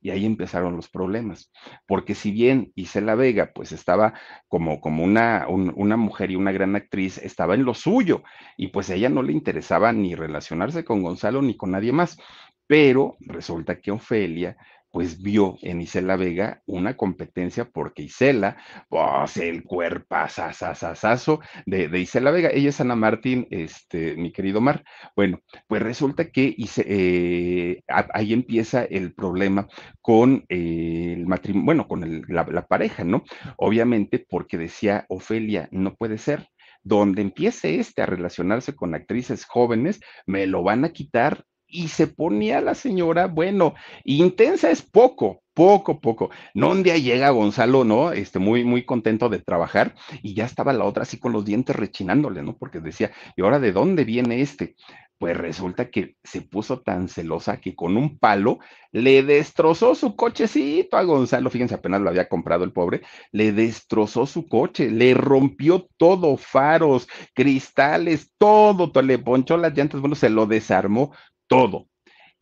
Y 0.00 0.10
ahí 0.10 0.26
empezaron 0.26 0.74
los 0.74 0.88
problemas, 0.88 1.52
porque 1.86 2.16
si 2.16 2.32
bien 2.32 2.72
Isela 2.74 3.14
Vega 3.14 3.52
pues 3.54 3.70
estaba 3.70 4.14
como, 4.48 4.80
como 4.80 5.04
una, 5.04 5.46
una 5.48 5.96
mujer 5.96 6.32
y 6.32 6.36
una 6.36 6.50
gran 6.50 6.74
actriz, 6.74 7.18
estaba 7.18 7.54
en 7.54 7.64
lo 7.64 7.72
suyo 7.72 8.24
y 8.56 8.68
pues 8.68 8.90
a 8.90 8.96
ella 8.96 9.08
no 9.08 9.22
le 9.22 9.32
interesaba 9.32 9.92
ni 9.92 10.16
relacionarse 10.16 10.84
con 10.84 11.02
Gonzalo 11.02 11.40
ni 11.40 11.56
con 11.56 11.70
nadie 11.70 11.92
más, 11.92 12.18
pero 12.66 13.16
resulta 13.20 13.80
que 13.80 13.92
Ofelia 13.92 14.56
pues 14.92 15.20
vio 15.20 15.56
en 15.62 15.80
Isela 15.80 16.16
Vega 16.16 16.62
una 16.66 16.96
competencia 16.96 17.64
porque 17.64 18.02
Isela, 18.02 18.58
pues 18.88 19.38
el 19.38 19.64
cuerpazazazazo 19.64 21.40
de, 21.66 21.88
de 21.88 21.98
Isela 21.98 22.30
Vega, 22.30 22.50
ella 22.52 22.68
es 22.68 22.80
Ana 22.80 22.94
Martín, 22.94 23.48
este, 23.50 24.14
mi 24.16 24.30
querido 24.32 24.60
Mar. 24.60 24.84
Bueno, 25.16 25.40
pues 25.66 25.82
resulta 25.82 26.30
que 26.30 26.54
eh, 26.76 27.82
ahí 27.88 28.32
empieza 28.34 28.84
el 28.84 29.14
problema 29.14 29.66
con 30.02 30.44
el 30.48 31.26
matrimonio, 31.26 31.64
bueno, 31.64 31.88
con 31.88 32.24
la, 32.28 32.44
la 32.44 32.66
pareja, 32.66 33.02
¿no? 33.02 33.24
Obviamente 33.56 34.24
porque 34.28 34.58
decía 34.58 35.06
Ofelia, 35.08 35.68
no 35.72 35.94
puede 35.94 36.18
ser 36.18 36.48
donde 36.82 37.22
empiece 37.22 37.78
este 37.78 38.02
a 38.02 38.06
relacionarse 38.06 38.74
con 38.74 38.94
actrices 38.94 39.44
jóvenes, 39.44 40.00
me 40.26 40.46
lo 40.46 40.62
van 40.62 40.84
a 40.84 40.90
quitar 40.90 41.44
y 41.72 41.88
se 41.88 42.06
ponía 42.06 42.60
la 42.60 42.74
señora, 42.74 43.26
bueno, 43.26 43.74
intensa 44.04 44.70
es 44.70 44.82
poco, 44.82 45.42
poco, 45.54 46.00
poco. 46.00 46.30
No 46.54 46.70
un 46.70 46.82
día 46.82 46.98
llega 46.98 47.30
Gonzalo, 47.30 47.84
¿no? 47.84 48.12
Este, 48.12 48.38
muy, 48.38 48.62
muy 48.62 48.84
contento 48.84 49.28
de 49.28 49.38
trabajar 49.38 49.94
y 50.22 50.34
ya 50.34 50.44
estaba 50.44 50.72
la 50.72 50.84
otra 50.84 51.02
así 51.02 51.18
con 51.18 51.32
los 51.32 51.44
dientes 51.44 51.74
rechinándole, 51.74 52.42
¿no? 52.42 52.56
Porque 52.56 52.80
decía, 52.80 53.10
¿y 53.36 53.42
ahora 53.42 53.58
de 53.58 53.72
dónde 53.72 54.04
viene 54.04 54.42
este? 54.42 54.76
Pues 55.18 55.36
resulta 55.36 55.88
que 55.88 56.16
se 56.24 56.42
puso 56.42 56.80
tan 56.80 57.08
celosa 57.08 57.60
que 57.60 57.76
con 57.76 57.96
un 57.96 58.18
palo 58.18 58.58
le 58.90 59.22
destrozó 59.22 59.94
su 59.94 60.16
cochecito 60.16 60.96
a 60.96 61.04
Gonzalo. 61.04 61.48
Fíjense, 61.48 61.76
apenas 61.76 62.00
lo 62.00 62.10
había 62.10 62.28
comprado 62.28 62.64
el 62.64 62.72
pobre. 62.72 63.02
Le 63.30 63.52
destrozó 63.52 64.26
su 64.26 64.48
coche, 64.48 64.90
le 64.90 65.14
rompió 65.14 65.86
todo, 65.96 66.36
faros, 66.36 67.06
cristales, 67.34 68.32
todo, 68.36 68.90
todo 68.90 69.04
le 69.04 69.18
ponchó 69.18 69.56
las 69.56 69.76
llantas, 69.76 70.00
bueno, 70.00 70.16
se 70.16 70.28
lo 70.28 70.46
desarmó 70.46 71.12
todo. 71.46 71.88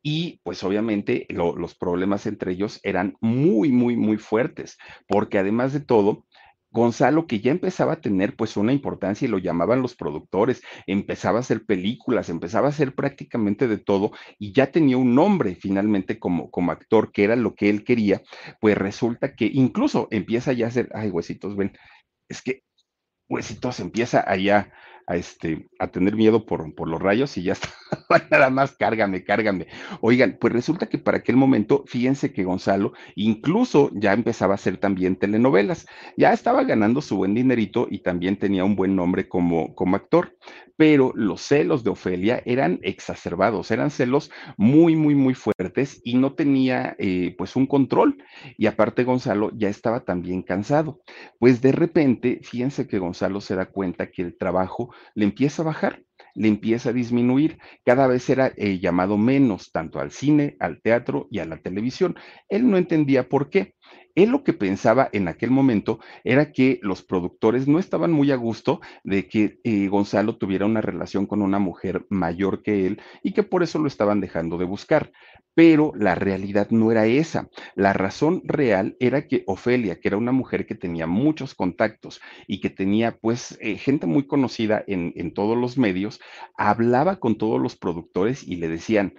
Y 0.03 0.41
pues 0.45 0.65
obviamente 0.65 1.27
los 1.31 1.75
problemas 1.75 2.27
entre 2.27 2.53
ellos 2.53 2.81
eran 2.83 3.17
muy, 3.21 3.71
muy, 3.71 3.97
muy 3.97 4.17
fuertes, 4.17 4.79
porque 5.07 5.39
además 5.39 5.73
de 5.75 5.81
todo, 5.81 6.25
Gonzalo, 6.73 7.27
que 7.27 7.41
ya 7.41 7.51
empezaba 7.51 7.95
a 7.95 8.01
tener 8.01 8.37
pues 8.37 8.57
una 8.57 8.73
importancia 8.73 9.27
y 9.27 9.31
lo 9.31 9.39
llamaban 9.39 9.83
los 9.83 9.97
productores, 9.97 10.63
empezaba 10.87 11.39
a 11.39 11.41
hacer 11.41 11.67
películas, 11.67 12.29
empezaba 12.29 12.69
a 12.69 12.71
hacer 12.71 12.95
prácticamente 12.95 13.67
de 13.67 13.79
todo 13.79 14.13
y 14.39 14.53
ya 14.53 14.71
tenía 14.71 14.97
un 14.97 15.15
nombre 15.15 15.57
finalmente 15.57 16.19
como, 16.19 16.51
como 16.51 16.71
actor, 16.71 17.11
que 17.13 17.25
era 17.25 17.35
lo 17.37 17.55
que 17.55 17.69
él 17.69 17.85
quería, 17.85 18.23
pues 18.61 18.79
resulta 18.79 19.35
que 19.35 19.51
incluso 19.53 20.07
empieza 20.13 20.53
ya 20.53 20.67
a 20.67 20.69
hacer, 20.69 20.89
ay, 20.95 21.11
huesitos, 21.11 21.57
ven, 21.57 21.77
es 22.29 22.41
que 22.41 22.63
huesitos 23.29 23.81
empieza 23.81 24.25
allá 24.27 24.73
a, 25.11 25.17
este, 25.17 25.69
a 25.81 25.89
tener 25.89 26.15
miedo 26.15 26.47
por, 26.47 26.73
por 26.73 26.87
los 26.87 27.03
rayos 27.03 27.37
y 27.37 27.43
ya 27.43 27.55
está, 27.55 27.69
nada 28.31 28.49
más 28.49 28.77
cárgame, 28.77 29.25
cárgame. 29.25 29.67
Oigan, 30.01 30.39
pues 30.41 30.53
resulta 30.53 30.89
que 30.89 30.99
para 30.99 31.19
aquel 31.19 31.37
momento, 31.37 31.83
fíjense 31.89 32.33
que 32.33 32.45
Gonzalo 32.45 32.93
incluso 33.17 33.91
ya 33.93 34.13
empezaba 34.13 34.55
a 34.55 34.55
hacer 34.55 34.77
también 34.77 35.17
telenovelas, 35.17 35.89
ya 36.17 36.33
estaba 36.33 36.63
ganando 36.63 37.03
su 37.03 37.17
buen 37.17 37.35
dinerito 37.35 37.89
y 37.91 38.05
también 38.05 38.39
tenía 38.39 38.65
un 38.65 38.77
buen 38.77 38.95
nombre 38.95 39.29
como, 39.29 39.75
como 39.75 39.97
actor, 39.97 40.37
pero 40.81 41.13
los 41.15 41.43
celos 41.43 41.85
de 41.85 41.91
Ofelia 41.91 42.43
eran 42.47 42.81
exacerbados, 42.83 43.71
eran 43.71 43.91
celos 43.91 44.31
muy, 44.57 44.97
muy, 44.97 45.15
muy 45.15 45.35
fuertes 45.35 46.01
y 46.05 46.17
no 46.17 46.33
tenía 46.33 46.97
eh, 46.99 47.35
pues 47.37 47.55
un 47.55 47.67
control. 47.67 48.17
Y 48.57 48.65
aparte 48.65 49.05
Gonzalo 49.05 49.51
ya 49.55 49.69
estaba 49.69 50.07
también 50.07 50.41
cansado. 50.41 51.03
Pues 51.39 51.61
de 51.61 51.73
repente, 51.73 52.41
fíjense 52.43 52.89
que 52.89 52.99
Gonzalo 52.99 53.43
se 53.43 53.57
da 53.57 53.67
cuenta 53.67 54.11
que 54.11 54.23
el 54.23 54.39
trabajo 54.39 54.91
le 55.15 55.27
empieza 55.27 55.61
a 55.61 55.67
bajar 55.67 56.03
le 56.35 56.49
empieza 56.49 56.91
a 56.91 56.93
disminuir. 56.93 57.59
Cada 57.85 58.07
vez 58.07 58.31
era 58.31 58.53
eh, 58.57 58.79
llamado 58.79 59.19
menos, 59.19 59.73
tanto 59.73 59.99
al 60.01 60.13
cine, 60.13 60.57
al 60.61 60.81
teatro 60.81 61.27
y 61.31 61.41
a 61.41 61.45
la 61.45 61.59
televisión. 61.59 62.17
Él 62.49 62.71
no 62.71 62.77
entendía 62.77 63.29
por 63.29 63.51
qué. 63.51 63.75
Él 64.15 64.31
lo 64.31 64.45
que 64.45 64.53
pensaba 64.53 65.09
en 65.13 65.29
aquel 65.29 65.51
momento 65.51 66.01
era 66.25 66.53
que 66.53 66.79
los 66.83 67.03
productores 67.03 67.69
no 67.69 67.79
estaban 67.79 68.13
muy 68.13 68.31
a 68.33 68.37
gusto 68.37 68.81
de 69.05 69.29
que 69.29 69.61
eh, 69.65 69.89
Gonzalo 69.89 70.37
tuviera 70.37 70.67
una 70.67 70.81
relación 70.81 71.27
con 71.27 71.43
una 71.43 71.59
mujer 71.59 72.07
mayor 72.11 72.63
que 72.63 72.87
él 72.87 73.01
y 73.23 73.33
que 73.33 73.43
por 73.43 73.63
eso 73.63 73.79
lo 73.79 73.87
estaban 73.87 74.21
dejando 74.21 74.59
de 74.59 74.65
buscar. 74.65 75.13
Pero 75.55 75.93
la 75.97 76.15
realidad 76.15 76.69
no 76.71 76.93
era 76.93 77.07
esa. 77.07 77.49
La 77.75 77.93
razón 77.93 78.43
real 78.45 78.97
era 79.01 79.27
que 79.27 79.43
Ofelia, 79.47 79.99
que 80.01 80.09
era 80.09 80.17
una 80.17 80.33
mujer 80.33 80.65
que 80.65 80.75
tenía 80.77 81.07
muchos 81.07 81.55
contactos 81.55 82.21
y 82.47 82.61
que 82.61 82.71
tenía 82.71 83.17
pues 83.19 83.59
eh, 83.61 83.77
gente 83.77 84.07
muy 84.07 84.27
conocida 84.27 84.85
en, 84.87 85.13
en 85.17 85.35
todos 85.35 85.59
los 85.59 85.77
medios, 85.77 86.21
hablaba 86.57 87.17
con 87.19 87.37
todos 87.37 87.61
los 87.61 87.77
productores 87.77 88.47
y 88.47 88.57
le 88.57 88.69
decían, 88.69 89.15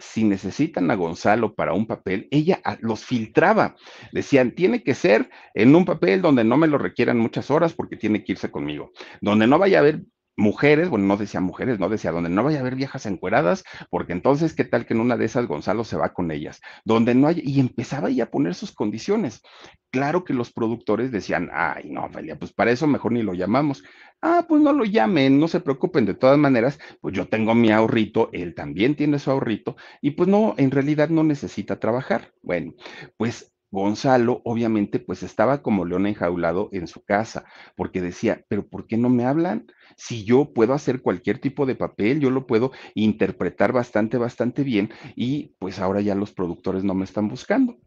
si 0.00 0.24
necesitan 0.24 0.90
a 0.90 0.94
Gonzalo 0.94 1.54
para 1.54 1.72
un 1.72 1.86
papel, 1.86 2.28
ella 2.30 2.60
ah, 2.64 2.76
los 2.80 3.04
filtraba. 3.04 3.76
Decían, 4.12 4.54
tiene 4.54 4.82
que 4.82 4.94
ser 4.94 5.30
en 5.54 5.74
un 5.74 5.84
papel 5.84 6.22
donde 6.22 6.44
no 6.44 6.56
me 6.56 6.66
lo 6.66 6.78
requieran 6.78 7.18
muchas 7.18 7.50
horas 7.50 7.74
porque 7.74 7.96
tiene 7.96 8.24
que 8.24 8.32
irse 8.32 8.50
conmigo, 8.50 8.92
donde 9.20 9.46
no 9.46 9.58
vaya 9.58 9.78
a 9.78 9.80
haber 9.80 10.02
mujeres, 10.40 10.88
bueno, 10.88 11.06
no 11.06 11.16
decía 11.16 11.40
mujeres, 11.40 11.78
no 11.78 11.88
decía 11.88 12.10
donde 12.10 12.30
no 12.30 12.42
vaya 12.42 12.58
a 12.58 12.60
haber 12.62 12.74
viejas 12.74 13.06
encueradas, 13.06 13.62
porque 13.90 14.12
entonces, 14.12 14.54
¿qué 14.54 14.64
tal 14.64 14.86
que 14.86 14.94
en 14.94 15.00
una 15.00 15.16
de 15.16 15.26
esas 15.26 15.46
Gonzalo 15.46 15.84
se 15.84 15.96
va 15.96 16.12
con 16.12 16.30
ellas? 16.30 16.60
Donde 16.84 17.14
no 17.14 17.28
hay, 17.28 17.42
y 17.44 17.60
empezaba 17.60 18.10
ya 18.10 18.24
a 18.24 18.30
poner 18.30 18.54
sus 18.54 18.72
condiciones. 18.72 19.42
Claro 19.90 20.24
que 20.24 20.34
los 20.34 20.52
productores 20.52 21.12
decían, 21.12 21.50
ay, 21.52 21.90
no, 21.90 22.04
Ophelia, 22.04 22.38
pues 22.38 22.52
para 22.52 22.70
eso 22.70 22.86
mejor 22.86 23.12
ni 23.12 23.22
lo 23.22 23.34
llamamos. 23.34 23.84
Ah, 24.22 24.46
pues 24.48 24.62
no 24.62 24.72
lo 24.72 24.84
llamen, 24.84 25.38
no 25.38 25.48
se 25.48 25.60
preocupen, 25.60 26.06
de 26.06 26.14
todas 26.14 26.38
maneras, 26.38 26.78
pues 27.00 27.14
yo 27.14 27.28
tengo 27.28 27.54
mi 27.54 27.70
ahorrito, 27.70 28.30
él 28.32 28.54
también 28.54 28.94
tiene 28.94 29.18
su 29.18 29.30
ahorrito, 29.30 29.76
y 30.00 30.12
pues 30.12 30.28
no, 30.28 30.54
en 30.58 30.70
realidad 30.70 31.08
no 31.10 31.22
necesita 31.22 31.78
trabajar. 31.78 32.32
Bueno, 32.42 32.74
pues 33.16 33.52
Gonzalo, 33.70 34.40
obviamente, 34.44 34.98
pues 34.98 35.22
estaba 35.22 35.62
como 35.62 35.84
león 35.84 36.06
enjaulado 36.06 36.68
en 36.72 36.88
su 36.88 37.04
casa, 37.04 37.44
porque 37.76 38.00
decía, 38.00 38.44
pero 38.48 38.66
¿por 38.68 38.86
qué 38.86 38.96
no 38.96 39.08
me 39.08 39.24
hablan? 39.24 39.66
Si 39.96 40.24
yo 40.24 40.52
puedo 40.52 40.74
hacer 40.74 41.02
cualquier 41.02 41.38
tipo 41.38 41.66
de 41.66 41.76
papel, 41.76 42.20
yo 42.20 42.30
lo 42.30 42.46
puedo 42.46 42.72
interpretar 42.94 43.72
bastante, 43.72 44.18
bastante 44.18 44.64
bien, 44.64 44.90
y 45.14 45.54
pues 45.58 45.78
ahora 45.78 46.00
ya 46.00 46.14
los 46.14 46.32
productores 46.32 46.82
no 46.84 46.94
me 46.94 47.04
están 47.04 47.28
buscando. 47.28 47.78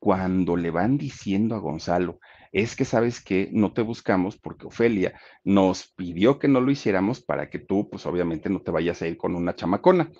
Cuando 0.00 0.56
le 0.56 0.70
van 0.70 0.98
diciendo 0.98 1.54
a 1.54 1.58
Gonzalo, 1.58 2.18
es 2.52 2.74
que 2.76 2.84
sabes 2.84 3.22
que 3.22 3.48
no 3.52 3.72
te 3.72 3.82
buscamos 3.82 4.36
porque 4.38 4.66
Ofelia 4.66 5.20
nos 5.44 5.92
pidió 5.94 6.38
que 6.38 6.48
no 6.48 6.60
lo 6.60 6.70
hiciéramos 6.70 7.20
para 7.20 7.50
que 7.50 7.58
tú, 7.58 7.88
pues 7.90 8.06
obviamente 8.06 8.48
no 8.48 8.60
te 8.60 8.70
vayas 8.70 9.02
a 9.02 9.06
ir 9.08 9.16
con 9.16 9.34
una 9.34 9.54
chamacona. 9.54 10.10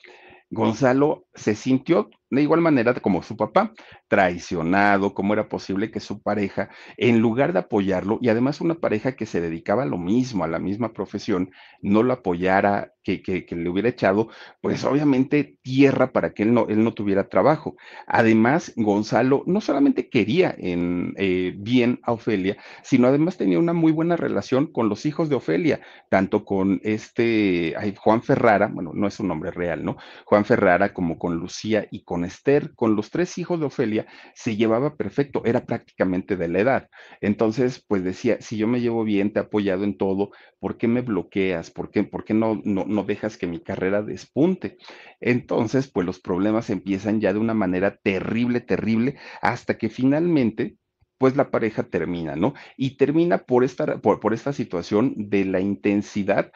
Gonzalo 0.51 1.27
se 1.35 1.55
sintió 1.55 2.11
de 2.31 2.43
igual 2.43 2.61
manera 2.61 2.95
como 2.95 3.23
su 3.23 3.37
papá, 3.37 3.73
traicionado, 4.09 5.15
cómo 5.15 5.33
era 5.33 5.49
posible 5.49 5.91
que 5.91 6.01
su 6.01 6.23
pareja, 6.23 6.71
en 6.97 7.21
lugar 7.21 7.53
de 7.53 7.61
apoyarlo, 7.61 8.19
y 8.21 8.29
además 8.29 8.61
una 8.61 8.75
pareja 8.75 9.13
que 9.13 9.27
se 9.27 9.41
dedicaba 9.41 9.85
a 9.85 9.87
lo 9.87 9.99
mismo, 9.99 10.45
a 10.45 10.49
la 10.49 10.59
misma 10.59 10.93
profesión, 10.93 11.51
no 11.81 12.03
lo 12.03 12.13
apoyara, 12.13 12.93
que, 13.17 13.47
que, 13.47 13.57
le 13.57 13.69
hubiera 13.71 13.89
echado, 13.89 14.29
pues 14.61 14.85
obviamente 14.85 15.57
tierra 15.63 16.13
para 16.13 16.35
que 16.35 16.43
él 16.43 16.53
no, 16.53 16.67
él 16.69 16.85
no 16.85 16.93
tuviera 16.93 17.29
trabajo. 17.29 17.77
Además, 18.07 18.73
Gonzalo 18.77 19.45
no 19.47 19.61
solamente 19.61 20.11
quería 20.11 20.55
en, 20.59 21.15
eh, 21.17 21.55
bien 21.57 22.01
a 22.03 22.13
Ofelia, 22.13 22.59
sino 22.83 23.09
además 23.09 23.39
tenía 23.39 23.59
una 23.59 23.73
muy 23.73 23.93
buena 23.93 24.17
relación 24.17 24.67
con 24.67 24.89
los 24.89 25.07
hijos 25.07 25.29
de 25.29 25.37
Ofelia, 25.37 25.81
tanto 26.11 26.45
con 26.45 26.81
este 26.85 27.75
Juan 27.97 28.23
Ferrara, 28.23 28.69
bueno, 28.69 28.93
no 28.95 29.07
es 29.07 29.15
su 29.15 29.25
nombre 29.25 29.51
real, 29.51 29.85
¿no? 29.85 29.97
Juan 30.25 30.45
Ferrara 30.45 30.93
como 30.93 31.19
con 31.19 31.37
Lucía 31.37 31.87
y 31.91 32.03
con 32.05 32.18
Esther, 32.25 32.75
con 32.75 32.97
los 32.97 33.11
tres 33.11 33.39
hijos 33.39 33.61
de 33.61 33.67
Ofelia, 33.67 34.07
se 34.35 34.57
llevaba 34.57 34.97
perfecto, 34.97 35.43
era 35.45 35.67
prácticamente 35.67 36.37
de 36.37 36.49
la 36.49 36.61
edad. 36.61 36.89
Entonces, 37.21 37.85
pues 37.87 38.05
decía, 38.05 38.39
si 38.41 38.57
yo 38.57 38.67
me 38.67 38.81
llevo 38.81 39.05
bien, 39.05 39.33
te 39.33 39.41
he 39.41 39.43
apoyado 39.43 39.85
en 39.85 39.97
todo, 39.97 40.31
¿por 40.59 40.79
qué 40.79 40.89
me 40.89 41.03
bloqueas? 41.03 41.71
¿Por 41.71 41.91
qué, 41.91 42.05
por 42.05 42.25
qué 42.25 42.35
no, 42.35 42.61
no, 42.65 42.85
no 42.85 43.05
dejas 43.05 43.37
que 43.37 43.47
mi 43.47 43.61
carrera 43.61 44.03
despunte? 44.03 44.77
Entonces, 45.21 45.91
pues 45.91 46.07
los 46.07 46.21
problemas 46.21 46.71
empiezan 46.71 47.21
ya 47.21 47.33
de 47.33 47.39
una 47.39 47.55
manera 47.55 47.97
terrible, 47.97 48.61
terrible, 48.61 49.17
hasta 49.43 49.79
que 49.79 49.89
finalmente 49.89 50.77
pues 51.19 51.37
la 51.37 51.51
pareja 51.51 51.83
termina, 51.83 52.37
¿no? 52.37 52.55
Y 52.77 52.97
termina 52.97 53.39
por 53.39 53.65
esta, 53.65 54.01
por, 54.01 54.21
por 54.21 54.35
esta 54.35 54.53
situación 54.53 55.15
de 55.17 55.45
la 55.45 55.61
intensidad 55.61 56.53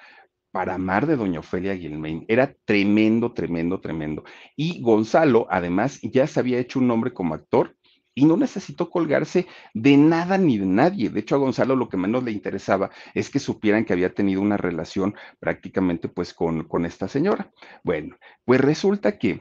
para 0.53 0.75
amar 0.75 1.07
de 1.07 1.17
doña 1.17 1.41
Ofelia 1.41 1.75
Guilmain. 1.75 2.25
Era 2.29 2.55
tremendo, 2.65 3.33
tremendo, 3.33 3.81
tremendo. 3.81 4.23
Y 4.55 4.81
Gonzalo, 4.81 5.47
además, 5.51 6.01
ya 6.03 6.27
se 6.27 6.39
había 6.39 6.59
hecho 6.59 6.79
un 6.79 6.87
nombre 6.87 7.13
como 7.13 7.35
actor 7.35 7.75
y 8.15 8.27
no 8.27 8.37
necesitó 8.37 8.91
colgarse 8.91 9.47
de 9.75 9.97
nada 9.97 10.37
ni 10.39 10.59
de 10.59 10.67
nadie. 10.67 11.09
De 11.09 11.21
hecho, 11.21 11.35
a 11.35 11.39
Gonzalo 11.39 11.75
lo 11.75 11.89
que 11.89 11.97
menos 11.97 12.23
le 12.23 12.31
interesaba 12.31 12.91
es 13.15 13.31
que 13.31 13.39
supieran 13.39 13.85
que 13.85 13.95
había 13.95 14.15
tenido 14.15 14.43
una 14.43 14.59
relación 14.59 15.15
prácticamente 15.41 16.09
pues 16.09 16.35
con, 16.35 16.65
con 16.65 16.85
esta 16.85 17.09
señora. 17.09 17.51
Bueno, 17.83 18.17
pues 18.45 18.61
resulta 18.61 19.19
que 19.19 19.41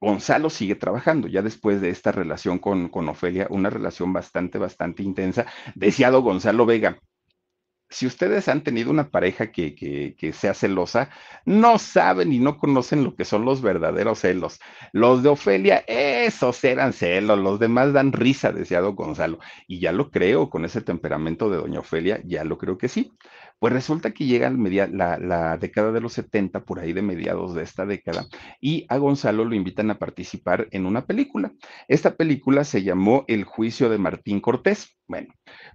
Gonzalo 0.00 0.50
sigue 0.50 0.76
trabajando, 0.76 1.26
ya 1.26 1.42
después 1.42 1.80
de 1.80 1.90
esta 1.90 2.12
relación 2.12 2.58
con, 2.58 2.88
con 2.90 3.08
Ofelia, 3.08 3.46
una 3.50 3.70
relación 3.70 4.12
bastante, 4.12 4.58
bastante 4.58 5.02
intensa. 5.02 5.46
Deseado 5.74 6.22
Gonzalo 6.22 6.66
Vega, 6.66 7.00
si 7.88 8.06
ustedes 8.06 8.48
han 8.48 8.62
tenido 8.62 8.90
una 8.90 9.10
pareja 9.10 9.52
que, 9.52 9.74
que, 9.74 10.32
sea 10.32 10.54
celosa, 10.54 11.10
no 11.44 11.78
saben 11.78 12.32
y 12.32 12.38
no 12.38 12.58
conocen 12.58 13.04
lo 13.04 13.14
que 13.14 13.24
son 13.24 13.44
los 13.44 13.62
verdaderos 13.62 14.20
celos. 14.20 14.58
Los 14.92 15.22
de 15.22 15.28
Ofelia, 15.28 15.84
esos 15.86 16.62
eran 16.64 16.92
celos, 16.92 17.38
los 17.38 17.60
demás 17.60 17.92
dan 17.92 18.12
risa, 18.12 18.52
deseado 18.52 18.94
Gonzalo. 18.94 19.38
Y 19.68 19.78
ya 19.78 19.92
lo 19.92 20.10
creo, 20.10 20.50
con 20.50 20.64
ese 20.64 20.80
temperamento 20.80 21.48
de 21.48 21.58
doña 21.58 21.80
Ofelia, 21.80 22.20
ya 22.24 22.44
lo 22.44 22.58
creo 22.58 22.76
que 22.76 22.88
sí. 22.88 23.12
Pues 23.58 23.72
resulta 23.72 24.10
que 24.10 24.26
llega 24.26 24.50
la, 24.50 25.18
la, 25.18 25.56
década 25.56 25.90
de 25.92 26.00
los 26.00 26.12
70, 26.12 26.64
por 26.64 26.78
ahí 26.78 26.92
de 26.92 27.02
mediados 27.02 27.54
de 27.54 27.62
esta 27.62 27.86
década, 27.86 28.26
y 28.60 28.84
a 28.88 28.98
Gonzalo 28.98 29.44
lo 29.44 29.54
invitan 29.54 29.90
a 29.90 29.98
participar 29.98 30.68
en 30.72 30.84
una 30.84 31.06
película. 31.06 31.52
Esta 31.88 32.16
película 32.16 32.64
se 32.64 32.82
llamó 32.82 33.24
El 33.28 33.44
juicio 33.44 33.88
de 33.88 33.98
Martín 33.98 34.40
Cortés. 34.40 34.95
Bueno, 35.08 35.28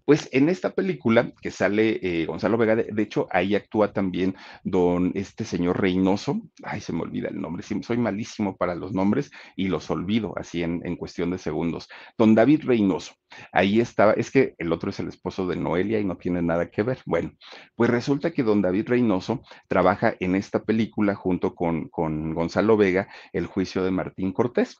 pues 0.03 0.27
en 0.34 0.49
esta 0.49 0.71
película 0.71 1.32
que 1.41 1.51
sale 1.51 1.99
eh, 2.01 2.25
Gonzalo 2.25 2.57
Vega, 2.57 2.75
de, 2.75 3.01
hecho 3.01 3.27
ahí 3.32 3.55
actúa 3.55 3.93
también 3.93 4.36
don 4.63 5.13
este 5.15 5.45
señor 5.45 5.79
Reynoso, 5.79 6.41
ay 6.63 6.82
se 6.82 6.91
me 6.91 7.01
olvida 7.01 7.29
el 7.29 7.39
nombre, 7.39 7.63
soy 7.63 7.97
malísimo 7.97 8.57
para 8.57 8.75
los 8.75 8.91
nombres 8.91 9.32
y 9.55 9.69
los 9.69 9.89
olvido 9.89 10.34
así 10.38 10.63
en, 10.63 10.82
en 10.86 10.97
cuestión 10.97 11.32
de 11.32 11.38
segundos. 11.38 11.88
Don 12.17 12.36
David 12.36 12.63
Reynoso, 12.65 13.13
ahí 13.53 13.79
estaba, 13.79 14.13
es 14.13 14.32
que 14.32 14.53
el 14.57 14.73
otro 14.73 14.89
es 14.89 14.99
el 14.99 15.07
esposo 15.07 15.47
de 15.47 15.55
Noelia 15.55 15.99
y 15.99 16.05
no 16.05 16.17
tiene 16.17 16.41
nada 16.41 16.69
que 16.69 16.84
ver. 16.84 16.99
Bueno, 17.05 17.32
pues 17.75 17.89
resulta 17.89 18.32
que 18.32 18.43
don 18.43 18.61
David 18.61 18.89
Reynoso 18.89 19.41
trabaja 19.69 20.13
en 20.19 20.36
esta 20.36 20.63
película 20.63 21.15
junto 21.15 21.55
con, 21.55 21.88
con 21.88 22.34
Gonzalo 22.34 22.75
Vega, 22.75 23.07
El 23.32 23.45
juicio 23.45 23.84
de 23.84 23.91
Martín 23.91 24.34
Cortés. 24.34 24.77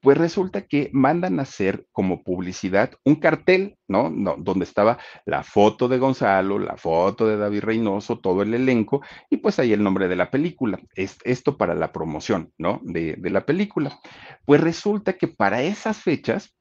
Pues 0.00 0.18
resulta 0.18 0.66
que 0.66 0.90
mandan 0.92 1.38
a 1.38 1.42
hacer 1.42 1.86
como 1.92 2.22
publicidad 2.22 2.92
un 3.04 3.16
cartel, 3.16 3.76
¿no? 3.88 4.10
¿no? 4.10 4.36
Donde 4.38 4.64
estaba 4.64 4.98
la 5.24 5.42
foto 5.42 5.88
de 5.88 5.98
Gonzalo, 5.98 6.58
la 6.58 6.76
foto 6.76 7.26
de 7.26 7.36
David 7.36 7.60
Reynoso, 7.60 8.18
todo 8.18 8.42
el 8.42 8.54
elenco, 8.54 9.02
y 9.30 9.38
pues 9.38 9.58
ahí 9.58 9.72
el 9.72 9.82
nombre 9.82 10.08
de 10.08 10.16
la 10.16 10.30
película. 10.30 10.80
Es, 10.94 11.18
esto 11.24 11.56
para 11.56 11.74
la 11.74 11.92
promoción, 11.92 12.52
¿no? 12.58 12.80
De, 12.82 13.16
de 13.16 13.30
la 13.30 13.46
película. 13.46 13.98
Pues 14.44 14.60
resulta 14.60 15.14
que 15.14 15.28
para 15.28 15.62
esas 15.62 15.98
fechas, 15.98 16.57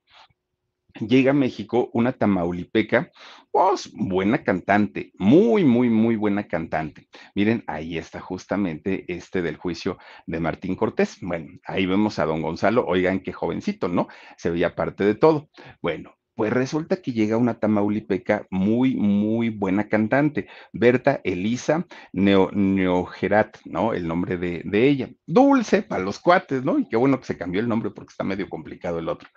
llega 0.99 1.31
a 1.31 1.33
México 1.33 1.89
una 1.93 2.13
tamaulipeca, 2.13 3.11
pues 3.51 3.91
buena 3.93 4.43
cantante, 4.43 5.11
muy, 5.17 5.63
muy, 5.63 5.89
muy 5.89 6.15
buena 6.15 6.47
cantante. 6.47 7.07
Miren, 7.35 7.63
ahí 7.67 7.97
está 7.97 8.19
justamente 8.19 9.05
este 9.07 9.41
del 9.41 9.57
juicio 9.57 9.97
de 10.25 10.39
Martín 10.39 10.75
Cortés. 10.75 11.17
Bueno, 11.21 11.59
ahí 11.65 11.85
vemos 11.85 12.19
a 12.19 12.25
don 12.25 12.41
Gonzalo, 12.41 12.85
oigan 12.85 13.19
qué 13.19 13.33
jovencito, 13.33 13.87
¿no? 13.87 14.07
Se 14.37 14.49
veía 14.49 14.75
parte 14.75 15.03
de 15.03 15.15
todo. 15.15 15.49
Bueno, 15.81 16.17
pues 16.37 16.53
resulta 16.53 16.97
que 17.01 17.13
llega 17.13 17.35
una 17.35 17.59
tamaulipeca 17.59 18.45
muy, 18.51 18.95
muy 18.95 19.49
buena 19.49 19.87
cantante, 19.87 20.47
Berta 20.71 21.19
Elisa 21.23 21.87
Neo, 22.13 22.51
Neogerat, 22.53 23.57
¿no? 23.65 23.95
El 23.95 24.07
nombre 24.07 24.37
de, 24.37 24.61
de, 24.63 24.87
ella. 24.87 25.09
Dulce 25.25 25.81
para 25.81 26.03
los 26.03 26.19
cuates, 26.19 26.63
¿no? 26.63 26.77
Y 26.77 26.87
qué 26.87 26.95
bueno 26.95 27.19
que 27.19 27.25
se 27.25 27.37
cambió 27.39 27.59
el 27.59 27.67
nombre 27.67 27.89
porque 27.89 28.11
está 28.11 28.23
medio 28.23 28.47
complicado 28.49 28.99
el 28.99 29.09
otro 29.09 29.27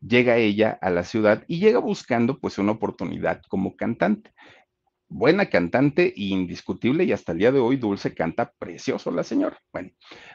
llega 0.00 0.36
ella 0.36 0.78
a 0.80 0.90
la 0.90 1.04
ciudad 1.04 1.44
y 1.46 1.58
llega 1.58 1.78
buscando 1.78 2.38
pues 2.38 2.58
una 2.58 2.72
oportunidad 2.72 3.42
como 3.48 3.76
cantante. 3.76 4.32
Buena 5.10 5.46
cantante, 5.46 6.12
indiscutible, 6.16 7.04
y 7.04 7.12
hasta 7.12 7.32
el 7.32 7.38
día 7.38 7.50
de 7.50 7.60
hoy 7.60 7.78
Dulce 7.78 8.14
canta 8.14 8.52
precioso 8.58 9.10
la 9.10 9.24
señora. 9.24 9.58
Bueno, 9.72 9.90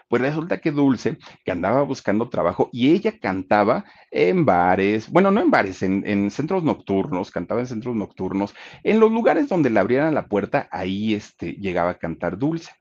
pues 0.08 0.24
resulta 0.24 0.58
que 0.62 0.72
Dulce, 0.72 1.20
que 1.46 1.52
andaba 1.52 1.84
buscando 1.84 2.28
trabajo, 2.28 2.70
y 2.72 2.92
ella 2.92 3.20
cantaba 3.20 3.86
en 4.10 4.46
bares, 4.46 5.12
bueno, 5.12 5.30
no 5.30 5.42
en 5.42 5.52
bares, 5.52 5.84
en, 5.84 6.04
en 6.08 6.32
centros 6.32 6.64
nocturnos, 6.64 7.30
cantaba 7.30 7.60
en 7.62 7.68
centros 7.68 7.96
nocturnos, 7.96 8.56
en 8.84 9.00
los 9.00 9.12
lugares 9.12 9.48
donde 9.48 9.70
le 9.70 9.80
abrieran 9.80 10.16
la 10.16 10.28
puerta, 10.28 10.68
ahí 10.72 11.14
este, 11.14 11.52
llegaba 11.54 11.92
a 11.92 12.00
cantar 12.00 12.40
Dulce. 12.40 12.72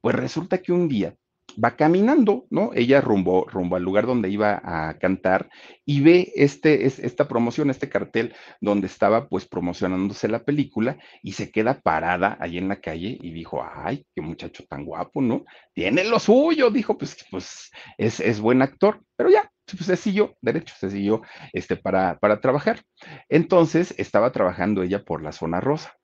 Pues 0.00 0.16
resulta 0.16 0.62
que 0.62 0.72
un 0.72 0.88
día 0.88 1.14
va 1.62 1.76
caminando, 1.76 2.46
¿no? 2.50 2.70
Ella 2.74 3.00
rumbo, 3.00 3.46
rumbo 3.48 3.76
al 3.76 3.82
lugar 3.82 4.06
donde 4.06 4.28
iba 4.28 4.60
a 4.64 4.98
cantar 4.98 5.48
y 5.84 6.00
ve 6.00 6.32
este, 6.36 6.86
esta 6.86 7.28
promoción, 7.28 7.70
este 7.70 7.88
cartel 7.88 8.34
donde 8.60 8.86
estaba 8.86 9.28
pues 9.28 9.46
promocionándose 9.46 10.28
la 10.28 10.44
película 10.44 10.98
y 11.22 11.32
se 11.32 11.50
queda 11.50 11.80
parada 11.80 12.36
ahí 12.40 12.58
en 12.58 12.68
la 12.68 12.80
calle 12.80 13.18
y 13.20 13.32
dijo, 13.32 13.64
ay, 13.74 14.06
qué 14.14 14.22
muchacho 14.22 14.64
tan 14.68 14.84
guapo, 14.84 15.20
¿no? 15.20 15.44
Tiene 15.72 16.04
lo 16.04 16.18
suyo, 16.18 16.70
dijo, 16.70 16.96
pues, 16.96 17.16
pues 17.30 17.70
es, 17.98 18.20
es 18.20 18.40
buen 18.40 18.62
actor, 18.62 19.02
pero 19.16 19.30
ya, 19.30 19.50
pues 19.66 19.86
se 19.86 19.96
siguió, 19.96 20.36
derecho, 20.40 20.74
se 20.78 20.90
siguió 20.90 21.22
este, 21.52 21.76
para, 21.76 22.18
para 22.18 22.40
trabajar. 22.40 22.82
Entonces 23.28 23.94
estaba 23.98 24.32
trabajando 24.32 24.82
ella 24.82 25.04
por 25.04 25.22
la 25.22 25.32
zona 25.32 25.60
rosa. 25.60 25.94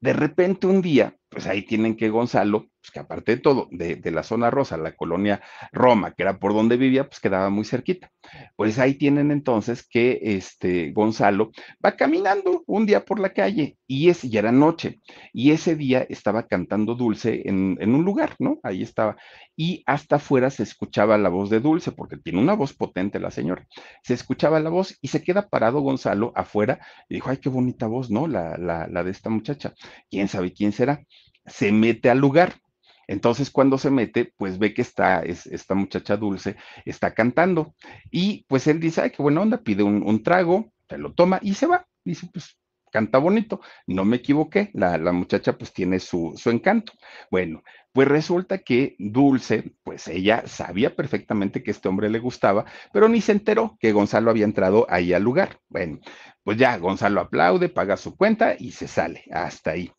De 0.00 0.12
repente 0.12 0.66
un 0.66 0.82
día, 0.82 1.16
pues 1.28 1.46
ahí 1.46 1.62
tienen 1.62 1.96
que 1.96 2.08
Gonzalo 2.08 2.68
pues 2.86 2.92
que 2.92 3.00
aparte 3.00 3.34
de 3.34 3.42
todo, 3.42 3.68
de, 3.72 4.10
la 4.12 4.22
zona 4.22 4.48
rosa, 4.48 4.76
la 4.76 4.94
colonia 4.94 5.42
Roma, 5.72 6.12
que 6.12 6.22
era 6.22 6.38
por 6.38 6.54
donde 6.54 6.76
vivía, 6.76 7.08
pues 7.08 7.18
quedaba 7.18 7.50
muy 7.50 7.64
cerquita. 7.64 8.12
Pues 8.54 8.78
ahí 8.78 8.94
tienen 8.94 9.32
entonces 9.32 9.84
que 9.84 10.20
este 10.22 10.92
Gonzalo 10.92 11.50
va 11.84 11.96
caminando 11.96 12.62
un 12.66 12.86
día 12.86 13.04
por 13.04 13.18
la 13.18 13.32
calle 13.32 13.76
y 13.88 14.08
es, 14.08 14.22
ya 14.22 14.38
era 14.38 14.52
noche, 14.52 15.00
y 15.32 15.50
ese 15.50 15.74
día 15.74 16.06
estaba 16.08 16.46
cantando 16.46 16.94
Dulce 16.94 17.42
en, 17.46 17.76
en 17.80 17.92
un 17.92 18.04
lugar, 18.04 18.36
¿no? 18.38 18.60
Ahí 18.62 18.82
estaba. 18.82 19.16
Y 19.56 19.82
hasta 19.86 20.16
afuera 20.16 20.50
se 20.50 20.62
escuchaba 20.62 21.18
la 21.18 21.28
voz 21.28 21.50
de 21.50 21.58
Dulce, 21.58 21.90
porque 21.90 22.18
tiene 22.18 22.38
una 22.38 22.54
voz 22.54 22.72
potente 22.72 23.18
la 23.18 23.32
señora. 23.32 23.66
Se 24.04 24.14
escuchaba 24.14 24.60
la 24.60 24.70
voz 24.70 24.96
y 25.00 25.08
se 25.08 25.24
queda 25.24 25.48
parado 25.48 25.80
Gonzalo 25.80 26.32
afuera 26.36 26.78
y 27.08 27.14
dijo, 27.14 27.30
ay, 27.30 27.38
qué 27.38 27.48
bonita 27.48 27.88
voz, 27.88 28.10
¿no? 28.10 28.28
La, 28.28 28.56
la, 28.58 28.86
la 28.86 29.02
de 29.02 29.10
esta 29.10 29.28
muchacha. 29.28 29.74
¿Quién 30.08 30.28
sabe 30.28 30.52
quién 30.52 30.70
será? 30.70 31.02
Se 31.46 31.72
mete 31.72 32.10
al 32.10 32.18
lugar 32.18 32.60
entonces, 33.08 33.50
cuando 33.50 33.78
se 33.78 33.90
mete, 33.90 34.32
pues 34.36 34.58
ve 34.58 34.74
que 34.74 34.82
está, 34.82 35.20
es, 35.20 35.46
esta 35.46 35.74
muchacha 35.74 36.16
dulce 36.16 36.56
está 36.84 37.14
cantando. 37.14 37.74
Y 38.10 38.44
pues 38.48 38.66
él 38.66 38.80
dice, 38.80 39.02
ay, 39.02 39.10
qué 39.10 39.22
buena 39.22 39.42
onda, 39.42 39.58
pide 39.58 39.82
un, 39.82 40.02
un 40.02 40.22
trago, 40.22 40.72
se 40.88 40.98
lo 40.98 41.12
toma 41.14 41.38
y 41.42 41.54
se 41.54 41.66
va. 41.66 41.86
Dice, 42.04 42.28
pues 42.32 42.58
canta 42.96 43.18
bonito. 43.18 43.60
No 43.86 44.06
me 44.06 44.16
equivoqué, 44.16 44.70
la, 44.72 44.96
la 44.96 45.12
muchacha 45.12 45.58
pues 45.58 45.70
tiene 45.74 46.00
su, 46.00 46.32
su, 46.38 46.48
encanto. 46.48 46.94
Bueno, 47.30 47.62
pues 47.92 48.08
resulta 48.08 48.56
que 48.58 48.96
Dulce, 48.98 49.74
pues 49.84 50.08
ella 50.08 50.44
sabía 50.46 50.96
perfectamente 50.96 51.62
que 51.62 51.72
este 51.72 51.88
hombre 51.90 52.08
le 52.08 52.20
gustaba, 52.20 52.64
pero 52.94 53.06
ni 53.10 53.20
se 53.20 53.32
enteró 53.32 53.76
que 53.78 53.92
Gonzalo 53.92 54.30
había 54.30 54.46
entrado 54.46 54.86
ahí 54.88 55.12
al 55.12 55.22
lugar. 55.22 55.60
Bueno, 55.68 55.98
pues 56.42 56.56
ya 56.56 56.78
Gonzalo 56.78 57.20
aplaude, 57.20 57.68
paga 57.68 57.98
su 57.98 58.16
cuenta 58.16 58.54
y 58.58 58.72
se 58.72 58.88
sale 58.88 59.24
hasta 59.30 59.72
ahí. 59.72 59.92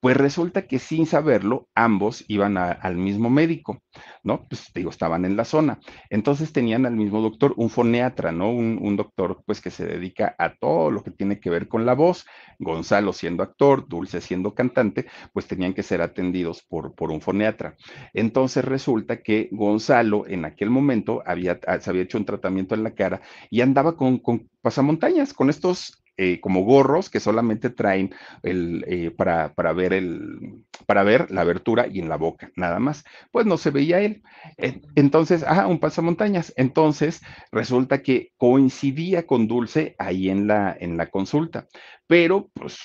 Pues 0.00 0.14
resulta 0.14 0.66
que 0.66 0.78
sin 0.78 1.06
saberlo, 1.06 1.68
ambos 1.74 2.26
iban 2.28 2.58
al 2.58 2.96
mismo 2.96 3.30
médico, 3.30 3.82
¿no? 4.24 4.46
Pues 4.48 4.72
digo, 4.74 4.90
estaban 4.90 5.24
en 5.24 5.36
la 5.36 5.44
zona. 5.44 5.78
Entonces 6.10 6.52
tenían 6.52 6.86
al 6.86 6.96
mismo 6.96 7.20
doctor, 7.20 7.54
un 7.56 7.70
foniatra, 7.70 8.32
¿no? 8.32 8.50
Un, 8.50 8.78
un, 8.80 8.96
doctor, 8.96 9.42
pues 9.46 9.60
que 9.60 9.70
se 9.70 9.86
dedica 9.86 10.34
a 10.38 10.54
todo 10.54 10.90
lo 10.90 11.04
que 11.04 11.10
tiene 11.10 11.38
que 11.38 11.50
ver 11.50 11.68
con 11.68 11.86
la 11.86 11.94
voz. 11.94 12.26
Gonzalo 12.58 13.12
siendo 13.12 13.42
actor, 13.42 13.86
Dulce 13.88 14.20
siendo 14.20 14.54
cantante, 14.54 15.06
pues 15.32 15.46
tenían 15.46 15.74
que 15.74 15.82
ser 15.82 16.02
atendidos 16.02 16.62
por, 16.62 16.94
por 16.94 17.10
un 17.10 17.20
foniatra. 17.20 17.76
Entonces 18.14 18.64
resulta 18.64 19.22
que 19.22 19.48
Gonzalo 19.52 20.26
en 20.26 20.44
aquel 20.44 20.70
momento 20.70 21.22
había, 21.26 21.60
se 21.80 21.90
había 21.90 22.02
hecho 22.02 22.18
un 22.18 22.24
tratamiento 22.24 22.74
en 22.74 22.82
la 22.82 22.94
cara 22.94 23.20
y 23.50 23.60
andaba 23.60 23.96
con, 23.96 24.18
con 24.18 24.48
pasamontañas, 24.62 25.34
con 25.34 25.50
estos 25.50 26.03
eh, 26.16 26.40
como 26.40 26.62
gorros 26.62 27.10
que 27.10 27.20
solamente 27.20 27.70
traen 27.70 28.14
el, 28.42 28.84
eh, 28.86 29.10
para, 29.10 29.52
para, 29.54 29.72
ver 29.72 29.92
el, 29.92 30.64
para 30.86 31.02
ver 31.02 31.30
la 31.30 31.40
abertura 31.40 31.86
y 31.86 31.98
en 31.98 32.08
la 32.08 32.16
boca, 32.16 32.50
nada 32.56 32.78
más. 32.78 33.04
Pues 33.32 33.46
no 33.46 33.56
se 33.56 33.70
veía 33.70 34.00
él. 34.00 34.22
Entonces, 34.94 35.44
ah, 35.46 35.66
un 35.66 35.80
pasamontañas. 35.80 36.52
Entonces, 36.56 37.20
resulta 37.50 38.02
que 38.02 38.32
coincidía 38.36 39.26
con 39.26 39.48
Dulce 39.48 39.96
ahí 39.98 40.30
en 40.30 40.46
la, 40.46 40.76
en 40.78 40.96
la 40.96 41.10
consulta, 41.10 41.66
pero 42.06 42.50
pues 42.54 42.78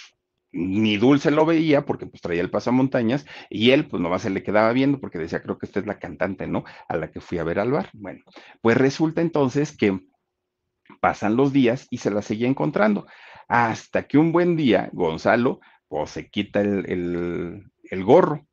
ni 0.52 0.98
Dulce 0.98 1.32
lo 1.32 1.46
veía 1.46 1.86
porque 1.86 2.08
pues 2.08 2.22
traía 2.22 2.42
el 2.42 2.50
pasamontañas 2.50 3.26
y 3.50 3.72
él 3.72 3.88
pues 3.88 4.02
nomás 4.02 4.24
se 4.24 4.30
le 4.30 4.44
quedaba 4.44 4.74
viendo 4.74 5.00
porque 5.00 5.20
decía, 5.20 5.42
creo 5.42 5.58
que 5.58 5.66
esta 5.66 5.80
es 5.80 5.86
la 5.86 6.00
cantante, 6.00 6.48
¿no? 6.48 6.64
A 6.88 6.98
la 6.98 7.12
que 7.12 7.22
fui 7.22 7.38
a 7.38 7.44
ver 7.44 7.60
al 7.60 7.72
bar. 7.72 7.90
Bueno, 7.94 8.24
pues 8.62 8.78
resulta 8.78 9.22
entonces 9.22 9.76
que 9.76 10.00
Pasan 11.00 11.36
los 11.36 11.54
días 11.54 11.88
y 11.90 11.98
se 11.98 12.12
la 12.12 12.22
seguía 12.22 12.48
encontrando, 12.48 13.08
hasta 13.48 14.08
que 14.08 14.18
un 14.18 14.32
buen 14.32 14.56
día 14.56 14.90
Gonzalo 14.94 15.60
pues, 15.88 16.12
se 16.12 16.30
quita 16.30 16.62
el, 16.62 16.90
el, 16.90 17.72
el 17.84 18.04
gorro. 18.04 18.46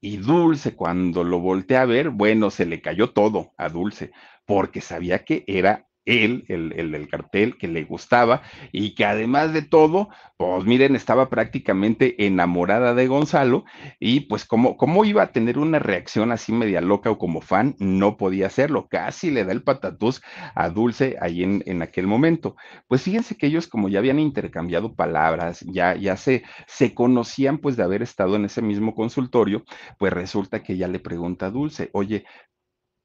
Y 0.00 0.18
Dulce 0.18 0.76
cuando 0.76 1.24
lo 1.24 1.40
voltea 1.40 1.82
a 1.82 1.86
ver, 1.86 2.10
bueno, 2.10 2.50
se 2.50 2.66
le 2.66 2.80
cayó 2.80 3.10
todo 3.10 3.52
a 3.56 3.68
Dulce, 3.68 4.12
porque 4.46 4.80
sabía 4.80 5.24
que 5.24 5.42
era 5.48 5.87
él, 6.08 6.44
el, 6.48 6.72
el, 6.74 6.94
el, 6.94 7.08
cartel 7.08 7.58
que 7.58 7.68
le 7.68 7.84
gustaba 7.84 8.42
y 8.72 8.94
que 8.94 9.04
además 9.04 9.52
de 9.52 9.62
todo, 9.62 10.08
pues 10.38 10.64
miren, 10.64 10.96
estaba 10.96 11.28
prácticamente 11.28 12.26
enamorada 12.26 12.94
de 12.94 13.06
Gonzalo 13.06 13.64
y 14.00 14.20
pues 14.20 14.44
como, 14.46 14.76
como 14.76 15.04
iba 15.04 15.22
a 15.22 15.32
tener 15.32 15.58
una 15.58 15.78
reacción 15.78 16.32
así 16.32 16.52
media 16.52 16.80
loca 16.80 17.10
o 17.10 17.18
como 17.18 17.42
fan, 17.42 17.76
no 17.78 18.16
podía 18.16 18.46
hacerlo, 18.46 18.88
casi 18.88 19.30
le 19.30 19.44
da 19.44 19.52
el 19.52 19.62
patatús 19.62 20.22
a 20.54 20.70
Dulce 20.70 21.16
ahí 21.20 21.44
en, 21.44 21.62
en 21.66 21.82
aquel 21.82 22.06
momento. 22.06 22.56
Pues 22.88 23.02
fíjense 23.02 23.36
que 23.36 23.46
ellos 23.46 23.68
como 23.68 23.88
ya 23.88 23.98
habían 23.98 24.18
intercambiado 24.18 24.94
palabras, 24.94 25.60
ya, 25.66 25.94
ya 25.94 26.16
se, 26.16 26.42
se 26.66 26.94
conocían 26.94 27.58
pues 27.58 27.76
de 27.76 27.82
haber 27.82 28.02
estado 28.02 28.36
en 28.36 28.46
ese 28.46 28.62
mismo 28.62 28.94
consultorio, 28.94 29.64
pues 29.98 30.12
resulta 30.12 30.62
que 30.62 30.72
ella 30.72 30.88
le 30.88 31.00
pregunta 31.00 31.46
a 31.46 31.50
Dulce, 31.50 31.90
oye, 31.92 32.24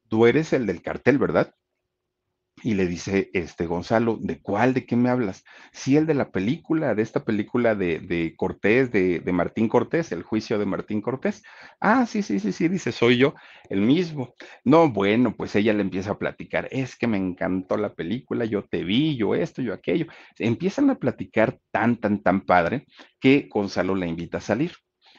tú 0.08 0.26
eres 0.26 0.54
el 0.54 0.66
del 0.66 0.82
cartel, 0.82 1.18
¿verdad? 1.18 1.54
Y 2.66 2.76
le 2.76 2.88
dice, 2.88 3.30
este, 3.34 3.66
Gonzalo, 3.66 4.18
¿de 4.22 4.40
cuál? 4.42 4.74
¿De 4.74 4.86
qué 4.86 4.96
me 4.96 5.10
hablas? 5.10 5.44
Sí, 5.74 5.98
el 5.98 6.06
de 6.06 6.14
la 6.14 6.32
película, 6.32 6.96
de 6.96 7.02
esta 7.02 7.26
película 7.26 7.76
de, 7.76 8.00
de 8.00 8.36
Cortés, 8.38 8.90
de, 8.90 9.20
de, 9.20 9.32
Martín 9.34 9.68
Cortés, 9.68 10.14
el 10.14 10.24
juicio 10.24 10.58
de 10.58 10.66
Martín 10.66 11.02
Cortés. 11.02 11.44
Ah, 11.82 12.06
sí, 12.06 12.24
sí, 12.24 12.40
sí, 12.40 12.54
sí, 12.54 12.70
dice, 12.70 12.94
soy 12.94 13.18
yo, 13.18 13.36
el 13.70 13.82
mismo. 13.82 14.34
No, 14.64 14.90
bueno, 14.90 15.36
pues 15.36 15.54
ella 15.58 15.74
le 15.74 15.82
empieza 15.82 16.12
a 16.12 16.18
platicar, 16.18 16.70
es 16.72 16.96
que 16.96 17.06
me 17.06 17.18
encantó 17.18 17.76
la 17.76 17.94
película, 17.94 18.46
yo 18.46 18.64
te 18.64 18.86
vi, 18.86 19.18
yo 19.18 19.36
esto, 19.36 19.62
yo 19.62 19.74
aquello. 19.74 20.06
Empiezan 20.40 20.90
a 20.90 20.96
platicar 20.96 21.60
tan, 21.72 21.98
tan, 21.98 22.24
tan 22.24 22.42
padre 22.46 22.86
que 23.20 23.50
Gonzalo 23.52 23.94
la 23.94 24.08
invita 24.08 24.38
a 24.38 24.42
salir. 24.42 24.72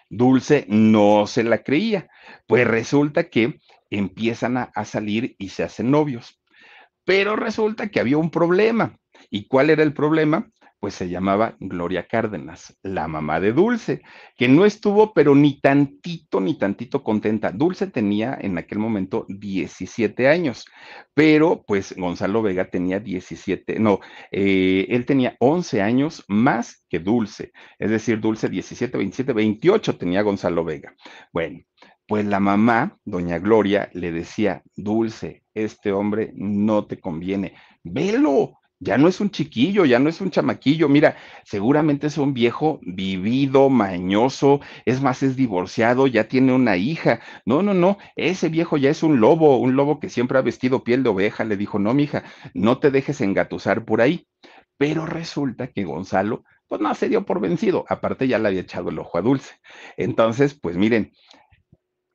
Dulce 0.09 0.65
no 0.69 1.27
se 1.27 1.45
la 1.45 1.63
creía, 1.63 2.09
pues 2.47 2.67
resulta 2.67 3.25
que 3.25 3.59
empiezan 3.91 4.57
a, 4.57 4.63
a 4.75 4.87
salir 4.87 5.37
y 5.39 5.51
se 5.51 5.63
hacen 5.63 5.91
novios. 5.91 6.41
Pero 7.05 7.37
resulta 7.37 7.89
que 7.89 8.01
había 8.01 8.19
un 8.19 8.31
problema. 8.31 8.97
¿Y 9.31 9.47
cuál 9.47 9.71
era 9.71 9.83
el 9.83 9.93
problema? 9.93 10.51
Pues 10.81 10.95
se 10.95 11.09
llamaba 11.09 11.57
Gloria 11.61 12.07
Cárdenas, 12.07 12.79
la 12.83 13.09
mamá 13.09 13.41
de 13.41 13.55
Dulce, 13.55 14.03
que 14.37 14.49
no 14.49 14.67
estuvo, 14.67 15.15
pero 15.15 15.35
ni 15.35 15.59
tantito, 15.59 16.43
ni 16.43 16.59
tantito 16.59 17.03
contenta. 17.03 17.53
Dulce 17.53 17.87
tenía 17.87 18.37
en 18.39 18.59
aquel 18.59 18.81
momento 18.81 19.25
17 19.31 20.29
años, 20.29 20.67
pero 21.15 21.65
pues 21.67 21.97
Gonzalo 21.97 22.43
Vega 22.43 22.69
tenía 22.69 23.01
17, 23.01 23.79
no, 23.79 24.01
eh, 24.31 24.87
él 24.91 25.07
tenía 25.07 25.37
11 25.41 25.81
años 25.81 26.23
más 26.29 26.85
que 26.91 26.99
Dulce, 26.99 27.53
es 27.79 27.91
decir, 27.91 28.21
Dulce 28.21 28.51
17, 28.51 28.99
27, 28.99 29.33
28 29.33 29.97
tenía 29.97 30.21
Gonzalo 30.21 30.65
Vega. 30.65 30.95
Bueno, 31.33 31.61
pues 32.07 32.25
la 32.27 32.41
mamá, 32.41 32.99
doña 33.05 33.39
Gloria, 33.39 33.91
le 33.93 34.13
decía, 34.13 34.63
Dulce, 34.77 35.45
este 35.55 35.93
hombre 35.93 36.33
no 36.35 36.87
te 36.87 37.01
conviene, 37.01 37.55
velo, 37.83 38.59
ya 38.85 38.99
no 38.99 39.09
es 39.09 39.21
un 39.21 39.31
chiquillo, 39.31 39.87
ya 39.87 39.99
no 39.99 40.11
es 40.11 40.21
un 40.21 40.31
chamaquillo, 40.31 40.89
mira, 40.91 41.17
seguramente 41.45 42.09
es 42.09 42.19
un 42.19 42.35
viejo 42.35 42.81
vivido, 42.83 43.71
mañoso, 43.71 44.61
es 44.85 45.01
más, 45.01 45.23
es 45.23 45.37
divorciado, 45.37 46.07
ya 46.07 46.29
tiene 46.29 46.53
una 46.53 46.77
hija. 46.77 47.21
No, 47.47 47.63
no, 47.63 47.73
no, 47.73 47.97
ese 48.15 48.51
viejo 48.51 48.77
ya 48.77 48.91
es 48.91 49.03
un 49.03 49.21
lobo, 49.21 49.57
un 49.57 49.75
lobo 49.75 50.01
que 50.01 50.11
siempre 50.11 50.37
ha 50.37 50.43
vestido 50.43 50.85
piel 50.85 51.03
de 51.03 51.09
oveja. 51.09 51.45
Le 51.45 51.57
dijo, 51.57 51.79
no, 51.79 51.95
mija, 51.95 52.25
no 52.53 52.79
te 52.79 52.91
dejes 52.91 53.23
engatusar 53.23 53.87
por 53.87 54.03
ahí. 54.03 54.27
Pero 54.77 55.07
resulta 55.07 55.69
que 55.69 55.85
Gonzalo, 55.85 56.45
pues 56.69 56.81
no 56.81 56.95
se 56.95 57.09
dio 57.09 57.25
por 57.25 57.41
vencido, 57.41 57.85
aparte 57.89 58.29
ya 58.29 58.39
le 58.39 58.49
había 58.49 58.61
echado 58.61 58.91
el 58.91 58.99
ojo 58.99 59.17
a 59.17 59.23
Dulce. 59.23 59.55
Entonces, 59.97 60.55
pues 60.55 60.77
miren, 60.77 61.13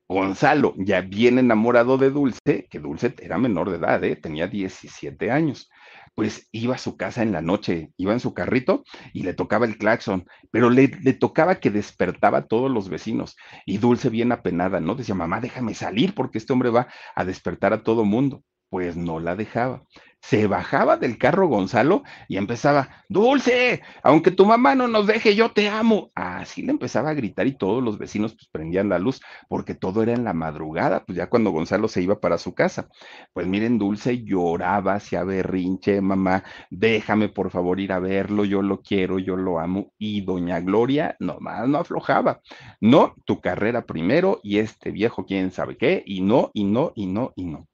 Gonzalo, 0.10 0.74
ya 0.78 1.01
bien 1.01 1.38
enamorado 1.38 1.99
de 1.99 2.10
Dulce, 2.10 2.68
que 2.70 2.80
Dulce 2.80 3.14
era 3.22 3.38
menor 3.38 3.70
de 3.70 3.78
edad, 3.78 4.03
¿eh? 4.03 4.16
tenía 4.16 4.47
17 4.47 5.30
años, 5.30 5.70
pues 6.16 6.49
iba 6.51 6.74
a 6.74 6.80
su 6.80 6.97
casa 6.97 7.22
en 7.22 7.32
la 7.32 7.43
noche, 7.43 7.91
iba 7.95 8.12
en 8.12 8.20
su 8.20 8.34
carrito 8.34 8.84
y 9.14 9.22
le 9.22 9.36
tocaba 9.36 9.68
el 9.68 9.78
claxon, 9.78 10.26
pero 10.49 10.72
le, 10.72 10.88
le, 11.03 11.14
tocaba 11.14 11.60
que 11.60 11.70
despertaba 11.70 12.39
a 12.39 12.47
todos 12.47 12.72
los 12.72 12.89
vecinos. 12.89 13.38
Y 13.68 13.78
Dulce 13.78 14.10
bien 14.10 14.32
apenada, 14.32 14.80
¿no? 14.80 14.95
Decía, 14.95 15.14
mamá, 15.14 15.41
déjame 15.41 15.76
salir 15.76 16.16
porque 16.16 16.39
este 16.39 16.53
hombre 16.53 16.72
va 16.72 16.88
a 17.16 17.24
despertar 17.24 17.74
a 17.74 17.84
todo 17.84 18.03
mundo. 18.03 18.43
Pues 18.70 18.95
no 18.95 19.20
la 19.20 19.36
dejaba 19.36 19.84
se 20.22 20.47
bajaba 20.47 20.97
del 20.97 21.17
carro 21.17 21.47
Gonzalo 21.47 22.03
y 22.28 22.38
empezaba, 22.38 22.89
Dulce, 23.07 23.82
aunque 24.03 24.32
tu 24.32 24.45
mamá 24.45 24.76
no 24.76 24.88
nos 24.88 25.07
deje, 25.07 25.36
yo 25.36 25.51
te 25.51 25.70
amo. 25.70 26.11
Así 26.13 26.61
le 26.61 26.72
empezaba 26.72 27.09
a 27.09 27.13
gritar 27.13 27.47
y 27.47 27.57
todos 27.57 27.84
los 27.84 27.97
vecinos 27.97 28.34
pues 28.34 28.47
prendían 28.51 28.89
la 28.89 28.99
luz 28.99 29.22
porque 29.47 29.76
todo 29.76 30.03
era 30.03 30.13
en 30.13 30.24
la 30.24 30.34
madrugada, 30.34 31.05
pues 31.05 31.17
ya 31.17 31.30
cuando 31.30 31.51
Gonzalo 31.51 31.88
se 31.88 32.01
iba 32.01 32.20
para 32.20 32.38
su 32.38 32.53
casa. 32.53 32.89
Pues 33.34 33.47
miren, 33.47 33.80
Dulce 33.80 34.24
lloraba, 34.24 34.95
hacía 34.95 35.24
berrinche, 35.24 36.01
mamá, 36.01 36.43
déjame 36.70 37.30
por 37.30 37.49
favor 37.49 37.80
ir 37.80 37.91
a 37.91 37.99
verlo, 37.99 38.45
yo 38.45 38.61
lo 38.61 38.82
quiero, 38.82 39.20
yo 39.20 39.36
lo 39.36 39.59
amo. 39.59 39.93
Y 39.97 40.22
doña 40.22 40.59
Gloria 40.59 41.15
nomás 41.20 41.67
no 41.67 41.80
aflojaba. 41.80 42.41
No, 42.82 43.15
tu 43.26 43.39
carrera 43.41 43.86
primero 43.86 44.39
y 44.43 44.59
este 44.59 44.91
viejo 44.91 45.26
quién 45.26 45.51
sabe 45.51 45.78
qué, 45.78 46.03
y 46.05 46.22
no, 46.22 46.51
y 46.53 46.65
no, 46.65 46.91
y 46.95 47.05
no, 47.07 47.34
y 47.36 47.45
no 47.45 47.67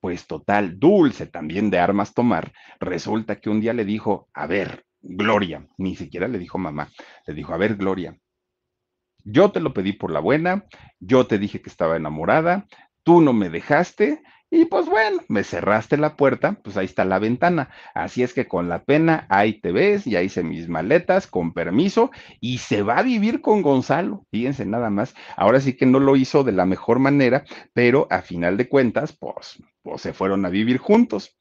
pues 0.00 0.26
total, 0.26 0.78
dulce 0.78 1.26
también 1.26 1.70
de 1.70 1.78
armas 1.78 2.14
tomar, 2.14 2.52
resulta 2.80 3.40
que 3.40 3.50
un 3.50 3.60
día 3.60 3.72
le 3.72 3.84
dijo, 3.84 4.28
a 4.32 4.46
ver, 4.46 4.84
Gloria, 5.00 5.66
ni 5.76 5.96
siquiera 5.96 6.28
le 6.28 6.38
dijo 6.38 6.58
mamá, 6.58 6.90
le 7.26 7.34
dijo, 7.34 7.54
a 7.54 7.56
ver, 7.56 7.76
Gloria, 7.76 8.18
yo 9.24 9.50
te 9.50 9.60
lo 9.60 9.74
pedí 9.74 9.92
por 9.92 10.10
la 10.10 10.20
buena, 10.20 10.64
yo 11.00 11.26
te 11.26 11.38
dije 11.38 11.60
que 11.60 11.70
estaba 11.70 11.96
enamorada, 11.96 12.66
tú 13.02 13.20
no 13.20 13.32
me 13.32 13.50
dejaste 13.50 14.22
y 14.50 14.64
pues 14.64 14.86
bueno, 14.86 15.20
me 15.28 15.44
cerraste 15.44 15.98
la 15.98 16.16
puerta, 16.16 16.58
pues 16.64 16.76
ahí 16.78 16.86
está 16.86 17.04
la 17.04 17.18
ventana. 17.18 17.70
Así 17.94 18.22
es 18.22 18.32
que 18.32 18.48
con 18.48 18.68
la 18.68 18.84
pena, 18.84 19.26
ahí 19.28 19.60
te 19.60 19.72
ves, 19.72 20.06
ya 20.06 20.22
hice 20.22 20.42
mis 20.42 20.68
maletas, 20.68 21.26
con 21.26 21.52
permiso, 21.52 22.10
y 22.40 22.58
se 22.58 22.82
va 22.82 22.98
a 22.98 23.02
vivir 23.02 23.42
con 23.42 23.60
Gonzalo. 23.60 24.26
Fíjense 24.30 24.64
nada 24.64 24.88
más. 24.88 25.14
Ahora 25.36 25.60
sí 25.60 25.74
que 25.76 25.84
no 25.86 26.00
lo 26.00 26.16
hizo 26.16 26.44
de 26.44 26.52
la 26.52 26.64
mejor 26.64 26.98
manera, 26.98 27.44
pero 27.74 28.06
a 28.10 28.22
final 28.22 28.56
de 28.56 28.68
cuentas, 28.68 29.14
pues, 29.18 29.62
pues 29.82 30.00
se 30.00 30.14
fueron 30.14 30.46
a 30.46 30.48
vivir 30.48 30.78
juntos. 30.78 31.36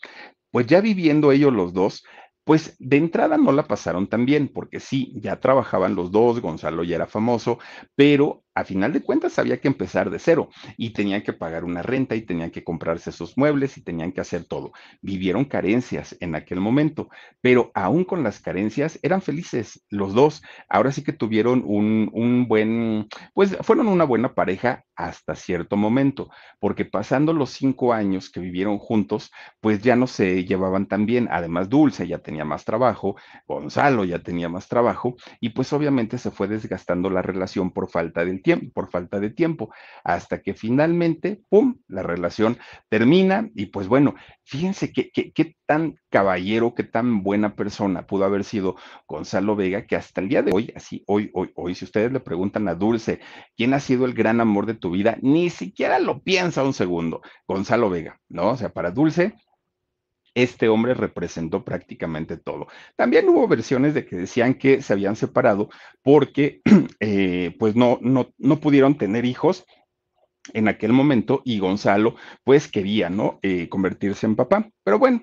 Pues 0.51 0.67
ya 0.67 0.81
viviendo 0.81 1.31
ellos 1.31 1.53
los 1.53 1.73
dos, 1.73 2.03
pues 2.43 2.75
de 2.79 2.97
entrada 2.97 3.37
no 3.37 3.51
la 3.51 3.67
pasaron 3.67 4.07
tan 4.07 4.25
bien, 4.25 4.47
porque 4.47 4.79
sí, 4.79 5.11
ya 5.21 5.39
trabajaban 5.39 5.95
los 5.95 6.11
dos, 6.11 6.39
Gonzalo 6.39 6.83
ya 6.85 6.95
era 6.95 7.05
famoso, 7.07 7.59
pero 7.95 8.45
a 8.57 8.63
final 8.63 8.91
de 8.91 9.03
cuentas 9.03 9.37
había 9.37 9.61
que 9.61 9.67
empezar 9.67 10.09
de 10.09 10.17
cero 10.17 10.49
y 10.77 10.89
tenían 10.89 11.21
que 11.21 11.31
pagar 11.31 11.63
una 11.63 11.83
renta 11.83 12.15
y 12.15 12.23
tenían 12.23 12.49
que 12.49 12.63
comprarse 12.63 13.11
sus 13.11 13.37
muebles 13.37 13.77
y 13.77 13.83
tenían 13.83 14.11
que 14.11 14.21
hacer 14.21 14.45
todo. 14.45 14.71
Vivieron 14.99 15.45
carencias 15.45 16.17
en 16.21 16.33
aquel 16.33 16.59
momento, 16.59 17.07
pero 17.39 17.69
aún 17.75 18.03
con 18.03 18.23
las 18.23 18.39
carencias 18.39 18.97
eran 19.03 19.21
felices 19.21 19.85
los 19.91 20.15
dos. 20.15 20.41
Ahora 20.69 20.91
sí 20.91 21.03
que 21.03 21.13
tuvieron 21.13 21.61
un, 21.67 22.09
un 22.13 22.47
buen, 22.47 23.07
pues 23.35 23.55
fueron 23.61 23.89
una 23.89 24.05
buena 24.05 24.33
pareja 24.33 24.85
hasta 24.95 25.35
cierto 25.35 25.77
momento, 25.77 26.31
porque 26.59 26.83
pasando 26.83 27.33
los 27.33 27.51
cinco 27.51 27.93
años 27.93 28.31
que 28.31 28.39
vivieron 28.39 28.79
juntos, 28.79 29.31
pues 29.61 29.83
ya 29.83 29.95
no 29.95 30.07
se 30.07 30.45
llevaban 30.45 30.87
tan 30.87 31.05
bien. 31.05 31.27
Además, 31.29 31.69
Dulce 31.69 32.07
ya 32.07 32.17
tenía 32.17 32.43
más 32.43 32.65
trabajo, 32.65 33.15
Gonzalo 33.47 34.03
ya 34.03 34.17
tenía 34.17 34.49
más 34.49 34.67
trabajo 34.67 35.15
y 35.39 35.49
pues 35.49 35.71
obviamente 35.73 36.17
se 36.17 36.31
fue 36.31 36.47
desgastando 36.47 37.11
la 37.11 37.21
relación 37.21 37.69
por 37.69 37.91
falta 37.91 38.25
del 38.25 38.41
por 38.55 38.89
falta 38.89 39.19
de 39.19 39.29
tiempo, 39.29 39.69
hasta 40.03 40.41
que 40.41 40.53
finalmente, 40.53 41.41
¡pum!, 41.49 41.77
la 41.87 42.03
relación 42.03 42.57
termina 42.89 43.49
y 43.55 43.67
pues 43.67 43.87
bueno, 43.87 44.15
fíjense 44.43 44.91
qué, 44.93 45.11
qué, 45.11 45.55
tan 45.65 45.99
caballero, 46.09 46.73
qué 46.73 46.83
tan 46.83 47.23
buena 47.23 47.55
persona 47.55 48.07
pudo 48.07 48.23
haber 48.23 48.45
sido 48.45 48.77
Gonzalo 49.07 49.55
Vega, 49.55 49.85
que 49.85 49.97
hasta 49.97 50.21
el 50.21 50.29
día 50.29 50.41
de 50.41 50.51
hoy, 50.53 50.71
así, 50.75 51.03
hoy, 51.07 51.29
hoy, 51.33 51.51
hoy, 51.55 51.75
si 51.75 51.83
ustedes 51.83 52.11
le 52.11 52.21
preguntan 52.21 52.67
a 52.69 52.75
Dulce, 52.75 53.19
¿quién 53.57 53.73
ha 53.73 53.81
sido 53.81 54.05
el 54.05 54.13
gran 54.13 54.39
amor 54.39 54.65
de 54.65 54.75
tu 54.75 54.91
vida? 54.91 55.17
Ni 55.21 55.49
siquiera 55.49 55.99
lo 55.99 56.23
piensa 56.23 56.63
un 56.63 56.73
segundo, 56.73 57.21
Gonzalo 57.47 57.89
Vega, 57.89 58.21
¿no? 58.29 58.51
O 58.51 58.57
sea, 58.57 58.69
para 58.69 58.91
Dulce, 58.91 59.35
este 60.37 60.69
hombre 60.69 60.93
representó 60.93 61.65
prácticamente 61.65 62.37
todo. 62.37 62.67
También 62.95 63.27
hubo 63.27 63.47
versiones 63.47 63.95
de 63.95 64.05
que 64.05 64.15
decían 64.15 64.53
que 64.53 64.83
se 64.83 64.93
habían 64.93 65.15
separado 65.15 65.69
porque 66.03 66.61
eh, 66.99 67.55
pues 67.57 67.75
no, 67.75 67.97
no, 68.01 68.33
no 68.37 68.59
pudieron 68.59 68.99
tener 68.99 69.25
hijos 69.25 69.65
en 70.53 70.67
aquel 70.67 70.93
momento 70.93 71.41
y 71.45 71.59
Gonzalo 71.59 72.15
pues 72.43 72.67
quería, 72.67 73.09
¿no? 73.09 73.39
Eh, 73.41 73.69
convertirse 73.69 74.25
en 74.25 74.35
papá. 74.35 74.69
Pero 74.83 74.99
bueno, 74.99 75.21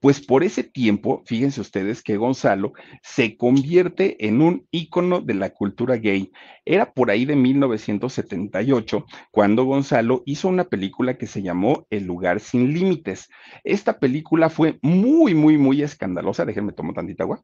pues 0.00 0.24
por 0.24 0.44
ese 0.44 0.62
tiempo, 0.62 1.22
fíjense 1.26 1.60
ustedes 1.60 2.02
que 2.02 2.16
Gonzalo 2.16 2.72
se 3.02 3.36
convierte 3.36 4.26
en 4.26 4.42
un 4.42 4.66
ícono 4.70 5.20
de 5.20 5.34
la 5.34 5.50
cultura 5.50 5.96
gay. 5.96 6.30
Era 6.64 6.92
por 6.92 7.10
ahí 7.10 7.24
de 7.24 7.36
1978 7.36 9.06
cuando 9.30 9.64
Gonzalo 9.64 10.22
hizo 10.26 10.48
una 10.48 10.64
película 10.64 11.16
que 11.16 11.26
se 11.26 11.42
llamó 11.42 11.86
El 11.90 12.04
lugar 12.04 12.40
sin 12.40 12.72
límites. 12.72 13.28
Esta 13.64 13.98
película 13.98 14.50
fue 14.50 14.78
muy, 14.82 15.34
muy, 15.34 15.58
muy 15.58 15.82
escandalosa. 15.82 16.44
Déjenme 16.44 16.72
tomar 16.72 16.94
tantita 16.94 17.24
agua. 17.24 17.42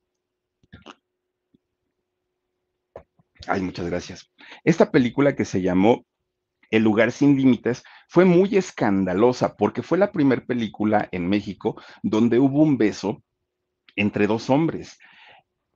Ay, 3.47 3.61
muchas 3.61 3.87
gracias. 3.87 4.31
Esta 4.65 4.91
película 4.91 5.35
que 5.35 5.45
se 5.45 5.63
llamó 5.63 6.05
el 6.73 6.83
lugar 6.83 7.13
sin 7.13 7.37
límites 7.37 7.85
fue 8.09 8.25
muy 8.25 8.57
escandalosa 8.57 9.55
porque 9.57 9.83
fue 9.83 9.99
la 9.99 10.11
primera 10.11 10.45
película 10.45 11.09
en 11.13 11.29
México 11.29 11.81
donde 12.03 12.41
hubo 12.41 12.63
un 12.63 12.77
beso 12.77 13.23
entre 13.95 14.27
dos 14.27 14.51
hombres. 14.51 14.99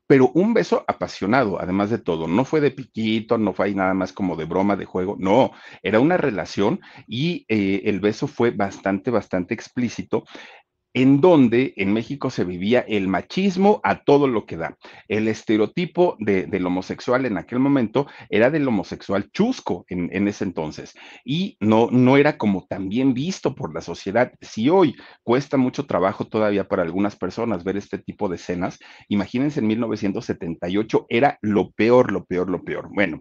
Pero 0.08 0.30
un 0.34 0.54
beso 0.54 0.84
apasionado, 0.86 1.60
además 1.60 1.90
de 1.90 1.98
todo, 1.98 2.28
no 2.28 2.44
fue 2.44 2.60
de 2.60 2.70
piquito, 2.70 3.38
no 3.38 3.52
fue 3.52 3.74
nada 3.74 3.92
más 3.92 4.12
como 4.12 4.36
de 4.36 4.44
broma, 4.44 4.76
de 4.76 4.84
juego, 4.84 5.16
no, 5.18 5.50
era 5.82 5.98
una 5.98 6.16
relación 6.16 6.80
y 7.08 7.44
eh, 7.48 7.82
el 7.86 7.98
beso 7.98 8.28
fue 8.28 8.52
bastante, 8.52 9.10
bastante 9.10 9.52
explícito 9.52 10.24
en 10.96 11.20
donde 11.20 11.74
en 11.76 11.92
México 11.92 12.30
se 12.30 12.42
vivía 12.42 12.80
el 12.80 13.06
machismo 13.06 13.82
a 13.84 14.02
todo 14.02 14.28
lo 14.28 14.46
que 14.46 14.56
da. 14.56 14.78
El 15.08 15.28
estereotipo 15.28 16.16
del 16.18 16.64
homosexual 16.64 17.26
en 17.26 17.36
aquel 17.36 17.58
momento 17.58 18.06
era 18.30 18.50
del 18.50 18.66
homosexual 18.66 19.30
chusco 19.30 19.84
en, 19.88 20.26
ese 20.26 20.44
entonces 20.44 20.94
y 21.22 21.58
no, 21.60 21.90
no 21.90 22.16
era 22.16 22.38
como 22.38 22.64
tan 22.66 22.88
bien 22.88 23.12
visto 23.12 23.54
por 23.54 23.74
la 23.74 23.82
sociedad. 23.82 24.32
Si 24.40 24.70
hoy 24.70 24.96
cuesta 25.22 25.58
mucho 25.58 25.84
trabajo 25.84 26.24
todavía 26.24 26.66
para 26.66 26.82
algunas 26.82 27.14
personas 27.14 27.62
ver 27.62 27.76
este 27.76 27.98
tipo 27.98 28.30
de 28.30 28.36
escenas, 28.36 28.78
imagínense 29.08 29.60
en 29.60 29.66
1978 29.66 31.06
era 31.10 31.38
lo 31.42 31.72
peor, 31.72 32.10
lo 32.10 32.24
peor, 32.24 32.48
lo 32.48 32.64
peor. 32.64 32.88
Bueno, 32.90 33.20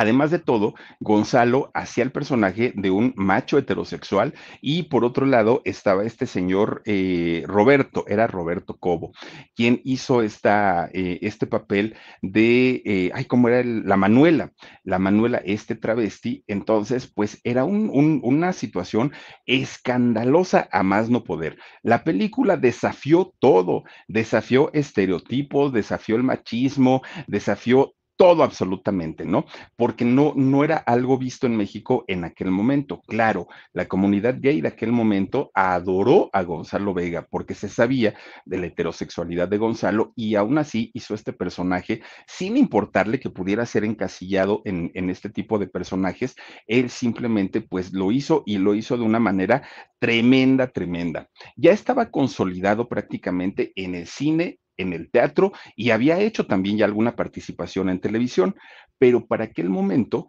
Además 0.00 0.30
de 0.30 0.38
todo, 0.38 0.72
Gonzalo 1.00 1.70
hacía 1.74 2.04
el 2.04 2.10
personaje 2.10 2.72
de 2.74 2.90
un 2.90 3.12
macho 3.16 3.58
heterosexual 3.58 4.32
y 4.62 4.84
por 4.84 5.04
otro 5.04 5.26
lado 5.26 5.60
estaba 5.66 6.06
este 6.06 6.24
señor 6.24 6.80
eh, 6.86 7.44
Roberto, 7.46 8.06
era 8.08 8.26
Roberto 8.26 8.78
Cobo, 8.78 9.12
quien 9.54 9.82
hizo 9.84 10.22
esta, 10.22 10.88
eh, 10.94 11.18
este 11.20 11.46
papel 11.46 11.96
de, 12.22 12.80
eh, 12.86 13.10
ay, 13.12 13.26
¿cómo 13.26 13.50
era? 13.50 13.62
la 13.62 13.98
Manuela, 13.98 14.52
la 14.84 14.98
Manuela, 14.98 15.42
este 15.44 15.74
travesti. 15.74 16.44
Entonces, 16.46 17.06
pues 17.06 17.38
era 17.44 17.64
una 17.64 18.54
situación 18.54 19.12
escandalosa 19.44 20.66
a 20.72 20.82
más 20.82 21.10
no 21.10 21.24
poder. 21.24 21.58
La 21.82 22.04
película 22.04 22.56
desafió 22.56 23.34
todo, 23.38 23.84
desafió 24.08 24.70
estereotipos, 24.72 25.74
desafió 25.74 26.16
el 26.16 26.22
machismo, 26.22 27.02
desafió 27.26 27.92
todo 28.20 28.42
absolutamente, 28.42 29.24
¿no? 29.24 29.46
Porque 29.76 30.04
no, 30.04 30.34
no 30.36 30.62
era 30.62 30.76
algo 30.76 31.16
visto 31.16 31.46
en 31.46 31.56
México 31.56 32.04
en 32.06 32.24
aquel 32.24 32.50
momento. 32.50 33.00
Claro, 33.08 33.48
la 33.72 33.88
comunidad 33.88 34.36
gay 34.38 34.60
de 34.60 34.68
aquel 34.68 34.92
momento 34.92 35.50
adoró 35.54 36.28
a 36.34 36.42
Gonzalo 36.42 36.92
Vega 36.92 37.26
porque 37.30 37.54
se 37.54 37.70
sabía 37.70 38.14
de 38.44 38.58
la 38.58 38.66
heterosexualidad 38.66 39.48
de 39.48 39.56
Gonzalo 39.56 40.12
y 40.16 40.34
aún 40.34 40.58
así 40.58 40.90
hizo 40.92 41.14
este 41.14 41.32
personaje 41.32 42.02
sin 42.26 42.58
importarle 42.58 43.20
que 43.20 43.30
pudiera 43.30 43.64
ser 43.64 43.86
encasillado 43.86 44.60
en, 44.66 44.90
en 44.92 45.08
este 45.08 45.30
tipo 45.30 45.58
de 45.58 45.68
personajes. 45.68 46.36
Él 46.66 46.90
simplemente 46.90 47.62
pues 47.62 47.94
lo 47.94 48.12
hizo 48.12 48.42
y 48.44 48.58
lo 48.58 48.74
hizo 48.74 48.98
de 48.98 49.04
una 49.04 49.18
manera 49.18 49.62
tremenda, 49.98 50.66
tremenda. 50.66 51.30
Ya 51.56 51.72
estaba 51.72 52.10
consolidado 52.10 52.86
prácticamente 52.86 53.72
en 53.76 53.94
el 53.94 54.06
cine 54.06 54.59
en 54.80 54.92
el 54.92 55.10
teatro 55.10 55.52
y 55.76 55.90
había 55.90 56.18
hecho 56.18 56.46
también 56.46 56.78
ya 56.78 56.84
alguna 56.84 57.16
participación 57.16 57.88
en 57.88 58.00
televisión, 58.00 58.56
pero 58.98 59.26
para 59.26 59.44
aquel 59.44 59.68
momento 59.68 60.26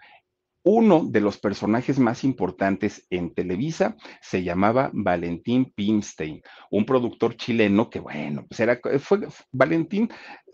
uno 0.63 1.03
de 1.03 1.21
los 1.21 1.39
personajes 1.39 1.97
más 1.97 2.23
importantes 2.23 3.07
en 3.09 3.33
Televisa 3.33 3.95
se 4.21 4.43
llamaba 4.43 4.91
Valentín 4.93 5.71
Pimstein, 5.73 6.41
un 6.69 6.85
productor 6.85 7.35
chileno 7.35 7.89
que, 7.89 7.99
bueno, 7.99 8.45
pues 8.47 8.59
era, 8.59 8.79
fue, 8.99 9.27
Valentín 9.51 10.09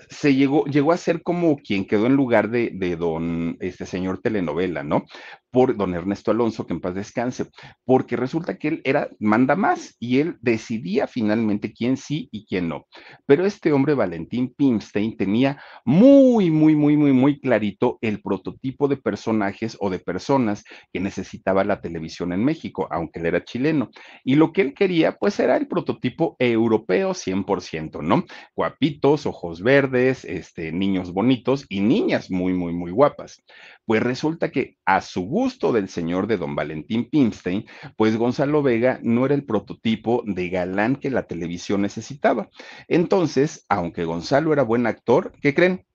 se 0.09 0.35
llegó, 0.35 0.65
llegó 0.65 0.91
a 0.91 0.97
ser 0.97 1.23
como 1.23 1.57
quien 1.57 1.85
quedó 1.85 2.05
en 2.05 2.15
lugar 2.15 2.49
de, 2.49 2.71
de 2.73 2.95
don, 2.95 3.57
este 3.59 3.85
señor 3.85 4.19
telenovela, 4.21 4.83
¿no? 4.83 5.05
Por 5.51 5.75
don 5.75 5.93
Ernesto 5.93 6.31
Alonso, 6.31 6.67
que 6.67 6.73
en 6.73 6.81
paz 6.81 6.93
descanse, 6.93 7.45
porque 7.85 8.15
resulta 8.15 8.57
que 8.57 8.67
él 8.67 8.81
era, 8.83 9.09
manda 9.19 9.55
más 9.55 9.95
y 9.99 10.19
él 10.19 10.37
decidía 10.41 11.07
finalmente 11.07 11.73
quién 11.73 11.97
sí 11.97 12.29
y 12.31 12.45
quién 12.45 12.69
no. 12.69 12.85
Pero 13.25 13.45
este 13.45 13.71
hombre, 13.71 13.93
Valentín 13.93 14.53
Pimstein, 14.55 15.17
tenía 15.17 15.61
muy, 15.85 16.51
muy, 16.51 16.75
muy, 16.75 16.95
muy, 16.95 17.13
muy 17.13 17.39
clarito 17.39 17.97
el 18.01 18.21
prototipo 18.21 18.87
de 18.87 18.97
personajes 18.97 19.77
o 19.79 19.89
de 19.89 19.99
personas 19.99 20.63
que 20.93 20.99
necesitaba 20.99 21.63
la 21.63 21.81
televisión 21.81 22.33
en 22.33 22.43
México, 22.43 22.87
aunque 22.91 23.19
él 23.19 23.25
era 23.27 23.43
chileno. 23.43 23.89
Y 24.23 24.35
lo 24.35 24.51
que 24.53 24.61
él 24.61 24.73
quería, 24.73 25.13
pues 25.13 25.39
era 25.39 25.57
el 25.57 25.67
prototipo 25.67 26.35
europeo 26.39 27.13
100%, 27.13 28.03
¿no? 28.03 28.25
Guapitos, 28.55 29.25
ojos 29.25 29.61
verdes, 29.63 29.86
este, 29.95 30.71
niños 30.71 31.13
bonitos 31.13 31.65
y 31.69 31.81
niñas 31.81 32.31
muy, 32.31 32.53
muy, 32.53 32.73
muy 32.73 32.91
guapas. 32.91 33.43
Pues 33.85 34.03
resulta 34.03 34.51
que 34.51 34.77
a 34.85 35.01
su 35.01 35.21
gusto 35.21 35.71
del 35.71 35.89
señor 35.89 36.27
de 36.27 36.37
don 36.37 36.55
Valentín 36.55 37.09
Pimstein, 37.09 37.65
pues 37.95 38.17
Gonzalo 38.17 38.61
Vega 38.63 38.99
no 39.03 39.25
era 39.25 39.35
el 39.35 39.45
prototipo 39.45 40.23
de 40.25 40.49
galán 40.49 40.95
que 40.95 41.09
la 41.09 41.23
televisión 41.23 41.81
necesitaba. 41.81 42.49
Entonces, 42.87 43.65
aunque 43.69 44.05
Gonzalo 44.05 44.53
era 44.53 44.63
buen 44.63 44.87
actor, 44.87 45.33
¿qué 45.41 45.53
creen? 45.53 45.85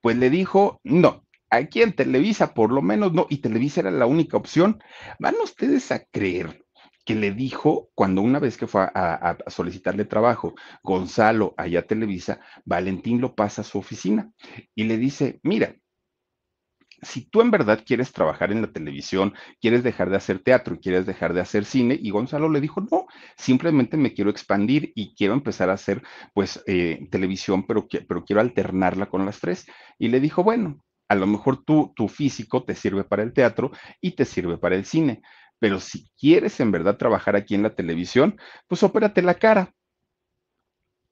Pues 0.00 0.16
le 0.16 0.30
dijo, 0.30 0.80
no, 0.82 1.24
aquí 1.50 1.82
en 1.82 1.92
Televisa 1.92 2.54
por 2.54 2.72
lo 2.72 2.82
menos 2.82 3.12
no, 3.12 3.26
y 3.28 3.38
Televisa 3.38 3.80
era 3.80 3.90
la 3.90 4.06
única 4.06 4.36
opción. 4.36 4.82
¿Van 5.18 5.34
ustedes 5.42 5.90
a 5.92 6.04
creer 6.04 6.64
que 7.04 7.14
le 7.14 7.32
dijo 7.32 7.90
cuando 7.94 8.22
una 8.22 8.38
vez 8.38 8.56
que 8.56 8.66
fue 8.66 8.82
a, 8.82 9.36
solicitarle 9.48 10.04
trabajo, 10.04 10.54
Gonzalo 10.82 11.54
allá 11.56 11.86
Televisa, 11.86 12.40
Valentín 12.64 13.20
lo 13.20 13.34
pasa 13.34 13.62
a 13.62 13.64
su 13.64 13.78
oficina 13.78 14.30
y 14.74 14.84
le 14.84 14.98
dice, 14.98 15.40
mira, 15.42 15.74
si 17.02 17.22
tú 17.22 17.40
en 17.40 17.50
verdad 17.50 17.82
quieres 17.84 18.12
trabajar 18.12 18.52
en 18.52 18.60
la 18.60 18.72
televisión, 18.72 19.34
quieres 19.60 19.82
dejar 19.82 20.10
de 20.10 20.16
hacer 20.16 20.40
teatro 20.40 20.74
y 20.74 20.78
quieres 20.80 21.06
dejar 21.06 21.32
de 21.32 21.40
hacer 21.40 21.64
cine, 21.64 21.98
y 22.00 22.10
Gonzalo 22.10 22.48
le 22.50 22.60
dijo, 22.60 22.82
no, 22.90 23.06
simplemente 23.36 23.96
me 23.96 24.12
quiero 24.12 24.30
expandir 24.30 24.92
y 24.94 25.14
quiero 25.14 25.32
empezar 25.32 25.70
a 25.70 25.74
hacer 25.74 26.02
pues 26.34 26.62
eh, 26.66 27.08
televisión, 27.10 27.66
pero, 27.66 27.88
pero 28.06 28.24
quiero 28.24 28.40
alternarla 28.40 29.06
con 29.06 29.24
las 29.24 29.40
tres. 29.40 29.66
Y 29.98 30.08
le 30.08 30.20
dijo, 30.20 30.44
bueno, 30.44 30.78
a 31.08 31.14
lo 31.14 31.26
mejor 31.26 31.64
tú, 31.64 31.92
tu 31.96 32.08
físico 32.08 32.64
te 32.64 32.74
sirve 32.74 33.04
para 33.04 33.22
el 33.22 33.32
teatro 33.32 33.70
y 34.00 34.12
te 34.12 34.24
sirve 34.24 34.58
para 34.58 34.76
el 34.76 34.84
cine, 34.84 35.22
pero 35.60 35.78
si 35.78 36.10
quieres 36.18 36.58
en 36.58 36.72
verdad 36.72 36.96
trabajar 36.96 37.36
aquí 37.36 37.54
en 37.54 37.62
la 37.62 37.76
televisión, 37.76 38.40
pues 38.66 38.82
opérate 38.82 39.22
la 39.22 39.34
cara. 39.34 39.72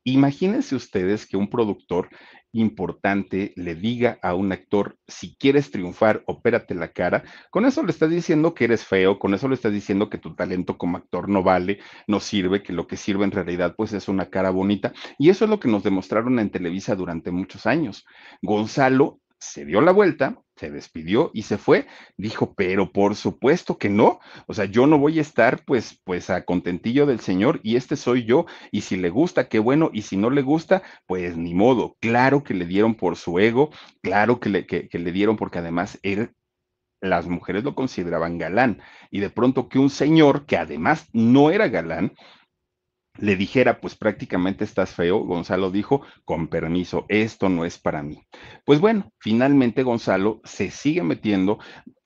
Imagínense 0.04 0.74
ustedes 0.74 1.26
que 1.26 1.36
un 1.36 1.50
productor 1.50 2.08
importante 2.52 3.52
le 3.56 3.74
diga 3.74 4.18
a 4.22 4.34
un 4.34 4.52
actor, 4.52 4.96
si 5.06 5.36
quieres 5.36 5.70
triunfar, 5.70 6.22
opérate 6.26 6.74
la 6.74 6.88
cara, 6.88 7.24
con 7.50 7.66
eso 7.66 7.82
le 7.82 7.90
estás 7.90 8.08
diciendo 8.08 8.54
que 8.54 8.64
eres 8.64 8.84
feo, 8.84 9.18
con 9.18 9.34
eso 9.34 9.48
le 9.48 9.54
estás 9.54 9.72
diciendo 9.72 10.08
que 10.08 10.16
tu 10.16 10.34
talento 10.34 10.78
como 10.78 10.96
actor 10.96 11.28
no 11.28 11.42
vale, 11.42 11.80
no 12.06 12.20
sirve, 12.20 12.62
que 12.62 12.72
lo 12.72 12.86
que 12.86 12.96
sirve 12.96 13.24
en 13.24 13.32
realidad 13.32 13.74
pues 13.76 13.92
es 13.92 14.08
una 14.08 14.30
cara 14.30 14.48
bonita. 14.48 14.94
Y 15.18 15.28
eso 15.28 15.44
es 15.44 15.50
lo 15.50 15.60
que 15.60 15.68
nos 15.68 15.82
demostraron 15.82 16.38
en 16.38 16.50
Televisa 16.50 16.94
durante 16.94 17.30
muchos 17.30 17.66
años. 17.66 18.06
Gonzalo 18.40 19.20
se 19.40 19.64
dio 19.64 19.80
la 19.80 19.92
vuelta, 19.92 20.42
se 20.56 20.70
despidió 20.70 21.30
y 21.32 21.42
se 21.42 21.58
fue. 21.58 21.86
Dijo, 22.16 22.54
pero 22.54 22.92
por 22.92 23.14
supuesto 23.14 23.78
que 23.78 23.88
no. 23.88 24.20
O 24.46 24.54
sea, 24.54 24.64
yo 24.64 24.86
no 24.86 24.98
voy 24.98 25.18
a 25.18 25.22
estar 25.22 25.64
pues, 25.64 26.00
pues 26.04 26.30
a 26.30 26.44
contentillo 26.44 27.06
del 27.06 27.20
Señor 27.20 27.60
y 27.62 27.76
este 27.76 27.96
soy 27.96 28.24
yo. 28.24 28.46
Y 28.72 28.82
si 28.82 28.96
le 28.96 29.10
gusta, 29.10 29.48
qué 29.48 29.58
bueno. 29.58 29.90
Y 29.92 30.02
si 30.02 30.16
no 30.16 30.30
le 30.30 30.42
gusta, 30.42 30.82
pues 31.06 31.36
ni 31.36 31.54
modo. 31.54 31.96
Claro 32.00 32.42
que 32.42 32.54
le 32.54 32.66
dieron 32.66 32.94
por 32.94 33.16
su 33.16 33.38
ego, 33.38 33.70
claro 34.02 34.40
que 34.40 34.48
le, 34.48 34.66
que, 34.66 34.88
le 34.92 35.12
dieron 35.12 35.36
porque 35.36 35.58
además 35.58 35.98
él 36.02 36.34
las 37.00 37.28
mujeres 37.28 37.62
lo 37.62 37.76
consideraban 37.76 38.38
galán 38.38 38.82
y 39.12 39.20
de 39.20 39.30
pronto 39.30 39.68
que 39.68 39.78
un 39.78 39.88
señor 39.88 40.46
que 40.46 40.56
además 40.56 41.08
no 41.12 41.50
era 41.50 41.68
galán 41.68 42.12
le 43.18 43.36
dijera, 43.36 43.80
pues 43.80 43.94
prácticamente 43.96 44.64
estás 44.64 44.94
feo, 44.94 45.18
Gonzalo 45.18 45.70
dijo, 45.70 46.02
con 46.24 46.48
permiso, 46.48 47.04
esto 47.08 47.48
no 47.48 47.64
es 47.64 47.78
para 47.78 48.02
mí. 48.02 48.22
Pues 48.64 48.80
bueno, 48.80 49.12
finalmente 49.18 49.82
Gonzalo 49.82 50.40
se 50.44 50.70
sigue 50.70 51.02
metiendo 51.02 51.58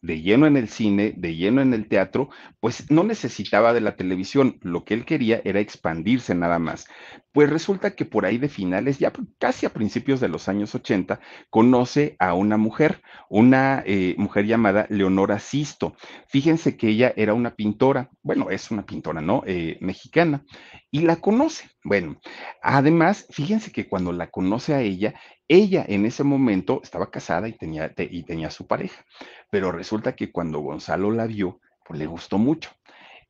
de 0.03 0.20
lleno 0.20 0.46
en 0.46 0.57
el 0.57 0.68
cine, 0.68 1.14
de 1.16 1.36
lleno 1.36 1.62
en 1.62 1.72
el 1.72 1.86
teatro, 1.86 2.28
pues 2.61 2.90
no 2.90 3.05
necesitaba 3.05 3.72
de 3.72 3.80
la 3.80 3.96
televisión, 3.96 4.59
lo 4.61 4.84
que 4.84 4.94
él 4.94 5.05
quería 5.05 5.40
era 5.44 5.61
expandirse 5.61 6.34
nada 6.34 6.59
más. 6.59 6.88
Pues 7.32 7.48
resulta 7.48 7.94
que 7.94 8.05
por 8.05 8.26
ahí 8.26 8.36
de 8.36 8.48
finales, 8.48 8.98
ya 8.98 9.12
casi 9.38 9.64
a 9.64 9.72
principios 9.72 10.20
de 10.20 10.28
los 10.28 10.48
años 10.48 10.74
80, 10.74 11.20
conoce 11.50 12.16
a 12.18 12.34
una 12.34 12.57
mujer, 12.57 13.00
una 13.30 13.82
eh, 13.86 14.14
mujer 14.18 14.46
llamada 14.46 14.86
Leonora 14.90 15.38
Sisto. 15.38 15.94
Fíjense 16.26 16.76
que 16.76 16.88
ella 16.88 17.12
era 17.16 17.32
una 17.32 17.55
pintora, 17.55 18.11
bueno, 18.22 18.50
es 18.50 18.70
una 18.72 18.84
pintora, 18.84 19.20
¿no? 19.20 19.44
Eh, 19.46 19.78
mexicana, 19.80 20.44
y 20.90 21.00
la 21.00 21.16
conoce. 21.16 21.70
Bueno, 21.84 22.20
además, 22.62 23.26
fíjense 23.30 23.72
que 23.72 23.88
cuando 23.88 24.12
la 24.12 24.30
conoce 24.30 24.74
a 24.74 24.82
ella, 24.82 25.14
ella 25.53 25.84
en 25.86 26.07
ese 26.07 26.24
momento 26.24 26.80
estaba 26.82 27.11
casada 27.11 27.48
y 27.48 27.53
tenía, 27.53 27.92
y 27.96 28.22
tenía 28.22 28.50
su 28.50 28.66
pareja, 28.66 29.05
pero 29.50 29.70
resulta 29.70 30.16
que 30.16 30.32
cuando 30.32 30.61
Gonzalo 30.61 31.11
la 31.11 31.26
vio, 31.26 31.61
pues 31.84 31.98
le 31.98 32.07
gustó 32.07 32.38
mucho. 32.38 32.70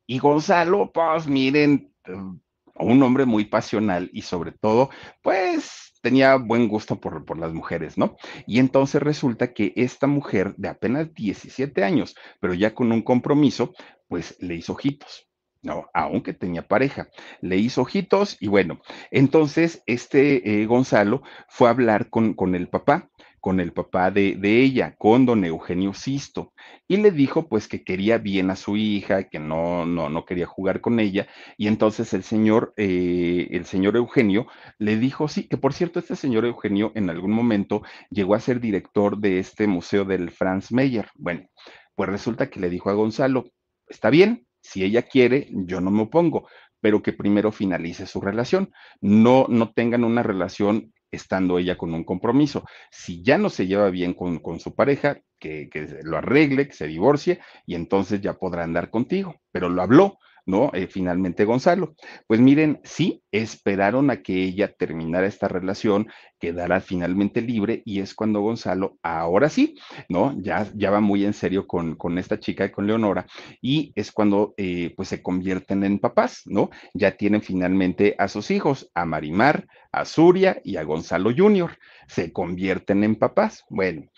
Y 0.07 0.19
Gonzalo, 0.19 0.91
pues 0.93 1.27
miren, 1.27 1.93
um, 2.07 2.39
un 2.75 3.03
hombre 3.03 3.25
muy 3.25 3.45
pasional 3.45 4.09
y 4.13 4.21
sobre 4.21 4.51
todo, 4.51 4.89
pues 5.21 5.93
tenía 6.01 6.35
buen 6.35 6.67
gusto 6.67 6.99
por, 6.99 7.25
por, 7.25 7.37
las 7.37 7.53
mujeres, 7.53 7.97
¿no? 7.97 8.15
Y 8.47 8.59
entonces 8.59 9.01
resulta 9.01 9.53
que 9.53 9.73
esta 9.75 10.07
mujer 10.07 10.53
de 10.57 10.69
apenas 10.69 11.13
17 11.13 11.83
años, 11.83 12.15
pero 12.39 12.53
ya 12.53 12.73
con 12.73 12.91
un 12.91 13.01
compromiso, 13.01 13.73
pues 14.07 14.35
le 14.39 14.55
hizo 14.55 14.73
ojitos. 14.73 15.27
No, 15.63 15.89
aunque 15.93 16.33
tenía 16.33 16.67
pareja, 16.67 17.07
le 17.39 17.55
hizo 17.55 17.81
ojitos 17.83 18.35
y 18.41 18.47
bueno, 18.49 18.81
entonces 19.11 19.81
este 19.85 20.61
eh, 20.61 20.65
Gonzalo 20.65 21.23
fue 21.47 21.69
a 21.69 21.71
hablar 21.71 22.09
con, 22.09 22.33
con 22.33 22.53
el 22.53 22.67
papá, 22.67 23.09
con 23.39 23.61
el 23.61 23.71
papá 23.71 24.11
de, 24.11 24.35
de, 24.35 24.61
ella, 24.61 24.95
con 24.97 25.25
don 25.25 25.45
Eugenio 25.45 25.93
Sisto, 25.93 26.53
y 26.85 26.97
le 26.97 27.11
dijo 27.11 27.47
pues 27.47 27.69
que 27.69 27.85
quería 27.85 28.17
bien 28.17 28.51
a 28.51 28.57
su 28.57 28.75
hija, 28.75 29.29
que 29.29 29.39
no, 29.39 29.85
no, 29.85 30.09
no 30.09 30.25
quería 30.25 30.47
jugar 30.47 30.81
con 30.81 30.99
ella, 30.99 31.27
y 31.57 31.67
entonces 31.67 32.13
el 32.13 32.23
señor, 32.23 32.73
eh, 32.75 33.47
el 33.51 33.63
señor 33.63 33.95
Eugenio 33.95 34.47
le 34.79 34.97
dijo, 34.97 35.29
sí, 35.29 35.47
que 35.47 35.55
por 35.55 35.71
cierto, 35.73 35.99
este 35.99 36.17
señor 36.17 36.43
Eugenio 36.43 36.91
en 36.95 37.09
algún 37.09 37.31
momento 37.31 37.83
llegó 38.09 38.35
a 38.35 38.41
ser 38.41 38.59
director 38.59 39.17
de 39.17 39.39
este 39.39 39.67
museo 39.67 40.03
del 40.03 40.31
Franz 40.31 40.73
Meyer. 40.73 41.09
Bueno, 41.15 41.47
pues 41.95 42.09
resulta 42.09 42.49
que 42.49 42.59
le 42.59 42.69
dijo 42.69 42.89
a 42.89 42.93
Gonzalo, 42.93 43.45
está 43.87 44.09
bien, 44.09 44.45
si 44.63 44.83
ella 44.83 45.03
quiere, 45.03 45.47
yo 45.51 45.81
no 45.81 45.91
me 45.91 46.03
opongo, 46.03 46.47
pero 46.79 47.03
que 47.03 47.13
primero 47.13 47.51
finalice 47.51 48.07
su 48.07 48.21
relación. 48.21 48.73
No, 49.01 49.45
no 49.49 49.71
tengan 49.73 50.03
una 50.03 50.23
relación 50.23 50.93
estando 51.11 51.59
ella 51.59 51.77
con 51.77 51.93
un 51.93 52.03
compromiso. 52.03 52.65
Si 52.89 53.21
ya 53.21 53.37
no 53.37 53.49
se 53.49 53.67
lleva 53.67 53.89
bien 53.89 54.13
con, 54.13 54.39
con 54.39 54.59
su 54.59 54.73
pareja, 54.73 55.19
que, 55.37 55.69
que, 55.69 55.99
lo 56.03 56.17
arregle, 56.17 56.67
que 56.67 56.73
se 56.73 56.87
divorcie 56.87 57.39
y 57.65 57.75
entonces 57.75 58.21
ya 58.21 58.33
podrá 58.33 58.63
andar 58.63 58.89
contigo. 58.89 59.35
Pero 59.51 59.69
lo 59.69 59.81
habló, 59.81 60.17
¿no? 60.45 60.71
Eh, 60.73 60.87
finalmente 60.87 61.45
Gonzalo. 61.45 61.95
Pues 62.27 62.39
miren, 62.39 62.79
sí, 62.83 63.23
esperaron 63.31 64.09
a 64.09 64.21
que 64.21 64.43
ella 64.43 64.73
terminara 64.73 65.27
esta 65.27 65.47
relación, 65.47 66.07
quedara 66.39 66.81
finalmente 66.81 67.41
libre 67.41 67.81
y 67.85 67.99
es 67.99 68.13
cuando 68.13 68.41
Gonzalo, 68.41 68.97
ahora 69.01 69.49
sí, 69.49 69.75
¿no? 70.09 70.35
Ya, 70.41 70.67
ya 70.75 70.91
va 70.91 70.99
muy 70.99 71.25
en 71.25 71.33
serio 71.33 71.67
con, 71.67 71.95
con 71.95 72.17
esta 72.17 72.39
chica, 72.39 72.71
con 72.71 72.87
Leonora, 72.87 73.25
y 73.61 73.91
es 73.95 74.11
cuando 74.11 74.53
eh, 74.57 74.93
pues 74.95 75.09
se 75.09 75.21
convierten 75.21 75.83
en 75.83 75.99
papás, 75.99 76.41
¿no? 76.45 76.69
Ya 76.93 77.11
tienen 77.11 77.41
finalmente 77.41 78.15
a 78.17 78.27
sus 78.27 78.51
hijos, 78.51 78.89
a 78.93 79.05
Marimar, 79.05 79.67
a 79.91 80.05
Zuria 80.05 80.59
y 80.63 80.77
a 80.77 80.83
Gonzalo 80.83 81.31
Jr. 81.35 81.77
Se 82.07 82.33
convierten 82.33 83.03
en 83.03 83.15
papás. 83.15 83.63
Bueno, 83.69 84.09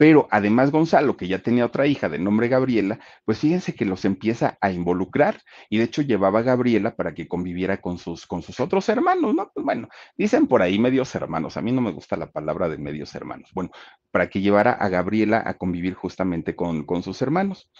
pero 0.00 0.28
además 0.30 0.70
Gonzalo, 0.70 1.18
que 1.18 1.28
ya 1.28 1.40
tenía 1.40 1.66
otra 1.66 1.86
hija 1.86 2.08
de 2.08 2.18
nombre 2.18 2.48
Gabriela, 2.48 2.98
pues 3.26 3.40
fíjense 3.40 3.74
que 3.74 3.84
los 3.84 4.06
empieza 4.06 4.56
a 4.62 4.70
involucrar 4.72 5.42
y 5.68 5.76
de 5.76 5.84
hecho 5.84 6.00
llevaba 6.00 6.38
a 6.38 6.42
Gabriela 6.42 6.96
para 6.96 7.12
que 7.12 7.28
conviviera 7.28 7.82
con 7.82 7.98
sus, 7.98 8.26
con 8.26 8.40
sus 8.40 8.60
otros 8.60 8.88
hermanos, 8.88 9.34
¿no? 9.34 9.50
Pues 9.52 9.62
bueno, 9.62 9.90
dicen 10.16 10.46
por 10.46 10.62
ahí 10.62 10.78
medios 10.78 11.14
hermanos, 11.14 11.58
a 11.58 11.60
mí 11.60 11.70
no 11.70 11.82
me 11.82 11.92
gusta 11.92 12.16
la 12.16 12.30
palabra 12.30 12.70
de 12.70 12.78
medios 12.78 13.14
hermanos. 13.14 13.50
Bueno, 13.52 13.72
para 14.10 14.30
que 14.30 14.40
llevara 14.40 14.72
a 14.72 14.88
Gabriela 14.88 15.42
a 15.44 15.58
convivir 15.58 15.92
justamente 15.92 16.56
con, 16.56 16.86
con 16.86 17.02
sus 17.02 17.20
hermanos. 17.20 17.70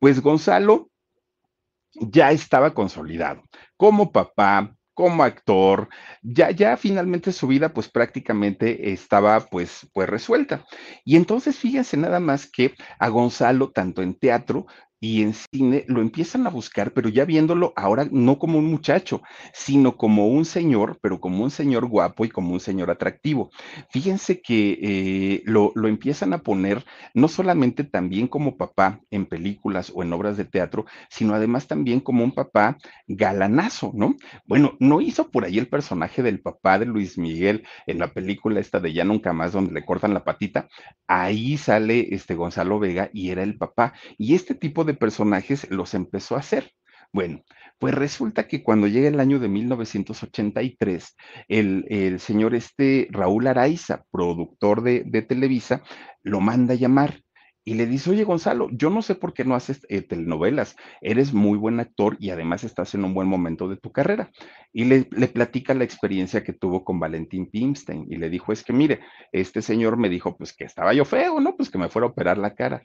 Pues 0.00 0.20
Gonzalo 0.20 0.90
ya 1.92 2.32
estaba 2.32 2.74
consolidado 2.74 3.44
como 3.76 4.10
papá, 4.10 4.74
como 4.98 5.22
actor, 5.22 5.88
ya, 6.22 6.50
ya 6.50 6.76
finalmente 6.76 7.30
su 7.30 7.46
vida 7.46 7.72
pues 7.72 7.88
prácticamente 7.88 8.90
estaba 8.90 9.38
pues, 9.38 9.86
pues 9.92 10.08
resuelta. 10.08 10.64
Y 11.04 11.14
entonces 11.14 11.56
fíjense 11.56 11.96
nada 11.96 12.18
más 12.18 12.50
que 12.50 12.74
a 12.98 13.08
Gonzalo, 13.08 13.70
tanto 13.70 14.02
en 14.02 14.18
teatro 14.18 14.66
y 15.00 15.22
en 15.22 15.34
cine 15.34 15.84
lo 15.86 16.00
empiezan 16.00 16.46
a 16.46 16.50
buscar, 16.50 16.92
pero 16.92 17.08
ya 17.08 17.24
viéndolo 17.24 17.72
ahora 17.76 18.08
no 18.10 18.38
como 18.38 18.58
un 18.58 18.66
muchacho, 18.66 19.22
sino 19.52 19.96
como 19.96 20.28
un 20.28 20.44
señor, 20.44 20.98
pero 21.00 21.20
como 21.20 21.44
un 21.44 21.50
señor 21.50 21.86
guapo 21.86 22.24
y 22.24 22.28
como 22.28 22.52
un 22.52 22.60
señor 22.60 22.90
atractivo. 22.90 23.50
Fíjense 23.90 24.40
que 24.40 24.78
eh, 24.82 25.42
lo, 25.44 25.72
lo, 25.74 25.88
empiezan 25.88 26.32
a 26.32 26.38
poner 26.38 26.84
no 27.14 27.28
solamente 27.28 27.84
también 27.84 28.28
como 28.28 28.56
papá 28.56 29.00
en 29.10 29.26
películas 29.26 29.92
o 29.94 30.02
en 30.02 30.12
obras 30.12 30.36
de 30.36 30.44
teatro, 30.44 30.86
sino 31.10 31.34
además 31.34 31.66
también 31.66 32.00
como 32.00 32.24
un 32.24 32.32
papá 32.32 32.78
galanazo, 33.06 33.92
¿no? 33.94 34.16
Bueno, 34.46 34.76
no 34.80 35.00
hizo 35.00 35.30
por 35.30 35.44
ahí 35.44 35.58
el 35.58 35.68
personaje 35.68 36.22
del 36.22 36.40
papá 36.40 36.78
de 36.78 36.86
Luis 36.86 37.18
Miguel 37.18 37.64
en 37.86 37.98
la 37.98 38.12
película 38.12 38.60
esta 38.60 38.80
de 38.80 38.92
Ya 38.92 39.04
Nunca 39.04 39.32
Más, 39.32 39.52
donde 39.52 39.72
le 39.72 39.84
cortan 39.84 40.14
la 40.14 40.24
patita. 40.24 40.68
Ahí 41.06 41.56
sale 41.56 42.08
este 42.14 42.34
Gonzalo 42.34 42.78
Vega 42.78 43.10
y 43.12 43.30
era 43.30 43.42
el 43.42 43.56
papá. 43.56 43.94
Y 44.16 44.34
este 44.34 44.54
tipo 44.54 44.84
de 44.84 44.87
de 44.88 44.94
personajes 44.94 45.70
los 45.70 45.94
empezó 45.94 46.34
a 46.34 46.40
hacer. 46.40 46.72
Bueno, 47.12 47.44
pues 47.78 47.94
resulta 47.94 48.48
que 48.48 48.62
cuando 48.62 48.86
llega 48.86 49.08
el 49.08 49.20
año 49.20 49.38
de 49.38 49.48
1983, 49.48 51.16
el, 51.48 51.86
el 51.88 52.20
señor 52.20 52.54
este 52.54 53.08
Raúl 53.10 53.46
Araiza, 53.46 54.02
productor 54.10 54.82
de, 54.82 55.04
de, 55.06 55.22
Televisa, 55.22 55.82
lo 56.22 56.40
manda 56.40 56.74
a 56.74 56.76
llamar 56.76 57.22
y 57.64 57.74
le 57.74 57.86
dice, 57.86 58.10
oye 58.10 58.24
Gonzalo, 58.24 58.68
yo 58.72 58.90
no 58.90 59.02
sé 59.02 59.14
por 59.14 59.32
qué 59.32 59.44
no 59.44 59.54
haces 59.54 59.86
eh, 59.90 60.02
telenovelas, 60.02 60.74
eres 61.02 61.32
muy 61.32 61.58
buen 61.58 61.80
actor 61.80 62.16
y 62.18 62.30
además 62.30 62.64
estás 62.64 62.94
en 62.94 63.04
un 63.04 63.14
buen 63.14 63.28
momento 63.28 63.68
de 63.68 63.76
tu 63.76 63.92
carrera. 63.92 64.30
Y 64.72 64.84
le, 64.84 65.06
le 65.10 65.28
platica 65.28 65.74
la 65.74 65.84
experiencia 65.84 66.42
que 66.42 66.54
tuvo 66.54 66.82
con 66.82 66.98
Valentín 66.98 67.50
Pimstein 67.50 68.06
y 68.08 68.16
le 68.16 68.30
dijo, 68.30 68.52
es 68.52 68.64
que 68.64 68.72
mire, 68.72 69.00
este 69.32 69.62
señor 69.62 69.98
me 69.98 70.08
dijo, 70.08 70.36
pues 70.36 70.54
que 70.54 70.64
estaba 70.64 70.94
yo 70.94 71.04
feo, 71.04 71.40
¿no? 71.40 71.56
Pues 71.56 71.70
que 71.70 71.78
me 71.78 71.88
fuera 71.88 72.06
a 72.06 72.10
operar 72.10 72.38
la 72.38 72.54
cara 72.54 72.82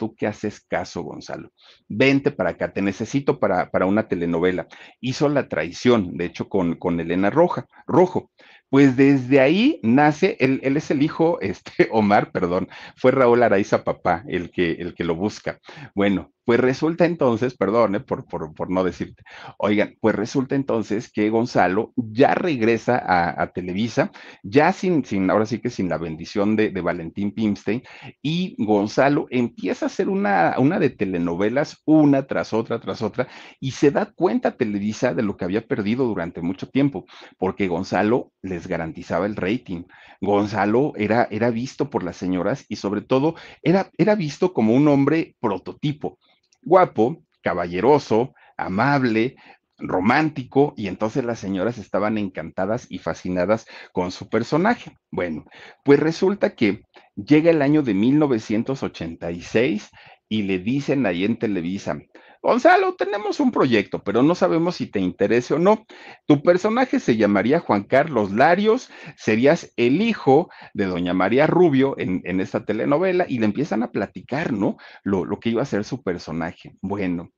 tú 0.00 0.16
que 0.16 0.26
haces 0.26 0.60
caso, 0.62 1.02
Gonzalo. 1.02 1.52
Vente 1.86 2.30
para 2.30 2.50
acá, 2.50 2.72
te 2.72 2.80
necesito 2.80 3.38
para, 3.38 3.70
para 3.70 3.84
una 3.84 4.08
telenovela. 4.08 4.66
Hizo 4.98 5.28
la 5.28 5.46
traición, 5.46 6.16
de 6.16 6.24
hecho, 6.24 6.48
con, 6.48 6.76
con 6.76 6.98
Elena 6.98 7.28
Roja, 7.28 7.66
Rojo. 7.86 8.30
Pues 8.70 8.96
desde 8.96 9.40
ahí 9.40 9.80
nace, 9.82 10.36
él, 10.40 10.60
es 10.62 10.90
el 10.90 11.02
hijo, 11.02 11.38
este, 11.42 11.88
Omar, 11.90 12.30
perdón, 12.32 12.68
fue 12.96 13.10
Raúl 13.10 13.42
Araiza 13.42 13.84
papá 13.84 14.24
el 14.28 14.50
que, 14.50 14.72
el 14.72 14.94
que 14.94 15.04
lo 15.04 15.14
busca. 15.14 15.58
Bueno, 15.94 16.32
pues 16.50 16.58
resulta 16.58 17.04
entonces, 17.04 17.56
perdón 17.56 17.94
eh, 17.94 18.00
por, 18.00 18.26
por, 18.26 18.52
por, 18.54 18.70
no 18.70 18.82
decirte, 18.82 19.22
oigan, 19.56 19.94
pues 20.00 20.16
resulta 20.16 20.56
entonces 20.56 21.08
que 21.12 21.30
Gonzalo 21.30 21.92
ya 21.94 22.34
regresa 22.34 23.00
a, 23.06 23.52
Televisa, 23.52 24.10
ya 24.42 24.72
sin, 24.72 25.04
sin, 25.04 25.30
ahora 25.30 25.46
sí 25.46 25.60
que 25.60 25.70
sin 25.70 25.88
la 25.88 25.96
bendición 25.96 26.56
de, 26.56 26.70
de, 26.70 26.80
Valentín 26.80 27.30
Pimstein, 27.30 27.84
y 28.20 28.56
Gonzalo 28.58 29.28
empieza 29.30 29.86
a 29.86 29.88
hacer 29.88 30.08
una, 30.08 30.56
una 30.58 30.80
de 30.80 30.90
telenovelas, 30.90 31.82
una 31.84 32.26
tras 32.26 32.52
otra, 32.52 32.80
tras 32.80 33.00
otra, 33.00 33.28
y 33.60 33.70
se 33.70 33.92
da 33.92 34.06
cuenta 34.06 34.56
Televisa 34.56 35.14
de 35.14 35.22
lo 35.22 35.36
que 35.36 35.44
había 35.44 35.64
perdido 35.64 36.04
durante 36.04 36.40
mucho 36.42 36.68
tiempo, 36.68 37.06
porque 37.38 37.68
Gonzalo 37.68 38.32
les 38.42 38.59
garantizaba 38.66 39.26
el 39.26 39.36
rating. 39.36 39.84
Gonzalo 40.20 40.92
era, 40.96 41.28
era 41.30 41.50
visto 41.50 41.90
por 41.90 42.02
las 42.02 42.16
señoras 42.16 42.64
y 42.68 42.76
sobre 42.76 43.00
todo 43.00 43.34
era, 43.62 43.90
era 43.98 44.14
visto 44.14 44.52
como 44.52 44.74
un 44.74 44.88
hombre 44.88 45.36
prototipo 45.40 46.18
guapo, 46.62 47.22
caballeroso, 47.42 48.34
amable, 48.56 49.36
romántico, 49.78 50.74
y 50.76 50.88
entonces 50.88 51.24
las 51.24 51.38
señoras 51.38 51.78
estaban 51.78 52.18
encantadas 52.18 52.86
y 52.90 52.98
fascinadas 52.98 53.64
con 53.92 54.10
su 54.10 54.28
personaje. 54.28 54.98
Bueno, 55.10 55.46
pues 55.84 55.98
resulta 56.00 56.54
que 56.54 56.82
llega 57.16 57.50
el 57.50 57.62
año 57.62 57.82
de 57.82 57.94
1986 57.94 59.88
y 60.28 60.42
le 60.42 60.58
dicen 60.58 61.06
ahí 61.06 61.24
en 61.24 61.38
Televisa, 61.38 61.98
Gonzalo, 62.42 62.94
tenemos 62.94 63.38
un 63.38 63.52
proyecto, 63.52 64.02
pero 64.02 64.22
no 64.22 64.34
sabemos 64.34 64.76
si 64.76 64.86
te 64.86 64.98
interese 64.98 65.54
o 65.54 65.58
no. 65.58 65.84
Tu 66.26 66.42
personaje 66.42 66.98
se 66.98 67.16
llamaría 67.16 67.60
Juan 67.60 67.84
Carlos 67.84 68.32
Larios, 68.32 68.90
serías 69.16 69.72
el 69.76 70.00
hijo 70.00 70.48
de 70.72 70.86
doña 70.86 71.12
María 71.12 71.46
Rubio 71.46 71.94
en, 71.98 72.22
en 72.24 72.40
esta 72.40 72.64
telenovela 72.64 73.26
y 73.28 73.38
le 73.38 73.44
empiezan 73.44 73.82
a 73.82 73.92
platicar, 73.92 74.52
¿no? 74.54 74.78
Lo, 75.02 75.26
lo 75.26 75.38
que 75.38 75.50
iba 75.50 75.62
a 75.62 75.66
ser 75.66 75.84
su 75.84 76.02
personaje. 76.02 76.76
Bueno, 76.80 77.30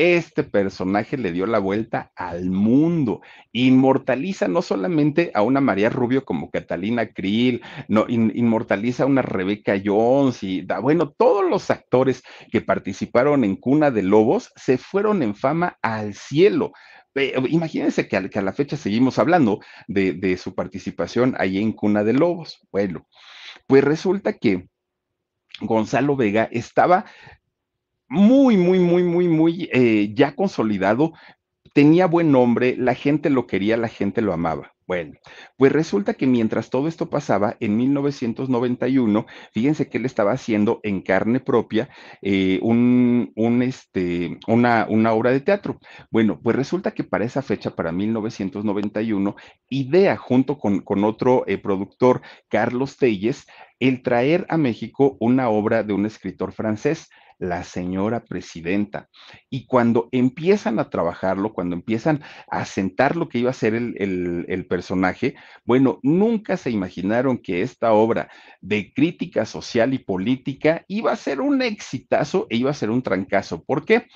este 0.00 0.44
personaje 0.44 1.18
le 1.18 1.30
dio 1.30 1.44
la 1.44 1.58
vuelta 1.58 2.10
al 2.16 2.50
mundo. 2.50 3.20
Inmortaliza 3.52 4.48
no 4.48 4.62
solamente 4.62 5.30
a 5.34 5.42
una 5.42 5.60
María 5.60 5.90
Rubio 5.90 6.24
como 6.24 6.50
Catalina 6.50 7.12
Krill, 7.12 7.60
inmortaliza 8.08 9.02
a 9.02 9.06
una 9.06 9.20
Rebeca 9.20 9.74
Jones 9.84 10.42
y 10.42 10.62
da, 10.62 10.78
bueno, 10.78 11.10
todos 11.10 11.48
los 11.48 11.70
actores 11.70 12.22
que 12.50 12.62
participaron 12.62 13.44
en 13.44 13.56
Cuna 13.56 13.90
de 13.90 14.02
Lobos 14.02 14.52
se 14.56 14.78
fueron 14.78 15.22
en 15.22 15.34
fama 15.34 15.76
al 15.82 16.14
cielo. 16.14 16.72
Imagínense 17.50 18.08
que 18.08 18.16
a, 18.16 18.28
que 18.28 18.38
a, 18.38 18.42
la 18.42 18.54
fecha 18.54 18.78
seguimos 18.78 19.18
hablando 19.18 19.60
de, 19.86 20.14
de 20.14 20.38
su 20.38 20.54
participación 20.54 21.34
ahí 21.38 21.58
en 21.58 21.72
Cuna 21.72 22.04
de 22.04 22.14
Lobos. 22.14 22.66
Bueno, 22.72 23.06
pues 23.66 23.84
resulta 23.84 24.32
que 24.32 24.66
Gonzalo 25.60 26.16
Vega 26.16 26.48
estaba 26.50 27.04
muy, 28.10 28.56
muy, 28.56 28.80
muy, 28.80 29.04
muy, 29.04 29.28
muy 29.28 29.70
eh, 29.72 30.12
ya 30.14 30.34
consolidado, 30.34 31.12
tenía 31.72 32.06
buen 32.06 32.32
nombre, 32.32 32.76
la 32.76 32.94
gente 32.94 33.30
lo 33.30 33.46
quería, 33.46 33.76
la 33.76 33.88
gente 33.88 34.20
lo 34.20 34.32
amaba. 34.32 34.74
Bueno, 34.90 35.12
pues 35.56 35.70
resulta 35.70 36.14
que 36.14 36.26
mientras 36.26 36.68
todo 36.68 36.88
esto 36.88 37.08
pasaba, 37.08 37.56
en 37.60 37.76
1991, 37.76 39.24
fíjense 39.52 39.88
que 39.88 39.98
él 39.98 40.04
estaba 40.04 40.32
haciendo 40.32 40.80
en 40.82 41.02
carne 41.02 41.38
propia 41.38 41.88
eh, 42.22 42.58
un, 42.60 43.30
un, 43.36 43.62
este, 43.62 44.40
una, 44.48 44.88
una, 44.90 45.12
obra 45.12 45.30
de 45.30 45.38
teatro. 45.38 45.78
Bueno, 46.10 46.40
pues 46.42 46.56
resulta 46.56 46.90
que 46.90 47.04
para 47.04 47.24
esa 47.24 47.40
fecha, 47.40 47.76
para 47.76 47.92
1991, 47.92 49.36
idea 49.68 50.16
junto 50.16 50.58
con, 50.58 50.80
con 50.80 51.04
otro 51.04 51.44
eh, 51.46 51.58
productor, 51.58 52.22
Carlos 52.48 52.96
Telles, 52.96 53.46
el 53.78 54.02
traer 54.02 54.44
a 54.48 54.56
México 54.56 55.16
una 55.20 55.50
obra 55.50 55.84
de 55.84 55.92
un 55.92 56.04
escritor 56.04 56.50
francés 56.52 57.08
la 57.40 57.64
señora 57.64 58.24
presidenta. 58.24 59.08
Y 59.48 59.66
cuando 59.66 60.08
empiezan 60.12 60.78
a 60.78 60.90
trabajarlo, 60.90 61.52
cuando 61.52 61.74
empiezan 61.74 62.22
a 62.48 62.64
sentar 62.66 63.16
lo 63.16 63.28
que 63.28 63.38
iba 63.38 63.50
a 63.50 63.54
ser 63.54 63.74
el, 63.74 63.94
el, 64.46 64.66
personaje, 64.66 65.34
bueno, 65.64 65.98
nunca 66.02 66.56
se 66.56 66.70
imaginaron 66.70 67.38
que 67.38 67.62
esta 67.62 67.92
obra 67.92 68.30
de 68.60 68.92
crítica 68.92 69.46
social 69.46 69.94
y 69.94 69.98
política 69.98 70.84
iba 70.86 71.12
a 71.12 71.16
ser 71.16 71.40
un 71.40 71.62
exitazo 71.62 72.46
e 72.50 72.56
iba 72.56 72.70
a 72.70 72.74
ser 72.74 72.90
un 72.90 73.02
trancazo. 73.02 73.64
¿Por 73.64 73.84
qué? 73.84 74.06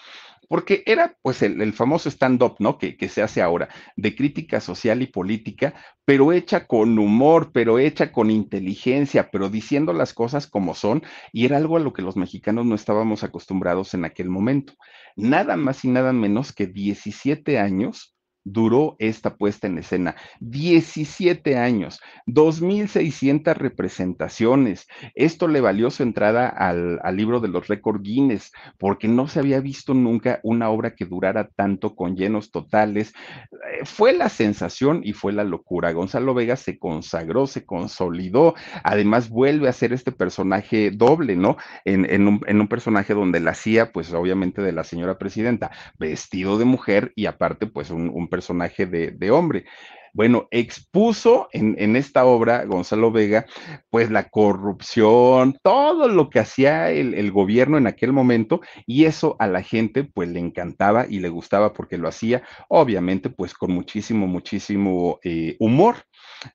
Porque 0.49 0.83
era 0.87 1.17
pues 1.23 1.43
el, 1.43 1.73
famoso 1.73 2.11
stand-up, 2.11 2.57
¿no? 2.59 2.79
Que, 2.79 2.97
que, 2.97 3.09
se 3.09 3.23
hace 3.23 3.43
ahora, 3.43 3.69
de 3.97 4.15
crítica 4.15 4.61
social 4.61 5.03
y 5.03 5.07
política, 5.07 5.75
pero 6.05 6.33
hecha 6.33 6.67
con 6.67 6.99
humor, 6.99 7.51
pero 7.53 7.79
hecha 7.79 8.13
con 8.13 8.31
inteligencia, 8.31 9.31
pero 9.31 9.49
diciendo 9.49 9.93
las 9.93 10.15
cosas 10.15 10.47
como 10.47 10.75
son, 10.75 11.03
y 11.33 11.47
era 11.47 11.57
algo 11.57 11.77
a 11.77 11.81
lo 11.81 11.93
que 11.93 12.03
los 12.03 12.17
mexicanos 12.17 12.67
no 12.67 12.75
estábamos 12.75 13.25
acostumbrados 13.25 13.95
en 13.95 14.05
aquel 14.05 14.29
momento. 14.29 14.75
Nada 15.17 15.57
más 15.57 15.85
y 15.85 15.89
nada 15.89 16.13
menos 16.13 16.53
que 16.53 16.67
17 16.67 17.59
años 17.59 18.14
duró 18.45 18.97
esta 18.99 19.37
puesta 19.37 19.67
en 19.67 19.79
escena. 19.79 20.15
17 20.41 21.57
años, 21.57 22.01
2.600 22.27 23.55
representaciones. 23.55 24.87
Esto 25.15 25.49
le 25.49 25.61
valió 25.61 25.91
su 25.91 26.03
entrada 26.03 26.49
al, 26.49 27.01
libro 27.15 27.41
de 27.41 27.49
los 27.49 27.69
récord 27.69 28.03
Guinness, 28.03 28.53
porque 28.79 29.09
no 29.09 29.29
se 29.29 29.41
había 29.41 29.61
visto 29.61 29.95
nunca 29.95 30.41
una 30.43 30.69
obra 30.69 30.95
que 30.95 31.07
durara 31.07 31.49
tanto 31.49 31.95
con 31.95 32.17
llenos 32.17 32.51
totales. 32.51 33.15
Eh, 33.53 33.85
fue 33.85 34.13
la 34.13 34.29
sensación 34.29 35.01
y 35.05 35.13
fue 35.13 35.33
la 35.33 35.45
locura. 35.45 35.93
Gonzalo 35.93 36.35
Vega 36.35 36.57
se 36.57 36.79
consagró, 36.79 37.47
se 37.47 37.65
consolidó, 37.65 38.55
además 38.83 39.29
vuelve 39.29 39.69
a 39.69 39.73
ser 39.73 39.93
este 39.93 40.13
personaje 40.13 40.91
doble, 40.91 41.37
¿no? 41.37 41.57
En, 41.85 42.05
en, 42.11 42.29
un, 42.29 42.41
en 42.47 42.61
un 42.61 42.69
personaje 42.69 43.15
donde 43.15 43.41
la 43.41 43.53
hacía, 43.53 43.93
pues 43.93 44.13
obviamente 44.13 44.61
de 44.61 44.73
la 44.73 44.85
señora 44.85 45.19
presidenta, 45.19 45.71
vestido 45.99 46.59
de 46.59 46.65
mujer 46.65 47.13
y 47.15 47.27
aparte, 47.27 47.67
pues 47.67 47.91
un, 47.91 48.11
un 48.13 48.29
personaje 48.35 48.85
de, 48.87 49.31
hombre. 49.31 49.65
Bueno, 50.13 50.47
expuso 50.51 51.49
en, 51.53 51.97
esta 51.97 52.25
obra 52.25 52.65
Gonzalo 52.65 53.13
Vega, 53.13 53.47
pues 53.91 54.11
la 54.11 54.29
corrupción, 54.29 55.57
todo 55.63 56.09
lo 56.09 56.31
que 56.31 56.41
hacía 56.41 56.91
el, 56.91 57.15
el, 57.15 57.31
gobierno 57.31 57.79
en 57.79 57.87
aquel 57.87 58.13
momento, 58.13 58.61
y 58.87 59.05
eso 59.05 59.37
a 59.39 59.47
la 59.47 59.63
gente 59.63 60.05
pues 60.05 60.29
le 60.29 60.41
encantaba 60.41 61.07
y 61.09 61.19
le 61.21 61.29
gustaba 61.29 61.73
porque 61.73 61.99
lo 61.99 62.09
hacía, 62.09 62.43
obviamente, 62.69 63.31
pues 63.31 63.55
con 63.55 63.73
muchísimo, 63.73 64.27
muchísimo 64.27 65.19
eh, 65.23 65.57
humor. 65.61 65.97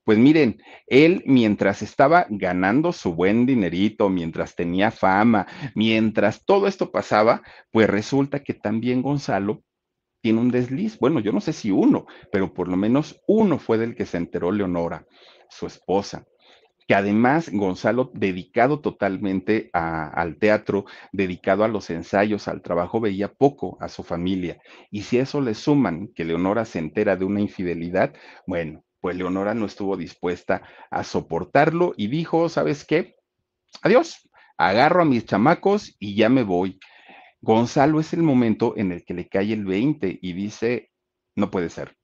Pues 0.04 0.18
miren, 0.18 0.62
él 0.88 1.24
mientras 1.26 1.82
estaba 1.82 2.28
ganando 2.30 2.92
su 2.92 3.14
buen 3.14 3.46
dinerito, 3.46 4.10
mientras 4.10 4.56
tenía 4.56 4.92
fama, 4.92 5.48
mientras 5.76 6.46
todo 6.46 6.68
esto 6.68 6.92
pasaba, 6.92 7.42
pues 7.72 7.90
resulta 7.90 8.44
que 8.44 8.54
también 8.54 9.02
Gonzalo 9.02 9.64
tiene 10.22 10.40
un 10.40 10.52
desliz. 10.52 10.98
Bueno, 11.00 11.20
yo 11.20 11.32
no 11.32 11.42
sé 11.42 11.54
si 11.54 11.72
uno, 11.72 12.06
pero 12.32 12.54
por 12.54 12.68
lo 12.68 12.78
menos 12.78 13.22
uno 13.28 13.60
fue 13.60 13.78
del 13.78 13.96
que 13.96 14.06
se 14.06 14.18
enteró 14.18 14.52
Leonora, 14.52 15.06
su 15.50 15.68
esposa 15.68 16.26
que 16.90 16.96
además 16.96 17.52
Gonzalo, 17.54 18.10
dedicado 18.16 18.80
totalmente 18.80 19.70
al 19.74 20.38
teatro, 20.40 20.86
dedicado 21.12 21.64
a 21.64 21.68
los 21.68 21.92
ensayos, 21.92 22.48
al 22.48 22.64
trabajo, 22.64 23.00
veía 23.00 23.32
poco 23.32 23.78
a 23.80 23.90
su 23.90 24.02
familia. 24.02 24.58
Y 24.90 25.04
si 25.04 25.20
eso 25.20 25.40
le 25.40 25.54
suman 25.54 26.08
que 26.16 26.26
Leonora 26.26 26.66
se 26.66 26.80
entera 26.80 27.16
de 27.16 27.26
una 27.26 27.42
infidelidad, 27.42 28.16
bueno, 28.48 28.84
pues 29.02 29.16
Leonora 29.16 29.54
no 29.54 29.68
estuvo 29.68 29.98
dispuesta 29.98 30.64
a 30.90 31.04
soportarlo 31.04 31.94
y 31.96 32.08
dijo, 32.08 32.50
¿sabes 32.50 32.84
qué? 32.84 33.18
Adiós, 33.84 34.28
agarro 34.58 35.04
a 35.04 35.06
mis 35.06 35.28
chamacos 35.28 35.96
y 36.00 36.16
ya 36.16 36.28
me 36.28 36.42
voy. 36.42 36.80
Gonzalo 37.42 38.00
es 38.00 38.14
el 38.14 38.24
momento 38.24 38.74
en 38.78 38.92
el 38.92 39.06
que 39.06 39.14
le 39.14 39.28
cae 39.28 39.54
el 39.54 39.66
20 39.66 40.20
y 40.22 40.34
dice, 40.34 40.92
no 41.36 41.50
puede 41.52 41.70
ser, 41.70 41.96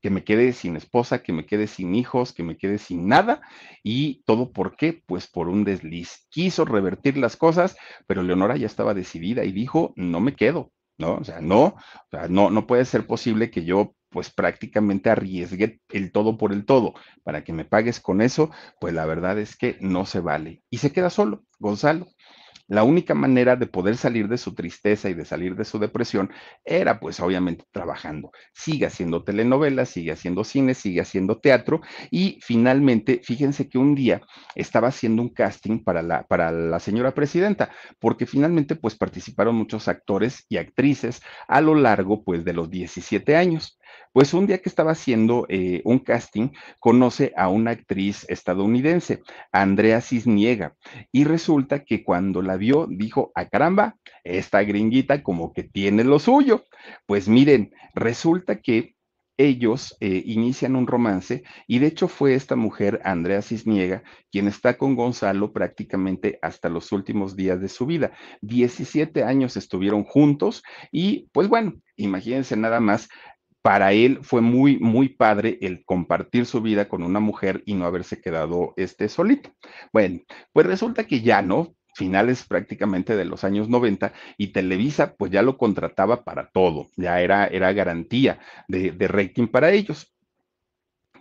que 0.00 0.10
me 0.10 0.24
quede 0.24 0.52
sin 0.52 0.76
esposa, 0.76 1.22
que 1.22 1.32
me 1.32 1.46
quede 1.46 1.66
sin 1.66 1.94
hijos, 1.94 2.32
que 2.32 2.42
me 2.42 2.56
quede 2.56 2.78
sin 2.78 3.06
nada. 3.06 3.40
¿Y 3.82 4.22
todo 4.24 4.52
por 4.52 4.76
qué? 4.76 5.02
Pues 5.06 5.26
por 5.28 5.48
un 5.48 5.64
desliz. 5.64 6.26
Quiso 6.30 6.64
revertir 6.64 7.16
las 7.16 7.36
cosas, 7.36 7.76
pero 8.06 8.22
Leonora 8.22 8.56
ya 8.56 8.66
estaba 8.66 8.94
decidida 8.94 9.44
y 9.44 9.52
dijo, 9.52 9.92
no 9.96 10.20
me 10.20 10.34
quedo, 10.34 10.72
¿no? 10.98 11.16
O 11.16 11.24
sea, 11.24 11.40
no, 11.40 11.64
o 11.64 12.08
sea, 12.10 12.28
no, 12.28 12.50
no 12.50 12.66
puede 12.66 12.84
ser 12.84 13.06
posible 13.06 13.50
que 13.50 13.64
yo 13.64 13.94
pues 14.10 14.30
prácticamente 14.30 15.08
arriesgue 15.08 15.80
el 15.90 16.10
todo 16.10 16.36
por 16.36 16.52
el 16.52 16.64
todo 16.64 16.94
para 17.22 17.44
que 17.44 17.52
me 17.52 17.64
pagues 17.64 18.00
con 18.00 18.20
eso, 18.20 18.50
pues 18.80 18.92
la 18.92 19.06
verdad 19.06 19.38
es 19.38 19.56
que 19.56 19.76
no 19.80 20.04
se 20.04 20.20
vale. 20.20 20.62
Y 20.68 20.78
se 20.78 20.92
queda 20.92 21.10
solo, 21.10 21.44
Gonzalo. 21.58 22.08
La 22.70 22.84
única 22.84 23.14
manera 23.14 23.56
de 23.56 23.66
poder 23.66 23.96
salir 23.96 24.28
de 24.28 24.38
su 24.38 24.54
tristeza 24.54 25.10
y 25.10 25.14
de 25.14 25.24
salir 25.24 25.56
de 25.56 25.64
su 25.64 25.80
depresión 25.80 26.30
era 26.64 27.00
pues 27.00 27.18
obviamente 27.18 27.64
trabajando. 27.72 28.30
Sigue 28.54 28.86
haciendo 28.86 29.24
telenovelas, 29.24 29.88
sigue 29.88 30.12
haciendo 30.12 30.44
cine, 30.44 30.74
sigue 30.74 31.00
haciendo 31.00 31.40
teatro 31.40 31.80
y 32.12 32.38
finalmente, 32.42 33.22
fíjense 33.24 33.68
que 33.68 33.78
un 33.78 33.96
día 33.96 34.20
estaba 34.54 34.86
haciendo 34.86 35.20
un 35.20 35.30
casting 35.30 35.82
para 35.82 36.00
la, 36.00 36.22
para 36.28 36.52
la 36.52 36.78
señora 36.78 37.12
presidenta, 37.12 37.70
porque 37.98 38.24
finalmente 38.24 38.76
pues 38.76 38.94
participaron 38.94 39.56
muchos 39.56 39.88
actores 39.88 40.46
y 40.48 40.58
actrices 40.58 41.22
a 41.48 41.60
lo 41.60 41.74
largo 41.74 42.22
pues 42.22 42.44
de 42.44 42.52
los 42.52 42.70
17 42.70 43.34
años. 43.34 43.79
Pues 44.12 44.34
un 44.34 44.46
día 44.46 44.58
que 44.58 44.68
estaba 44.68 44.92
haciendo 44.92 45.46
eh, 45.48 45.82
un 45.84 46.00
casting, 46.00 46.48
conoce 46.78 47.32
a 47.36 47.48
una 47.48 47.70
actriz 47.70 48.26
estadounidense, 48.28 49.22
Andrea 49.52 50.00
Cisniega, 50.00 50.74
y 51.12 51.24
resulta 51.24 51.84
que 51.84 52.02
cuando 52.02 52.42
la 52.42 52.56
vio 52.56 52.86
dijo, 52.90 53.30
a 53.34 53.42
ah, 53.42 53.48
caramba, 53.48 53.96
esta 54.24 54.62
gringuita 54.62 55.22
como 55.22 55.52
que 55.52 55.62
tiene 55.62 56.04
lo 56.04 56.18
suyo. 56.18 56.64
Pues 57.06 57.28
miren, 57.28 57.72
resulta 57.94 58.60
que 58.60 58.94
ellos 59.40 59.96
eh, 60.00 60.22
inician 60.26 60.76
un 60.76 60.86
romance 60.86 61.44
y 61.66 61.78
de 61.78 61.86
hecho 61.86 62.08
fue 62.08 62.34
esta 62.34 62.56
mujer, 62.56 63.00
Andrea 63.04 63.40
Cisniega, 63.40 64.02
quien 64.30 64.48
está 64.48 64.76
con 64.76 64.96
Gonzalo 64.96 65.52
prácticamente 65.52 66.38
hasta 66.42 66.68
los 66.68 66.92
últimos 66.92 67.36
días 67.36 67.58
de 67.58 67.68
su 67.68 67.86
vida. 67.86 68.12
17 68.42 69.24
años 69.24 69.56
estuvieron 69.56 70.04
juntos 70.04 70.62
y 70.92 71.30
pues 71.32 71.48
bueno, 71.48 71.80
imagínense 71.96 72.54
nada 72.56 72.80
más. 72.80 73.08
Para 73.62 73.92
él 73.92 74.20
fue 74.22 74.40
muy, 74.40 74.78
muy 74.78 75.08
padre 75.10 75.58
el 75.60 75.84
compartir 75.84 76.46
su 76.46 76.62
vida 76.62 76.88
con 76.88 77.02
una 77.02 77.20
mujer 77.20 77.62
y 77.66 77.74
no 77.74 77.84
haberse 77.84 78.20
quedado 78.20 78.72
este 78.76 79.08
solito. 79.08 79.50
Bueno, 79.92 80.20
pues 80.52 80.66
resulta 80.66 81.06
que 81.06 81.20
ya, 81.20 81.42
¿no? 81.42 81.74
finales 81.94 82.44
prácticamente 82.46 83.16
de 83.16 83.24
los 83.24 83.44
años 83.44 83.68
90 83.68 84.12
y 84.38 84.48
Televisa 84.48 85.14
pues 85.16 85.30
ya 85.30 85.42
lo 85.42 85.58
contrataba 85.58 86.24
para 86.24 86.48
todo, 86.50 86.88
ya 86.96 87.20
era, 87.20 87.46
era 87.46 87.72
garantía 87.72 88.38
de, 88.68 88.92
de 88.92 89.08
rating 89.08 89.48
para 89.48 89.72
ellos. 89.72 90.12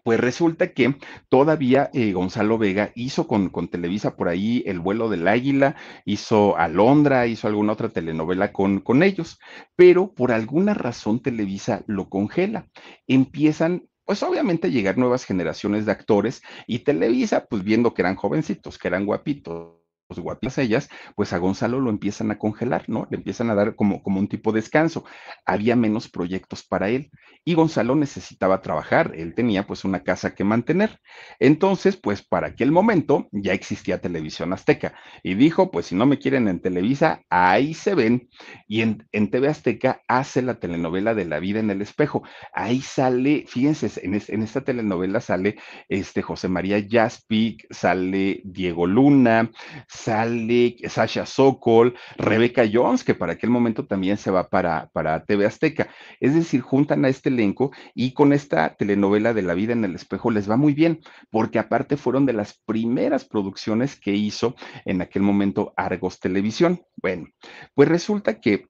Pues 0.03 0.19
resulta 0.19 0.73
que 0.73 0.95
todavía 1.29 1.89
eh, 1.93 2.13
Gonzalo 2.13 2.57
Vega 2.57 2.91
hizo 2.95 3.27
con, 3.27 3.49
con, 3.49 3.67
Televisa 3.67 4.15
por 4.15 4.29
ahí 4.29 4.63
El 4.65 4.79
vuelo 4.79 5.09
del 5.09 5.27
águila, 5.27 5.75
hizo 6.05 6.57
Alondra, 6.57 7.27
hizo 7.27 7.47
alguna 7.47 7.73
otra 7.73 7.89
telenovela 7.89 8.51
con, 8.51 8.79
con 8.79 9.03
ellos, 9.03 9.39
pero 9.75 10.13
por 10.13 10.31
alguna 10.31 10.73
razón 10.73 11.21
Televisa 11.21 11.83
lo 11.87 12.09
congela. 12.09 12.67
Empiezan 13.07 13.89
pues 14.05 14.23
obviamente 14.23 14.65
a 14.65 14.71
llegar 14.71 14.97
nuevas 14.97 15.23
generaciones 15.23 15.85
de 15.85 15.91
actores 15.91 16.41
y 16.65 16.79
Televisa, 16.79 17.45
pues 17.45 17.63
viendo 17.63 17.93
que 17.93 18.01
eran 18.01 18.15
jovencitos, 18.15 18.79
que 18.79 18.87
eran 18.87 19.05
guapitos, 19.05 19.78
guapitas 20.17 20.57
ellas, 20.57 20.89
pues 21.15 21.33
a 21.33 21.37
Gonzalo 21.37 21.79
lo 21.79 21.91
empiezan 21.91 22.31
a 22.31 22.39
congelar, 22.39 22.85
¿no? 22.87 23.07
Le 23.11 23.17
empiezan 23.17 23.51
a 23.51 23.55
dar 23.55 23.75
como, 23.75 24.01
como 24.01 24.19
un 24.19 24.27
tipo 24.27 24.51
de 24.51 24.61
descanso. 24.61 25.03
Había 25.45 25.75
menos 25.75 26.09
proyectos 26.09 26.63
para 26.63 26.89
él 26.89 27.11
y 27.45 27.53
Gonzalo 27.53 27.95
necesitaba 27.95 28.61
trabajar, 28.61 29.13
él 29.15 29.35
tenía 29.35 29.67
pues 29.67 29.85
una 29.85 30.03
casa 30.03 30.33
que 30.33 30.43
mantener. 30.43 30.99
Entonces, 31.39 31.97
pues 31.97 32.23
para 32.23 32.47
aquel 32.47 32.71
momento 32.71 33.27
ya 33.31 33.53
existía 33.53 34.01
televisión 34.01 34.53
azteca 34.53 34.93
y 35.23 35.35
dijo, 35.35 35.71
pues 35.71 35.87
si 35.87 35.95
no 35.95 36.05
me 36.05 36.17
quieren 36.17 36.47
en 36.47 36.61
Televisa, 36.61 37.21
ahí 37.29 37.73
se 37.73 37.95
ven. 37.95 38.29
Y 38.67 38.81
en, 38.81 39.07
en 39.11 39.29
TV 39.29 39.47
Azteca 39.47 40.01
hace 40.07 40.41
la 40.41 40.59
telenovela 40.59 41.13
de 41.13 41.25
La 41.25 41.39
vida 41.39 41.59
en 41.59 41.69
el 41.69 41.81
espejo. 41.81 42.23
Ahí 42.53 42.81
sale, 42.81 43.45
fíjense, 43.47 43.89
en, 44.03 44.21
en 44.27 44.43
esta 44.43 44.61
telenovela 44.61 45.21
sale 45.21 45.57
este 45.87 46.21
José 46.21 46.47
María 46.47 46.83
Jaspic, 46.87 47.65
sale 47.71 48.41
Diego 48.43 48.87
Luna, 48.87 49.51
sale 49.99 50.77
Sasha 50.87 51.25
Sokol, 51.25 51.95
Rebeca 52.17 52.63
Jones, 52.71 53.03
que 53.03 53.15
para 53.15 53.33
aquel 53.33 53.49
momento 53.49 53.85
también 53.85 54.17
se 54.17 54.31
va 54.31 54.49
para, 54.49 54.89
para 54.93 55.25
TV 55.25 55.45
Azteca. 55.45 55.89
Es 56.19 56.33
decir, 56.33 56.61
juntan 56.61 57.03
a 57.05 57.09
este 57.09 57.29
elenco 57.29 57.71
y 57.93 58.13
con 58.13 58.33
esta 58.33 58.75
telenovela 58.75 59.33
de 59.33 59.41
La 59.41 59.53
vida 59.53 59.73
en 59.73 59.83
el 59.83 59.95
espejo 59.95 60.31
les 60.31 60.49
va 60.49 60.55
muy 60.55 60.73
bien, 60.73 60.99
porque 61.29 61.59
aparte 61.59 61.97
fueron 61.97 62.25
de 62.25 62.33
las 62.33 62.59
primeras 62.65 63.25
producciones 63.25 63.99
que 63.99 64.13
hizo 64.13 64.55
en 64.85 65.01
aquel 65.01 65.21
momento 65.21 65.73
Argos 65.75 66.19
Televisión. 66.19 66.81
Bueno, 66.95 67.27
pues 67.73 67.89
resulta 67.89 68.39
que 68.39 68.68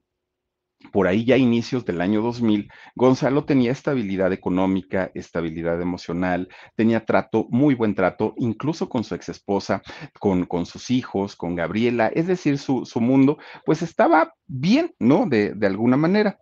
por 0.92 1.06
ahí 1.06 1.24
ya 1.24 1.36
inicios 1.36 1.84
del 1.84 2.00
año 2.00 2.22
2000, 2.22 2.68
Gonzalo 2.94 3.44
tenía 3.44 3.72
estabilidad 3.72 4.32
económica, 4.32 5.10
estabilidad 5.14 5.80
emocional, 5.80 6.48
tenía 6.76 7.04
trato, 7.04 7.46
muy 7.50 7.74
buen 7.74 7.94
trato, 7.94 8.34
incluso 8.38 8.88
con 8.88 9.04
su 9.04 9.14
ex 9.14 9.28
esposa, 9.28 9.82
con, 10.18 10.46
con 10.46 10.66
sus 10.66 10.90
hijos, 10.90 11.36
con 11.36 11.54
Gabriela, 11.54 12.08
es 12.08 12.26
decir, 12.26 12.58
su, 12.58 12.84
su 12.86 13.00
mundo, 13.00 13.38
pues 13.64 13.82
estaba 13.82 14.34
bien, 14.46 14.94
¿no? 14.98 15.26
De, 15.26 15.54
de 15.54 15.66
alguna 15.66 15.96
manera. 15.96 16.38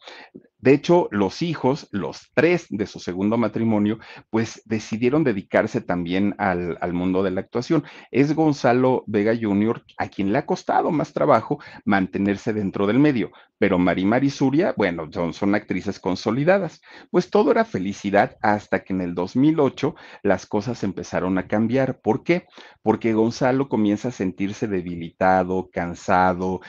De 0.61 0.75
hecho, 0.75 1.09
los 1.13 1.43
hijos, 1.43 1.87
los 1.93 2.33
tres 2.35 2.67
de 2.69 2.87
su 2.87 2.99
segundo 2.99 3.39
matrimonio, 3.39 4.01
pues 4.29 4.61
decidieron 4.65 5.23
dedicarse 5.23 5.81
también 5.81 6.35
al, 6.39 6.77
mundo 6.93 7.23
de 7.23 7.31
la 7.31 7.41
actuación. 7.41 7.85
Es 8.11 8.35
Gonzalo 8.35 9.05
Vega 9.07 9.33
Jr. 9.41 9.85
a 9.99 10.09
quien 10.09 10.33
le 10.33 10.39
ha 10.39 10.47
costado 10.47 10.91
más 10.91 11.13
trabajo 11.13 11.61
mantenerse 11.85 12.53
dentro 12.53 12.89
del 12.89 12.99
medio, 12.99 13.31
pero 13.59 13.79
Marimar 13.79 14.25
y 14.25 14.31
Suria, 14.31 14.75
bueno, 14.77 15.09
son, 15.13 15.33
son 15.33 15.55
actrices 15.55 16.01
consolidadas. 16.01 16.81
Pues 17.13 17.31
todo 17.31 17.53
era 17.53 17.65
felicidad 17.65 18.37
hasta 18.43 18.83
que 18.83 18.93
en 18.93 19.01
el 19.01 19.15
2008 19.15 19.95
las 20.25 20.47
cosas 20.47 20.83
empezaron 20.83 21.39
a 21.39 21.47
cambiar. 21.47 22.01
¿Por 22.01 22.25
qué? 22.25 22.47
Porque 22.83 23.13
Gonzalo 23.13 23.69
comienza 23.69 24.09
a 24.09 24.13
sentirse 24.13 24.67
debilitado, 24.67 25.71
cansado, 25.73 26.61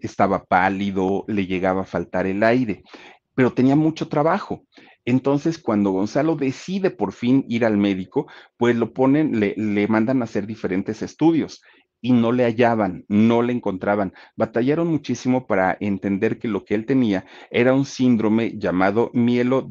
estaba 0.00 0.44
pálido, 0.44 1.24
le 1.28 1.46
llegaba 1.46 1.82
a 1.82 1.86
faltar 1.86 2.26
el 2.26 2.42
aire 2.42 2.82
pero 3.34 3.52
tenía 3.52 3.76
mucho 3.76 4.08
trabajo. 4.08 4.64
Entonces, 5.04 5.58
cuando 5.58 5.90
Gonzalo 5.90 6.34
decide 6.36 6.90
por 6.90 7.12
fin 7.12 7.44
ir 7.48 7.64
al 7.64 7.76
médico, 7.76 8.26
pues 8.56 8.74
lo 8.76 8.92
ponen, 8.92 9.38
le, 9.38 9.88
mandan 9.88 10.22
a 10.22 10.24
hacer 10.24 10.46
diferentes 10.46 11.02
estudios 11.02 11.62
y 12.04 12.12
no 12.12 12.32
le 12.32 12.44
hallaban, 12.44 13.06
no 13.08 13.40
le 13.40 13.54
encontraban. 13.54 14.12
Batallaron 14.36 14.88
muchísimo 14.88 15.46
para 15.46 15.74
entender 15.80 16.38
que 16.38 16.48
lo 16.48 16.66
que 16.66 16.74
él 16.74 16.84
tenía 16.84 17.24
era 17.50 17.72
un 17.72 17.86
síndrome 17.86 18.58
llamado 18.58 19.10
mielo 19.14 19.66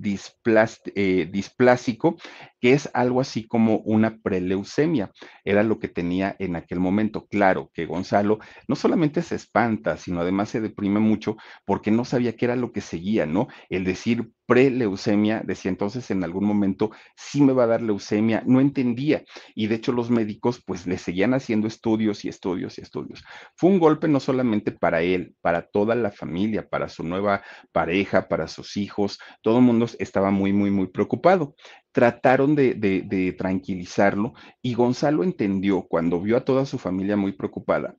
eh, 0.95 1.29
displásico, 1.31 2.17
que 2.59 2.73
es 2.73 2.89
algo 2.95 3.21
así 3.21 3.45
como 3.45 3.77
una 3.85 4.17
preleucemia. 4.17 5.11
Era 5.45 5.61
lo 5.61 5.77
que 5.77 5.89
tenía 5.89 6.35
en 6.39 6.55
aquel 6.55 6.79
momento. 6.79 7.27
Claro 7.27 7.69
que 7.71 7.85
Gonzalo 7.85 8.39
no 8.67 8.75
solamente 8.75 9.21
se 9.21 9.35
espanta, 9.35 9.97
sino 9.97 10.21
además 10.21 10.49
se 10.49 10.59
deprime 10.59 10.99
mucho 10.99 11.37
porque 11.65 11.91
no 11.91 12.03
sabía 12.03 12.35
qué 12.35 12.45
era 12.45 12.55
lo 12.55 12.71
que 12.71 12.81
seguía, 12.81 13.27
¿no? 13.27 13.47
El 13.69 13.83
decir 13.83 14.31
preleucemia, 14.45 15.41
decía 15.45 15.69
entonces 15.69 16.11
en 16.11 16.23
algún 16.23 16.45
momento 16.45 16.91
sí 17.15 17.41
me 17.41 17.53
va 17.53 17.63
a 17.63 17.67
dar 17.67 17.81
leucemia, 17.81 18.43
no 18.45 18.59
entendía. 18.59 19.23
Y 19.55 19.67
de 19.67 19.75
hecho 19.75 19.91
los 19.91 20.09
médicos 20.09 20.61
pues 20.65 20.87
le 20.87 20.97
seguían 20.97 21.33
haciendo 21.33 21.67
estudios 21.67 22.25
y 22.25 22.29
estudios 22.29 22.77
y 22.77 22.81
estudios. 22.81 23.23
Fue 23.55 23.69
un 23.69 23.79
golpe 23.79 24.07
no 24.07 24.19
solamente 24.19 24.71
para 24.71 25.01
él, 25.01 25.35
para 25.41 25.63
toda 25.63 25.95
la 25.95 26.11
familia, 26.11 26.67
para 26.67 26.89
su 26.89 27.03
nueva 27.03 27.43
pareja, 27.71 28.27
para 28.27 28.47
sus 28.47 28.77
hijos, 28.77 29.19
todo 29.41 29.57
el 29.57 29.63
mundo 29.63 29.87
estaba 29.99 30.31
muy, 30.31 30.53
muy, 30.53 30.71
muy 30.71 30.87
preocupado 30.87 31.55
trataron 31.93 32.55
de, 32.55 33.35
tranquilizarlo 33.37 34.33
y 34.61 34.73
Gonzalo 34.73 35.23
entendió 35.23 35.83
cuando 35.83 36.19
vio 36.19 36.35
a 36.35 36.43
toda 36.43 36.65
su 36.65 36.77
familia 36.77 37.15
muy 37.15 37.31
preocupada. 37.33 37.95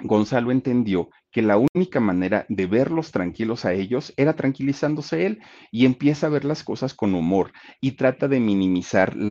Gonzalo 0.00 0.52
entendió 0.52 1.08
que 1.32 1.42
la 1.42 1.56
única 1.74 1.98
manera 1.98 2.46
de 2.48 2.66
verlos 2.66 3.10
tranquilos 3.10 3.64
a 3.64 3.72
ellos 3.72 4.12
era 4.16 4.34
tranquilizándose 4.34 5.26
él 5.26 5.40
y 5.72 5.86
empieza 5.86 6.26
a 6.26 6.30
ver 6.30 6.44
las 6.44 6.62
cosas 6.62 6.94
con 6.94 7.14
humor 7.14 7.52
y 7.80 7.92
trata 7.92 8.28
de 8.28 8.38
minimizar 8.38 9.16
la 9.16 9.30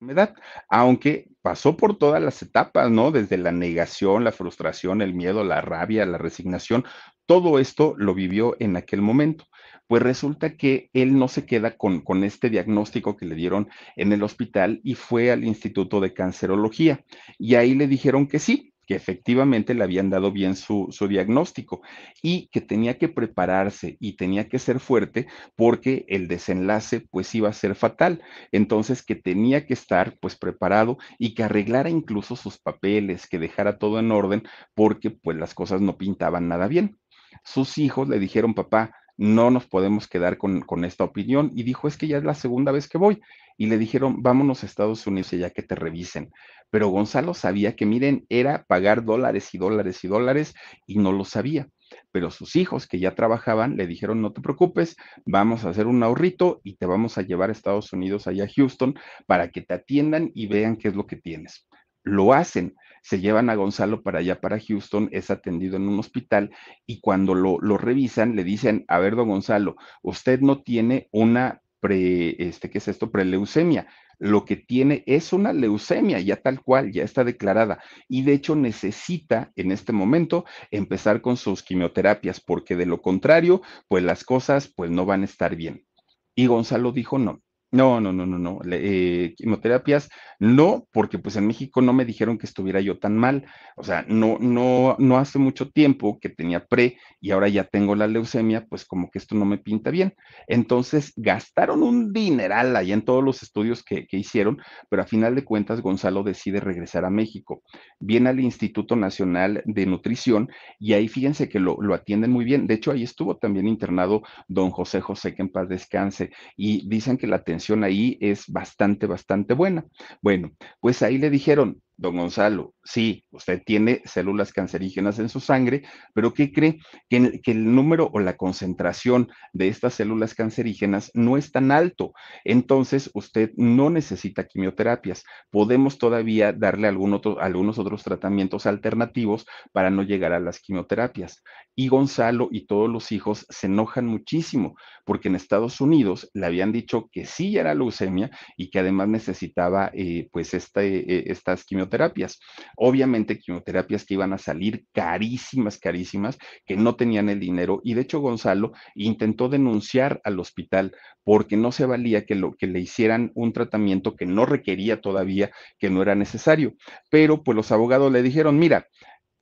enfermedad, 0.00 0.34
aunque 0.68 1.28
pasó 1.40 1.76
por 1.76 1.96
todas 1.96 2.22
las 2.22 2.42
etapas, 2.42 2.90
¿no? 2.90 3.12
Desde 3.12 3.38
la 3.38 3.52
negación, 3.52 4.24
la 4.24 4.32
frustración, 4.32 5.02
el 5.02 5.14
miedo, 5.14 5.44
la 5.44 5.60
rabia, 5.60 6.04
la 6.04 6.18
resignación, 6.18 6.84
todo 7.26 7.58
esto 7.60 7.94
lo 7.96 8.12
vivió 8.12 8.56
en 8.58 8.76
aquel 8.76 9.00
momento. 9.00 9.44
Pues 9.86 10.02
resulta 10.02 10.56
que 10.56 10.90
él 10.92 11.18
no 11.18 11.28
se 11.28 11.46
queda 11.46 11.76
con, 11.76 12.00
con, 12.00 12.24
este 12.24 12.48
diagnóstico 12.48 13.16
que 13.16 13.26
le 13.26 13.34
dieron 13.34 13.68
en 13.96 14.12
el 14.12 14.22
hospital 14.22 14.80
y 14.84 14.94
fue 14.94 15.32
al 15.32 15.44
Instituto 15.44 16.00
de 16.00 16.12
Cancerología. 16.12 17.04
Y 17.38 17.56
ahí 17.56 17.74
le 17.74 17.88
dijeron 17.88 18.28
que 18.28 18.38
sí, 18.38 18.69
que 18.90 18.96
efectivamente 18.96 19.72
le 19.72 19.84
habían 19.84 20.10
dado 20.10 20.32
bien 20.32 20.56
su, 20.56 20.88
su, 20.90 21.06
diagnóstico 21.06 21.80
y 22.22 22.48
que 22.48 22.60
tenía 22.60 22.98
que 22.98 23.08
prepararse 23.08 23.96
y 24.00 24.16
tenía 24.16 24.48
que 24.48 24.58
ser 24.58 24.80
fuerte 24.80 25.28
porque 25.54 26.04
el 26.08 26.26
desenlace 26.26 27.06
pues 27.08 27.32
iba 27.36 27.48
a 27.48 27.52
ser 27.52 27.76
fatal. 27.76 28.20
Entonces 28.50 29.04
que 29.04 29.14
tenía 29.14 29.64
que 29.64 29.74
estar 29.74 30.18
pues 30.18 30.34
preparado 30.34 30.98
y 31.20 31.34
que 31.34 31.44
arreglara 31.44 31.88
incluso 31.88 32.34
sus 32.34 32.58
papeles, 32.58 33.28
que 33.28 33.38
dejara 33.38 33.78
todo 33.78 34.00
en 34.00 34.10
orden 34.10 34.42
porque 34.74 35.10
pues 35.10 35.36
las 35.36 35.54
cosas 35.54 35.80
no 35.80 35.96
pintaban 35.96 36.48
nada 36.48 36.66
bien. 36.66 36.98
Sus 37.44 37.78
hijos 37.78 38.08
le 38.08 38.18
dijeron, 38.18 38.54
papá, 38.54 38.92
no 39.16 39.52
nos 39.52 39.66
podemos 39.66 40.08
quedar 40.08 40.36
con, 40.36 40.62
con, 40.62 40.84
esta 40.84 41.04
opinión. 41.04 41.52
Y 41.54 41.62
dijo, 41.62 41.86
es 41.86 41.96
que 41.96 42.08
ya 42.08 42.18
es 42.18 42.24
la 42.24 42.34
segunda 42.34 42.72
vez 42.72 42.88
que 42.88 42.98
voy. 42.98 43.20
Y 43.60 43.66
le 43.66 43.76
dijeron, 43.76 44.22
vámonos 44.22 44.62
a 44.62 44.66
Estados 44.66 45.06
Unidos 45.06 45.32
ya 45.32 45.50
que 45.50 45.62
te 45.62 45.74
revisen. 45.74 46.30
Pero 46.70 46.88
Gonzalo 46.88 47.34
sabía 47.34 47.76
que, 47.76 47.84
miren, 47.84 48.24
era 48.30 48.64
pagar 48.64 49.04
dólares 49.04 49.54
y 49.54 49.58
dólares 49.58 50.02
y 50.02 50.08
dólares 50.08 50.54
y 50.86 50.96
no 50.96 51.12
lo 51.12 51.26
sabía. 51.26 51.68
Pero 52.10 52.30
sus 52.30 52.56
hijos 52.56 52.86
que 52.86 52.98
ya 52.98 53.14
trabajaban 53.14 53.76
le 53.76 53.86
dijeron, 53.86 54.22
no 54.22 54.32
te 54.32 54.40
preocupes, 54.40 54.96
vamos 55.26 55.66
a 55.66 55.68
hacer 55.68 55.88
un 55.88 56.02
ahorrito 56.02 56.62
y 56.64 56.76
te 56.76 56.86
vamos 56.86 57.18
a 57.18 57.22
llevar 57.22 57.50
a 57.50 57.52
Estados 57.52 57.92
Unidos, 57.92 58.26
allá 58.26 58.44
a 58.44 58.48
Houston, 58.48 58.94
para 59.26 59.50
que 59.50 59.60
te 59.60 59.74
atiendan 59.74 60.30
y 60.34 60.46
vean 60.46 60.76
qué 60.76 60.88
es 60.88 60.94
lo 60.94 61.06
que 61.06 61.16
tienes. 61.16 61.68
Lo 62.02 62.32
hacen 62.32 62.74
se 63.02 63.20
llevan 63.20 63.50
a 63.50 63.54
Gonzalo 63.54 64.02
para 64.02 64.18
allá, 64.20 64.40
para 64.40 64.60
Houston, 64.60 65.08
es 65.12 65.30
atendido 65.30 65.76
en 65.76 65.88
un 65.88 65.98
hospital 65.98 66.50
y 66.86 67.00
cuando 67.00 67.34
lo, 67.34 67.58
lo 67.60 67.78
revisan 67.78 68.36
le 68.36 68.44
dicen, 68.44 68.84
a 68.88 68.98
ver, 68.98 69.16
don 69.16 69.28
Gonzalo, 69.28 69.76
usted 70.02 70.40
no 70.40 70.62
tiene 70.62 71.08
una 71.12 71.59
pre, 71.80 72.36
este, 72.38 72.70
¿qué 72.70 72.78
es 72.78 72.88
esto? 72.88 73.10
Preleucemia. 73.10 73.88
Lo 74.18 74.44
que 74.44 74.56
tiene 74.56 75.02
es 75.06 75.32
una 75.32 75.52
leucemia, 75.52 76.20
ya 76.20 76.36
tal 76.36 76.62
cual, 76.62 76.92
ya 76.92 77.02
está 77.02 77.24
declarada. 77.24 77.82
Y 78.08 78.22
de 78.22 78.34
hecho 78.34 78.54
necesita 78.54 79.50
en 79.56 79.72
este 79.72 79.92
momento 79.92 80.44
empezar 80.70 81.22
con 81.22 81.36
sus 81.36 81.62
quimioterapias, 81.62 82.40
porque 82.40 82.76
de 82.76 82.86
lo 82.86 83.00
contrario, 83.00 83.62
pues 83.88 84.04
las 84.04 84.24
cosas 84.24 84.68
pues 84.68 84.90
no 84.90 85.06
van 85.06 85.22
a 85.22 85.24
estar 85.24 85.56
bien. 85.56 85.86
Y 86.34 86.46
Gonzalo 86.46 86.92
dijo, 86.92 87.18
no, 87.18 87.40
no, 87.72 88.00
no, 88.00 88.12
no, 88.12 88.26
no, 88.26 88.36
no. 88.36 88.58
Eh, 88.68 89.34
quimioterapias, 89.36 90.08
no, 90.40 90.88
porque 90.92 91.18
pues 91.20 91.36
en 91.36 91.46
México 91.46 91.80
no 91.80 91.92
me 91.92 92.04
dijeron 92.04 92.36
que 92.36 92.46
estuviera 92.46 92.80
yo 92.80 92.98
tan 92.98 93.16
mal. 93.16 93.46
O 93.76 93.84
sea, 93.84 94.04
no, 94.08 94.38
no, 94.40 94.96
no 94.98 95.18
hace 95.18 95.38
mucho 95.38 95.70
tiempo 95.70 96.18
que 96.20 96.30
tenía 96.30 96.66
pre 96.66 96.96
y 97.20 97.30
ahora 97.30 97.48
ya 97.48 97.64
tengo 97.64 97.94
la 97.94 98.08
leucemia, 98.08 98.66
pues 98.68 98.84
como 98.84 99.08
que 99.08 99.18
esto 99.18 99.36
no 99.36 99.44
me 99.44 99.58
pinta 99.58 99.90
bien. 99.90 100.14
Entonces 100.48 101.12
gastaron 101.14 101.84
un 101.84 102.12
dineral 102.12 102.74
ahí 102.74 102.90
en 102.90 103.02
todos 103.02 103.22
los 103.22 103.42
estudios 103.44 103.84
que, 103.84 104.04
que 104.08 104.16
hicieron, 104.16 104.58
pero 104.88 105.02
a 105.02 105.06
final 105.06 105.36
de 105.36 105.44
cuentas 105.44 105.80
Gonzalo 105.80 106.24
decide 106.24 106.58
regresar 106.58 107.04
a 107.04 107.10
México. 107.10 107.62
Viene 108.00 108.30
al 108.30 108.40
Instituto 108.40 108.96
Nacional 108.96 109.62
de 109.64 109.86
Nutrición 109.86 110.50
y 110.80 110.94
ahí 110.94 111.06
fíjense 111.06 111.48
que 111.48 111.60
lo, 111.60 111.76
lo 111.80 111.94
atienden 111.94 112.32
muy 112.32 112.44
bien. 112.44 112.66
De 112.66 112.74
hecho, 112.74 112.90
ahí 112.90 113.04
estuvo 113.04 113.36
también 113.36 113.68
internado 113.68 114.22
don 114.48 114.70
José 114.70 115.00
José, 115.00 115.36
que 115.36 115.42
en 115.42 115.50
paz 115.50 115.68
descanse, 115.68 116.30
y 116.56 116.88
dicen 116.88 117.16
que 117.16 117.28
la 117.28 117.36
atención 117.36 117.59
ahí 117.84 118.18
es 118.20 118.46
bastante, 118.48 119.06
bastante 119.06 119.54
buena. 119.54 119.84
Bueno, 120.22 120.52
pues 120.80 121.02
ahí 121.02 121.18
le 121.18 121.30
dijeron, 121.30 121.82
Don 122.00 122.16
Gonzalo, 122.16 122.72
sí, 122.82 123.26
usted 123.30 123.62
tiene 123.62 124.00
células 124.06 124.54
cancerígenas 124.54 125.18
en 125.18 125.28
su 125.28 125.38
sangre, 125.38 125.82
pero 126.14 126.32
¿qué 126.32 126.50
cree? 126.50 126.78
Que, 127.10 127.42
el 127.44 127.74
número 127.74 128.08
o 128.14 128.20
la 128.20 128.38
concentración 128.38 129.28
de 129.52 129.68
estas 129.68 129.94
células 129.94 130.34
cancerígenas 130.34 131.10
no 131.12 131.36
es 131.36 131.52
tan 131.52 131.70
alto. 131.70 132.14
Entonces, 132.42 133.10
usted 133.12 133.50
no 133.56 133.90
necesita 133.90 134.46
quimioterapias. 134.46 135.24
Podemos 135.50 135.98
todavía 135.98 136.54
darle 136.54 136.88
algunos 136.88 137.78
otros 137.78 138.02
tratamientos 138.02 138.64
alternativos 138.64 139.44
para 139.72 139.90
no 139.90 140.02
llegar 140.02 140.32
a 140.32 140.40
las 140.40 140.58
quimioterapias. 140.58 141.42
Y 141.76 141.88
Gonzalo 141.88 142.48
y 142.50 142.64
todos 142.64 142.88
los 142.88 143.12
hijos 143.12 143.44
se 143.50 143.66
enojan 143.66 144.06
muchísimo 144.06 144.74
porque 145.04 145.28
en 145.28 145.34
Estados 145.34 145.82
Unidos 145.82 146.30
le 146.32 146.46
habían 146.46 146.72
dicho 146.72 147.10
que 147.12 147.26
sí 147.26 147.58
era 147.58 147.74
leucemia 147.74 148.30
y 148.56 148.70
que 148.70 148.78
además 148.78 149.08
necesitaba 149.08 149.90
eh, 149.92 150.28
pues 150.32 150.54
este, 150.54 150.98
eh, 150.98 151.24
estas 151.26 151.64
quimioterapias 151.64 151.89
terapias, 151.90 152.40
Obviamente 152.76 153.38
quimioterapias 153.38 154.04
que 154.04 154.14
iban 154.14 154.32
a 154.32 154.38
salir 154.38 154.86
carísimas, 154.92 155.78
carísimas, 155.78 156.38
que 156.64 156.76
no 156.76 156.96
tenían 156.96 157.28
el 157.28 157.40
dinero. 157.40 157.80
Y 157.84 157.94
de 157.94 158.02
hecho 158.02 158.20
Gonzalo 158.20 158.72
intentó 158.94 159.48
denunciar 159.48 160.20
al 160.24 160.38
hospital 160.40 160.96
porque 161.24 161.56
no 161.56 161.72
se 161.72 161.86
valía 161.86 162.24
que, 162.24 162.34
lo, 162.34 162.54
que 162.54 162.66
le 162.66 162.80
hicieran 162.80 163.32
un 163.34 163.52
tratamiento 163.52 164.16
que 164.16 164.26
no 164.26 164.46
requería 164.46 165.00
todavía, 165.00 165.50
que 165.78 165.90
no 165.90 166.02
era 166.02 166.14
necesario. 166.14 166.74
Pero 167.10 167.42
pues 167.42 167.56
los 167.56 167.72
abogados 167.72 168.10
le 168.10 168.22
dijeron, 168.22 168.58
mira, 168.58 168.86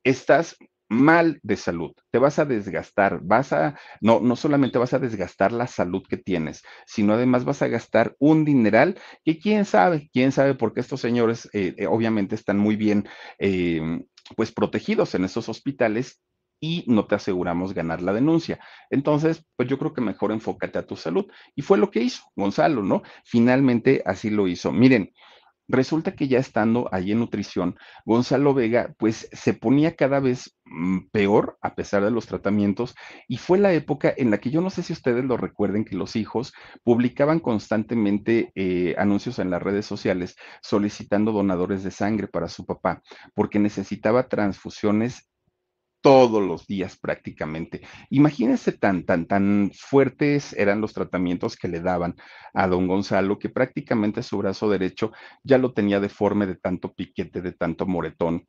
estás 0.03 0.57
mal 0.89 1.39
de 1.43 1.55
salud, 1.55 1.93
te 2.11 2.17
vas 2.17 2.39
a 2.39 2.45
desgastar, 2.45 3.19
vas 3.23 3.53
a, 3.53 3.79
no, 4.01 4.19
no 4.19 4.35
solamente 4.35 4.79
vas 4.79 4.93
a 4.93 4.99
desgastar 4.99 5.51
la 5.51 5.67
salud 5.67 6.03
que 6.07 6.17
tienes, 6.17 6.63
sino 6.87 7.13
además 7.13 7.45
vas 7.45 7.61
a 7.61 7.67
gastar 7.67 8.15
un 8.19 8.43
dineral 8.43 8.97
que 9.23 9.37
quién 9.39 9.65
sabe, 9.65 10.09
quién 10.11 10.31
sabe, 10.31 10.55
porque 10.55 10.79
estos 10.81 10.99
señores 11.01 11.47
eh, 11.53 11.75
eh, 11.77 11.87
obviamente 11.87 12.35
están 12.35 12.57
muy 12.57 12.75
bien, 12.75 13.07
eh, 13.37 13.81
pues 14.35 14.51
protegidos 14.51 15.15
en 15.15 15.25
esos 15.25 15.49
hospitales 15.49 16.21
y 16.61 16.83
no 16.87 17.05
te 17.05 17.15
aseguramos 17.15 17.73
ganar 17.73 18.01
la 18.01 18.13
denuncia. 18.13 18.59
Entonces, 18.89 19.45
pues 19.55 19.69
yo 19.69 19.77
creo 19.77 19.93
que 19.93 20.01
mejor 20.01 20.31
enfócate 20.31 20.77
a 20.77 20.85
tu 20.85 20.95
salud. 20.95 21.25
Y 21.55 21.61
fue 21.61 21.77
lo 21.77 21.89
que 21.89 22.01
hizo 22.01 22.23
Gonzalo, 22.35 22.83
¿no? 22.83 23.01
Finalmente 23.23 24.03
así 24.05 24.29
lo 24.29 24.47
hizo. 24.47 24.71
Miren, 24.71 25.13
Resulta 25.69 26.15
que 26.15 26.27
ya 26.27 26.39
estando 26.39 26.89
ahí 26.91 27.11
en 27.11 27.19
nutrición, 27.19 27.77
Gonzalo 28.03 28.55
Vega 28.55 28.95
pues 28.97 29.29
se 29.31 29.53
ponía 29.53 29.95
cada 29.95 30.19
vez 30.19 30.57
mm, 30.65 31.09
peor 31.11 31.59
a 31.61 31.75
pesar 31.75 32.03
de 32.03 32.09
los 32.09 32.25
tratamientos 32.25 32.95
y 33.27 33.37
fue 33.37 33.59
la 33.59 33.71
época 33.71 34.11
en 34.17 34.31
la 34.31 34.39
que 34.39 34.49
yo 34.49 34.61
no 34.61 34.71
sé 34.71 34.81
si 34.81 34.93
ustedes 34.93 35.23
lo 35.25 35.37
recuerden 35.37 35.85
que 35.85 35.95
los 35.95 36.15
hijos 36.15 36.53
publicaban 36.83 37.39
constantemente 37.39 38.51
eh, 38.55 38.95
anuncios 38.97 39.37
en 39.37 39.51
las 39.51 39.61
redes 39.61 39.85
sociales 39.85 40.35
solicitando 40.63 41.31
donadores 41.31 41.83
de 41.83 41.91
sangre 41.91 42.27
para 42.27 42.49
su 42.49 42.65
papá 42.65 43.03
porque 43.35 43.59
necesitaba 43.59 44.27
transfusiones 44.27 45.29
todos 46.01 46.41
los 46.41 46.65
días 46.67 46.97
prácticamente. 46.97 47.81
Imagínense 48.09 48.71
tan, 48.71 49.05
tan, 49.05 49.25
tan 49.25 49.71
fuertes 49.73 50.53
eran 50.53 50.81
los 50.81 50.93
tratamientos 50.93 51.57
que 51.57 51.67
le 51.67 51.81
daban 51.81 52.15
a 52.53 52.67
don 52.67 52.87
Gonzalo 52.87 53.39
que 53.39 53.49
prácticamente 53.49 54.23
su 54.23 54.37
brazo 54.37 54.69
derecho 54.69 55.11
ya 55.43 55.57
lo 55.57 55.73
tenía 55.73 55.99
deforme 55.99 56.45
de 56.45 56.55
tanto 56.55 56.93
piquete, 56.93 57.41
de 57.41 57.51
tanto 57.51 57.85
moretón. 57.85 58.47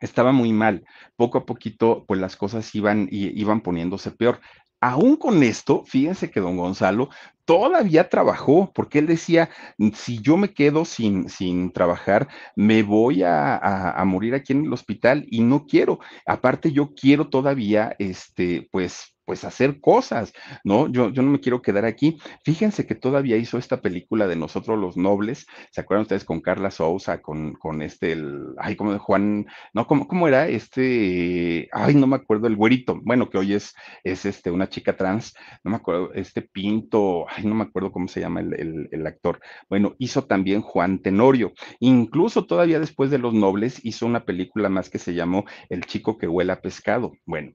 Estaba 0.00 0.32
muy 0.32 0.52
mal. 0.52 0.84
Poco 1.16 1.38
a 1.38 1.46
poquito, 1.46 2.04
pues 2.06 2.20
las 2.20 2.36
cosas 2.36 2.74
iban, 2.74 3.08
iban 3.10 3.60
poniéndose 3.60 4.10
peor. 4.10 4.40
Aún 4.80 5.16
con 5.16 5.42
esto, 5.42 5.84
fíjense 5.84 6.30
que 6.30 6.40
don 6.40 6.56
Gonzalo 6.56 7.10
todavía 7.50 8.08
trabajó, 8.08 8.70
porque 8.72 9.00
él 9.00 9.08
decía, 9.08 9.50
si 9.94 10.20
yo 10.20 10.36
me 10.36 10.54
quedo 10.54 10.84
sin, 10.84 11.28
sin 11.28 11.72
trabajar, 11.72 12.28
me 12.54 12.84
voy 12.84 13.24
a, 13.24 13.56
a, 13.56 14.04
morir 14.04 14.36
aquí 14.36 14.52
en 14.52 14.66
el 14.66 14.72
hospital 14.72 15.26
y 15.28 15.40
no 15.40 15.66
quiero. 15.66 15.98
Aparte, 16.26 16.70
yo 16.70 16.94
quiero 16.94 17.28
todavía, 17.28 17.96
este, 17.98 18.68
pues, 18.70 19.16
pues 19.30 19.44
hacer 19.44 19.80
cosas, 19.80 20.32
¿no? 20.64 20.88
Yo, 20.88 21.10
yo 21.10 21.22
no 21.22 21.30
me 21.30 21.38
quiero 21.38 21.62
quedar 21.62 21.84
aquí. 21.84 22.18
Fíjense 22.44 22.84
que 22.84 22.96
todavía 22.96 23.36
hizo 23.36 23.58
esta 23.58 23.80
película 23.80 24.26
de 24.26 24.34
Nosotros 24.34 24.76
los 24.76 24.96
Nobles, 24.96 25.46
¿se 25.70 25.80
acuerdan 25.80 26.02
ustedes 26.02 26.24
con 26.24 26.40
Carla 26.40 26.72
Sousa, 26.72 27.22
con, 27.22 27.52
con 27.52 27.80
este, 27.80 28.10
el, 28.10 28.56
ay, 28.58 28.74
como 28.74 28.90
de 28.92 28.98
Juan, 28.98 29.46
no, 29.72 29.86
¿cómo, 29.86 30.08
¿cómo, 30.08 30.26
era? 30.26 30.48
Este, 30.48 31.68
ay, 31.70 31.94
no 31.94 32.08
me 32.08 32.16
acuerdo, 32.16 32.48
el 32.48 32.56
güerito, 32.56 32.98
bueno, 33.04 33.30
que 33.30 33.38
hoy 33.38 33.52
es, 33.54 33.72
es 34.02 34.24
este, 34.24 34.50
una 34.50 34.68
chica 34.68 34.96
trans, 34.96 35.32
no 35.62 35.70
me 35.70 35.76
acuerdo, 35.76 36.12
este 36.14 36.42
Pinto, 36.42 37.26
ay, 37.28 37.44
no 37.44 37.54
me 37.54 37.62
acuerdo 37.62 37.92
cómo 37.92 38.08
se 38.08 38.18
llama 38.18 38.40
el, 38.40 38.54
el, 38.54 38.88
el 38.90 39.06
actor. 39.06 39.38
Bueno, 39.68 39.94
hizo 40.00 40.24
también 40.24 40.60
Juan 40.60 41.02
Tenorio, 41.02 41.52
incluso 41.78 42.46
todavía 42.46 42.80
después 42.80 43.12
de 43.12 43.18
Los 43.18 43.32
Nobles 43.32 43.78
hizo 43.84 44.06
una 44.06 44.24
película 44.24 44.68
más 44.68 44.90
que 44.90 44.98
se 44.98 45.14
llamó 45.14 45.44
El 45.68 45.86
chico 45.86 46.18
que 46.18 46.26
huele 46.26 46.50
a 46.50 46.60
pescado. 46.60 47.12
Bueno, 47.26 47.52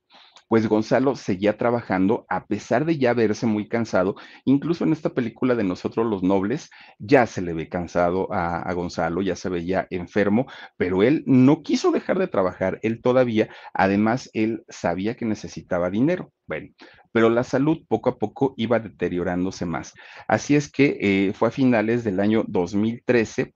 pues 0.48 0.68
Gonzalo 0.68 1.16
seguía 1.16 1.58
trabajando 1.58 2.26
a 2.30 2.46
pesar 2.46 2.86
de 2.86 2.98
ya 2.98 3.14
verse 3.14 3.46
muy 3.46 3.68
cansado. 3.68 4.16
Incluso 4.46 4.84
en 4.84 4.94
esta 4.94 5.10
película 5.10 5.56
de 5.56 5.64
Nosotros 5.64 6.06
los 6.06 6.24
Nobles 6.24 6.70
ya 7.00 7.26
se 7.26 7.42
le 7.42 7.54
ve 7.54 7.70
cansado 7.70 8.28
a, 8.32 8.72
Gonzalo, 8.74 9.22
ya 9.22 9.36
se 9.36 9.50
veía 9.50 9.88
enfermo, 9.90 10.48
pero 10.78 11.04
él 11.04 11.24
no 11.26 11.64
quiso 11.64 11.92
dejar 11.92 12.20
de 12.20 12.28
trabajar, 12.28 12.80
él 12.84 13.02
todavía, 13.02 13.50
además, 13.74 14.30
él 14.34 14.64
sabía 14.70 15.16
que 15.16 15.26
necesitaba 15.26 15.90
dinero. 15.90 16.32
Bueno, 16.48 16.70
pero 17.12 17.30
la 17.30 17.44
salud 17.44 17.80
poco 17.88 18.10
a 18.10 18.20
poco 18.20 18.54
iba 18.58 18.80
deteriorándose 18.80 19.66
más. 19.66 19.94
Así 20.28 20.56
es 20.56 20.72
que 20.72 20.98
eh, 21.00 21.34
fue 21.34 21.48
a 21.48 21.52
finales 21.52 22.04
del 22.04 22.20
año 22.20 22.44
2013 22.48 23.54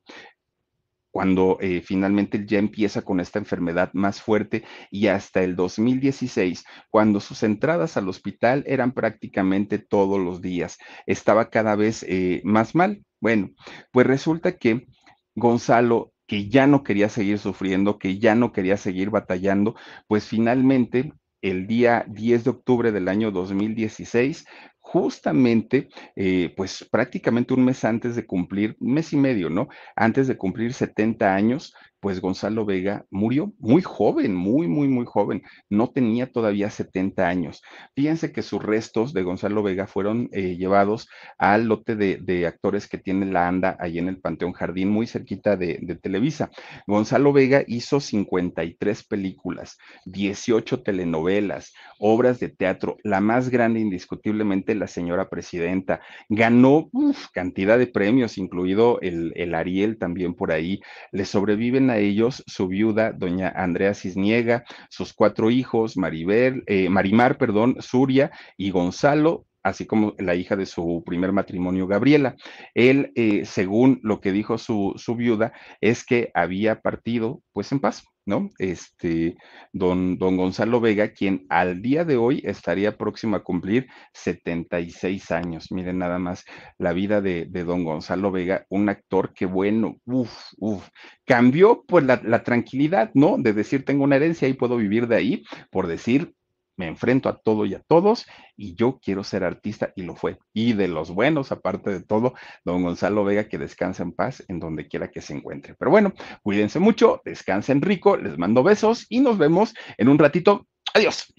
cuando 1.11 1.57
eh, 1.61 1.81
finalmente 1.81 2.37
él 2.37 2.45
ya 2.47 2.59
empieza 2.59 3.01
con 3.01 3.19
esta 3.19 3.39
enfermedad 3.39 3.91
más 3.93 4.21
fuerte 4.21 4.63
y 4.91 5.07
hasta 5.07 5.43
el 5.43 5.55
2016, 5.55 6.63
cuando 6.89 7.19
sus 7.19 7.43
entradas 7.43 7.97
al 7.97 8.09
hospital 8.09 8.63
eran 8.67 8.91
prácticamente 8.91 9.79
todos 9.79 10.19
los 10.19 10.41
días, 10.41 10.77
estaba 11.05 11.49
cada 11.49 11.75
vez 11.75 12.03
eh, 12.07 12.41
más 12.43 12.75
mal. 12.75 13.03
Bueno, 13.19 13.49
pues 13.91 14.07
resulta 14.07 14.57
que 14.57 14.87
Gonzalo 15.35 16.13
que 16.29 16.47
ya 16.47 16.67
no 16.67 16.83
quería 16.83 17.09
seguir 17.09 17.39
sufriendo, 17.39 17.97
que 17.97 18.19
ya 18.19 18.35
no 18.35 18.51
quería 18.53 18.77
seguir 18.77 19.09
batallando, 19.09 19.75
pues 20.07 20.27
finalmente 20.27 21.11
el 21.41 21.65
día 21.65 22.05
10 22.07 22.43
de 22.43 22.49
octubre 22.51 22.91
del 22.91 23.07
año 23.07 23.31
2016 23.31 24.45
justamente, 24.79 25.89
eh, 26.15 26.53
pues 26.55 26.87
prácticamente 26.89 27.53
un 27.53 27.65
mes 27.65 27.83
antes 27.85 28.15
de 28.15 28.25
cumplir, 28.25 28.75
mes 28.79 29.13
y 29.13 29.17
medio, 29.17 29.49
¿no? 29.49 29.67
Antes 29.95 30.27
de 30.27 30.37
cumplir 30.37 30.73
70 30.73 31.33
años, 31.35 31.73
pues 31.99 32.21
Gonzalo 32.21 32.65
Vega 32.65 33.05
murió 33.09 33.53
muy 33.59 33.81
joven, 33.81 34.33
muy, 34.33 34.67
muy, 34.67 34.87
muy 34.87 35.05
joven. 35.05 35.43
No 35.69 35.89
tenía 35.89 36.31
todavía 36.31 36.69
70 36.69 37.27
años. 37.27 37.61
Fíjense 37.95 38.31
que 38.31 38.41
sus 38.41 38.63
restos 38.63 39.13
de 39.13 39.23
Gonzalo 39.23 39.63
Vega 39.63 39.87
fueron 39.87 40.29
eh, 40.31 40.55
llevados 40.55 41.09
al 41.37 41.65
lote 41.67 41.95
de, 41.95 42.47
actores 42.47 42.87
que 42.87 42.97
tiene 42.97 43.25
la 43.25 43.47
ANDA 43.47 43.75
ahí 43.79 43.99
en 43.99 44.07
el 44.07 44.19
Panteón 44.19 44.53
Jardín, 44.53 44.89
muy 44.89 45.07
cerquita 45.07 45.57
de, 45.57 45.79
de 45.81 45.95
Televisa. 45.95 46.49
Gonzalo 46.87 47.33
Vega 47.33 47.63
hizo 47.67 47.99
53 47.99 49.03
películas, 49.03 49.77
18 50.05 50.81
telenovelas, 50.83 51.73
obras 51.99 52.39
de 52.39 52.49
teatro, 52.49 52.97
la 53.03 53.19
más 53.19 53.49
grande 53.49 53.81
indiscutiblemente 53.81 54.68
La 54.75 54.87
Señora 54.87 55.29
Presidenta. 55.29 56.01
Ganó 56.29 56.89
cantidad 57.33 57.77
de 57.77 57.87
premios, 57.87 58.37
incluido 58.37 58.99
el, 59.01 59.33
el 59.35 59.55
Ariel 59.55 59.97
también 59.97 60.33
por 60.33 60.51
ahí. 60.51 60.81
Le 61.11 61.25
sobreviven 61.25 61.89
a 61.89 61.97
ellos 61.97 62.43
su 62.47 62.67
viuda, 62.67 63.11
doña 63.11 63.49
Andrea 63.49 63.93
Cisniega, 63.93 64.63
sus 64.89 65.13
cuatro 65.13 65.51
hijos, 65.51 65.97
Maribel, 65.97 66.63
eh, 66.67 66.89
Marimar, 66.89 67.37
perdón, 67.37 67.77
Suria 67.79 68.31
y 68.57 68.71
Gonzalo, 68.71 69.45
así 69.63 69.85
como 69.85 70.15
la 70.17 70.35
hija 70.35 70.55
de 70.55 70.65
su 70.65 71.03
primer 71.05 71.31
matrimonio, 71.31 71.87
Gabriela. 71.87 72.35
Él, 72.73 73.11
eh, 73.15 73.45
según 73.45 73.99
lo 74.03 74.21
que 74.21 74.31
dijo 74.31 74.57
su, 74.57 74.93
su 74.97 75.15
viuda, 75.15 75.53
es 75.81 76.05
que 76.05 76.31
había 76.33 76.81
partido 76.81 77.41
pues 77.53 77.71
en 77.71 77.79
paz, 77.79 78.03
¿no? 78.25 78.49
Este, 78.59 79.35
don, 79.73 80.17
don 80.17 80.37
Gonzalo 80.37 80.79
Vega, 80.79 81.13
quien 81.13 81.45
al 81.49 81.81
día 81.81 82.05
de 82.05 82.17
hoy 82.17 82.41
estaría 82.45 82.97
próximo 82.97 83.35
a 83.35 83.43
cumplir 83.43 83.87
76 84.13 85.31
años. 85.31 85.71
Miren 85.71 85.97
nada 85.97 86.19
más 86.19 86.45
la 86.77 86.93
vida 86.93 87.21
de, 87.21 87.45
de 87.49 87.63
don 87.63 87.83
Gonzalo 87.83 88.31
Vega, 88.31 88.65
un 88.69 88.89
actor 88.89 89.33
que 89.33 89.45
bueno, 89.45 89.97
uff, 90.05 90.31
uff, 90.57 90.87
cambió 91.25 91.83
pues 91.87 92.05
la, 92.05 92.21
la 92.23 92.43
tranquilidad, 92.43 93.11
¿no? 93.13 93.37
De 93.37 93.53
decir, 93.53 93.83
tengo 93.83 94.03
una 94.03 94.15
herencia 94.15 94.47
y 94.47 94.53
puedo 94.53 94.77
vivir 94.77 95.07
de 95.07 95.15
ahí, 95.15 95.43
por 95.71 95.87
decir, 95.87 96.33
me 96.79 96.87
enfrento 96.87 97.27
a 97.27 97.37
todo 97.37 97.65
y 97.65 97.75
a 97.75 97.81
todos 97.81 98.25
y 98.55 98.73
yo 98.73 98.99
quiero 99.03 99.25
ser 99.25 99.43
artista 99.43 99.91
y 99.97 100.03
lo 100.03 100.15
fue. 100.15 100.39
Y 100.53 100.71
de 100.73 100.87
los 100.87 101.11
buenos, 101.11 101.51
aparte 101.51 101.89
de 101.89 102.01
todo, 102.01 102.35
don 102.63 102.83
Gonzalo 102.83 103.25
Vega, 103.25 103.49
que 103.49 103.57
descansa 103.57 104.01
en 104.01 104.13
paz 104.13 104.45
en 104.47 104.61
donde 104.61 104.87
quiera 104.87 105.11
que 105.11 105.21
se 105.21 105.33
encuentre. 105.33 105.75
Pero 105.77 105.91
bueno, 105.91 106.13
cuídense 106.41 106.79
mucho, 106.79 107.21
descansen 107.25 107.81
rico, 107.81 108.15
les 108.15 108.37
mando 108.37 108.63
besos 108.63 109.05
y 109.09 109.19
nos 109.19 109.37
vemos 109.37 109.73
en 109.97 110.07
un 110.07 110.17
ratito. 110.17 110.67
Adiós. 110.93 111.33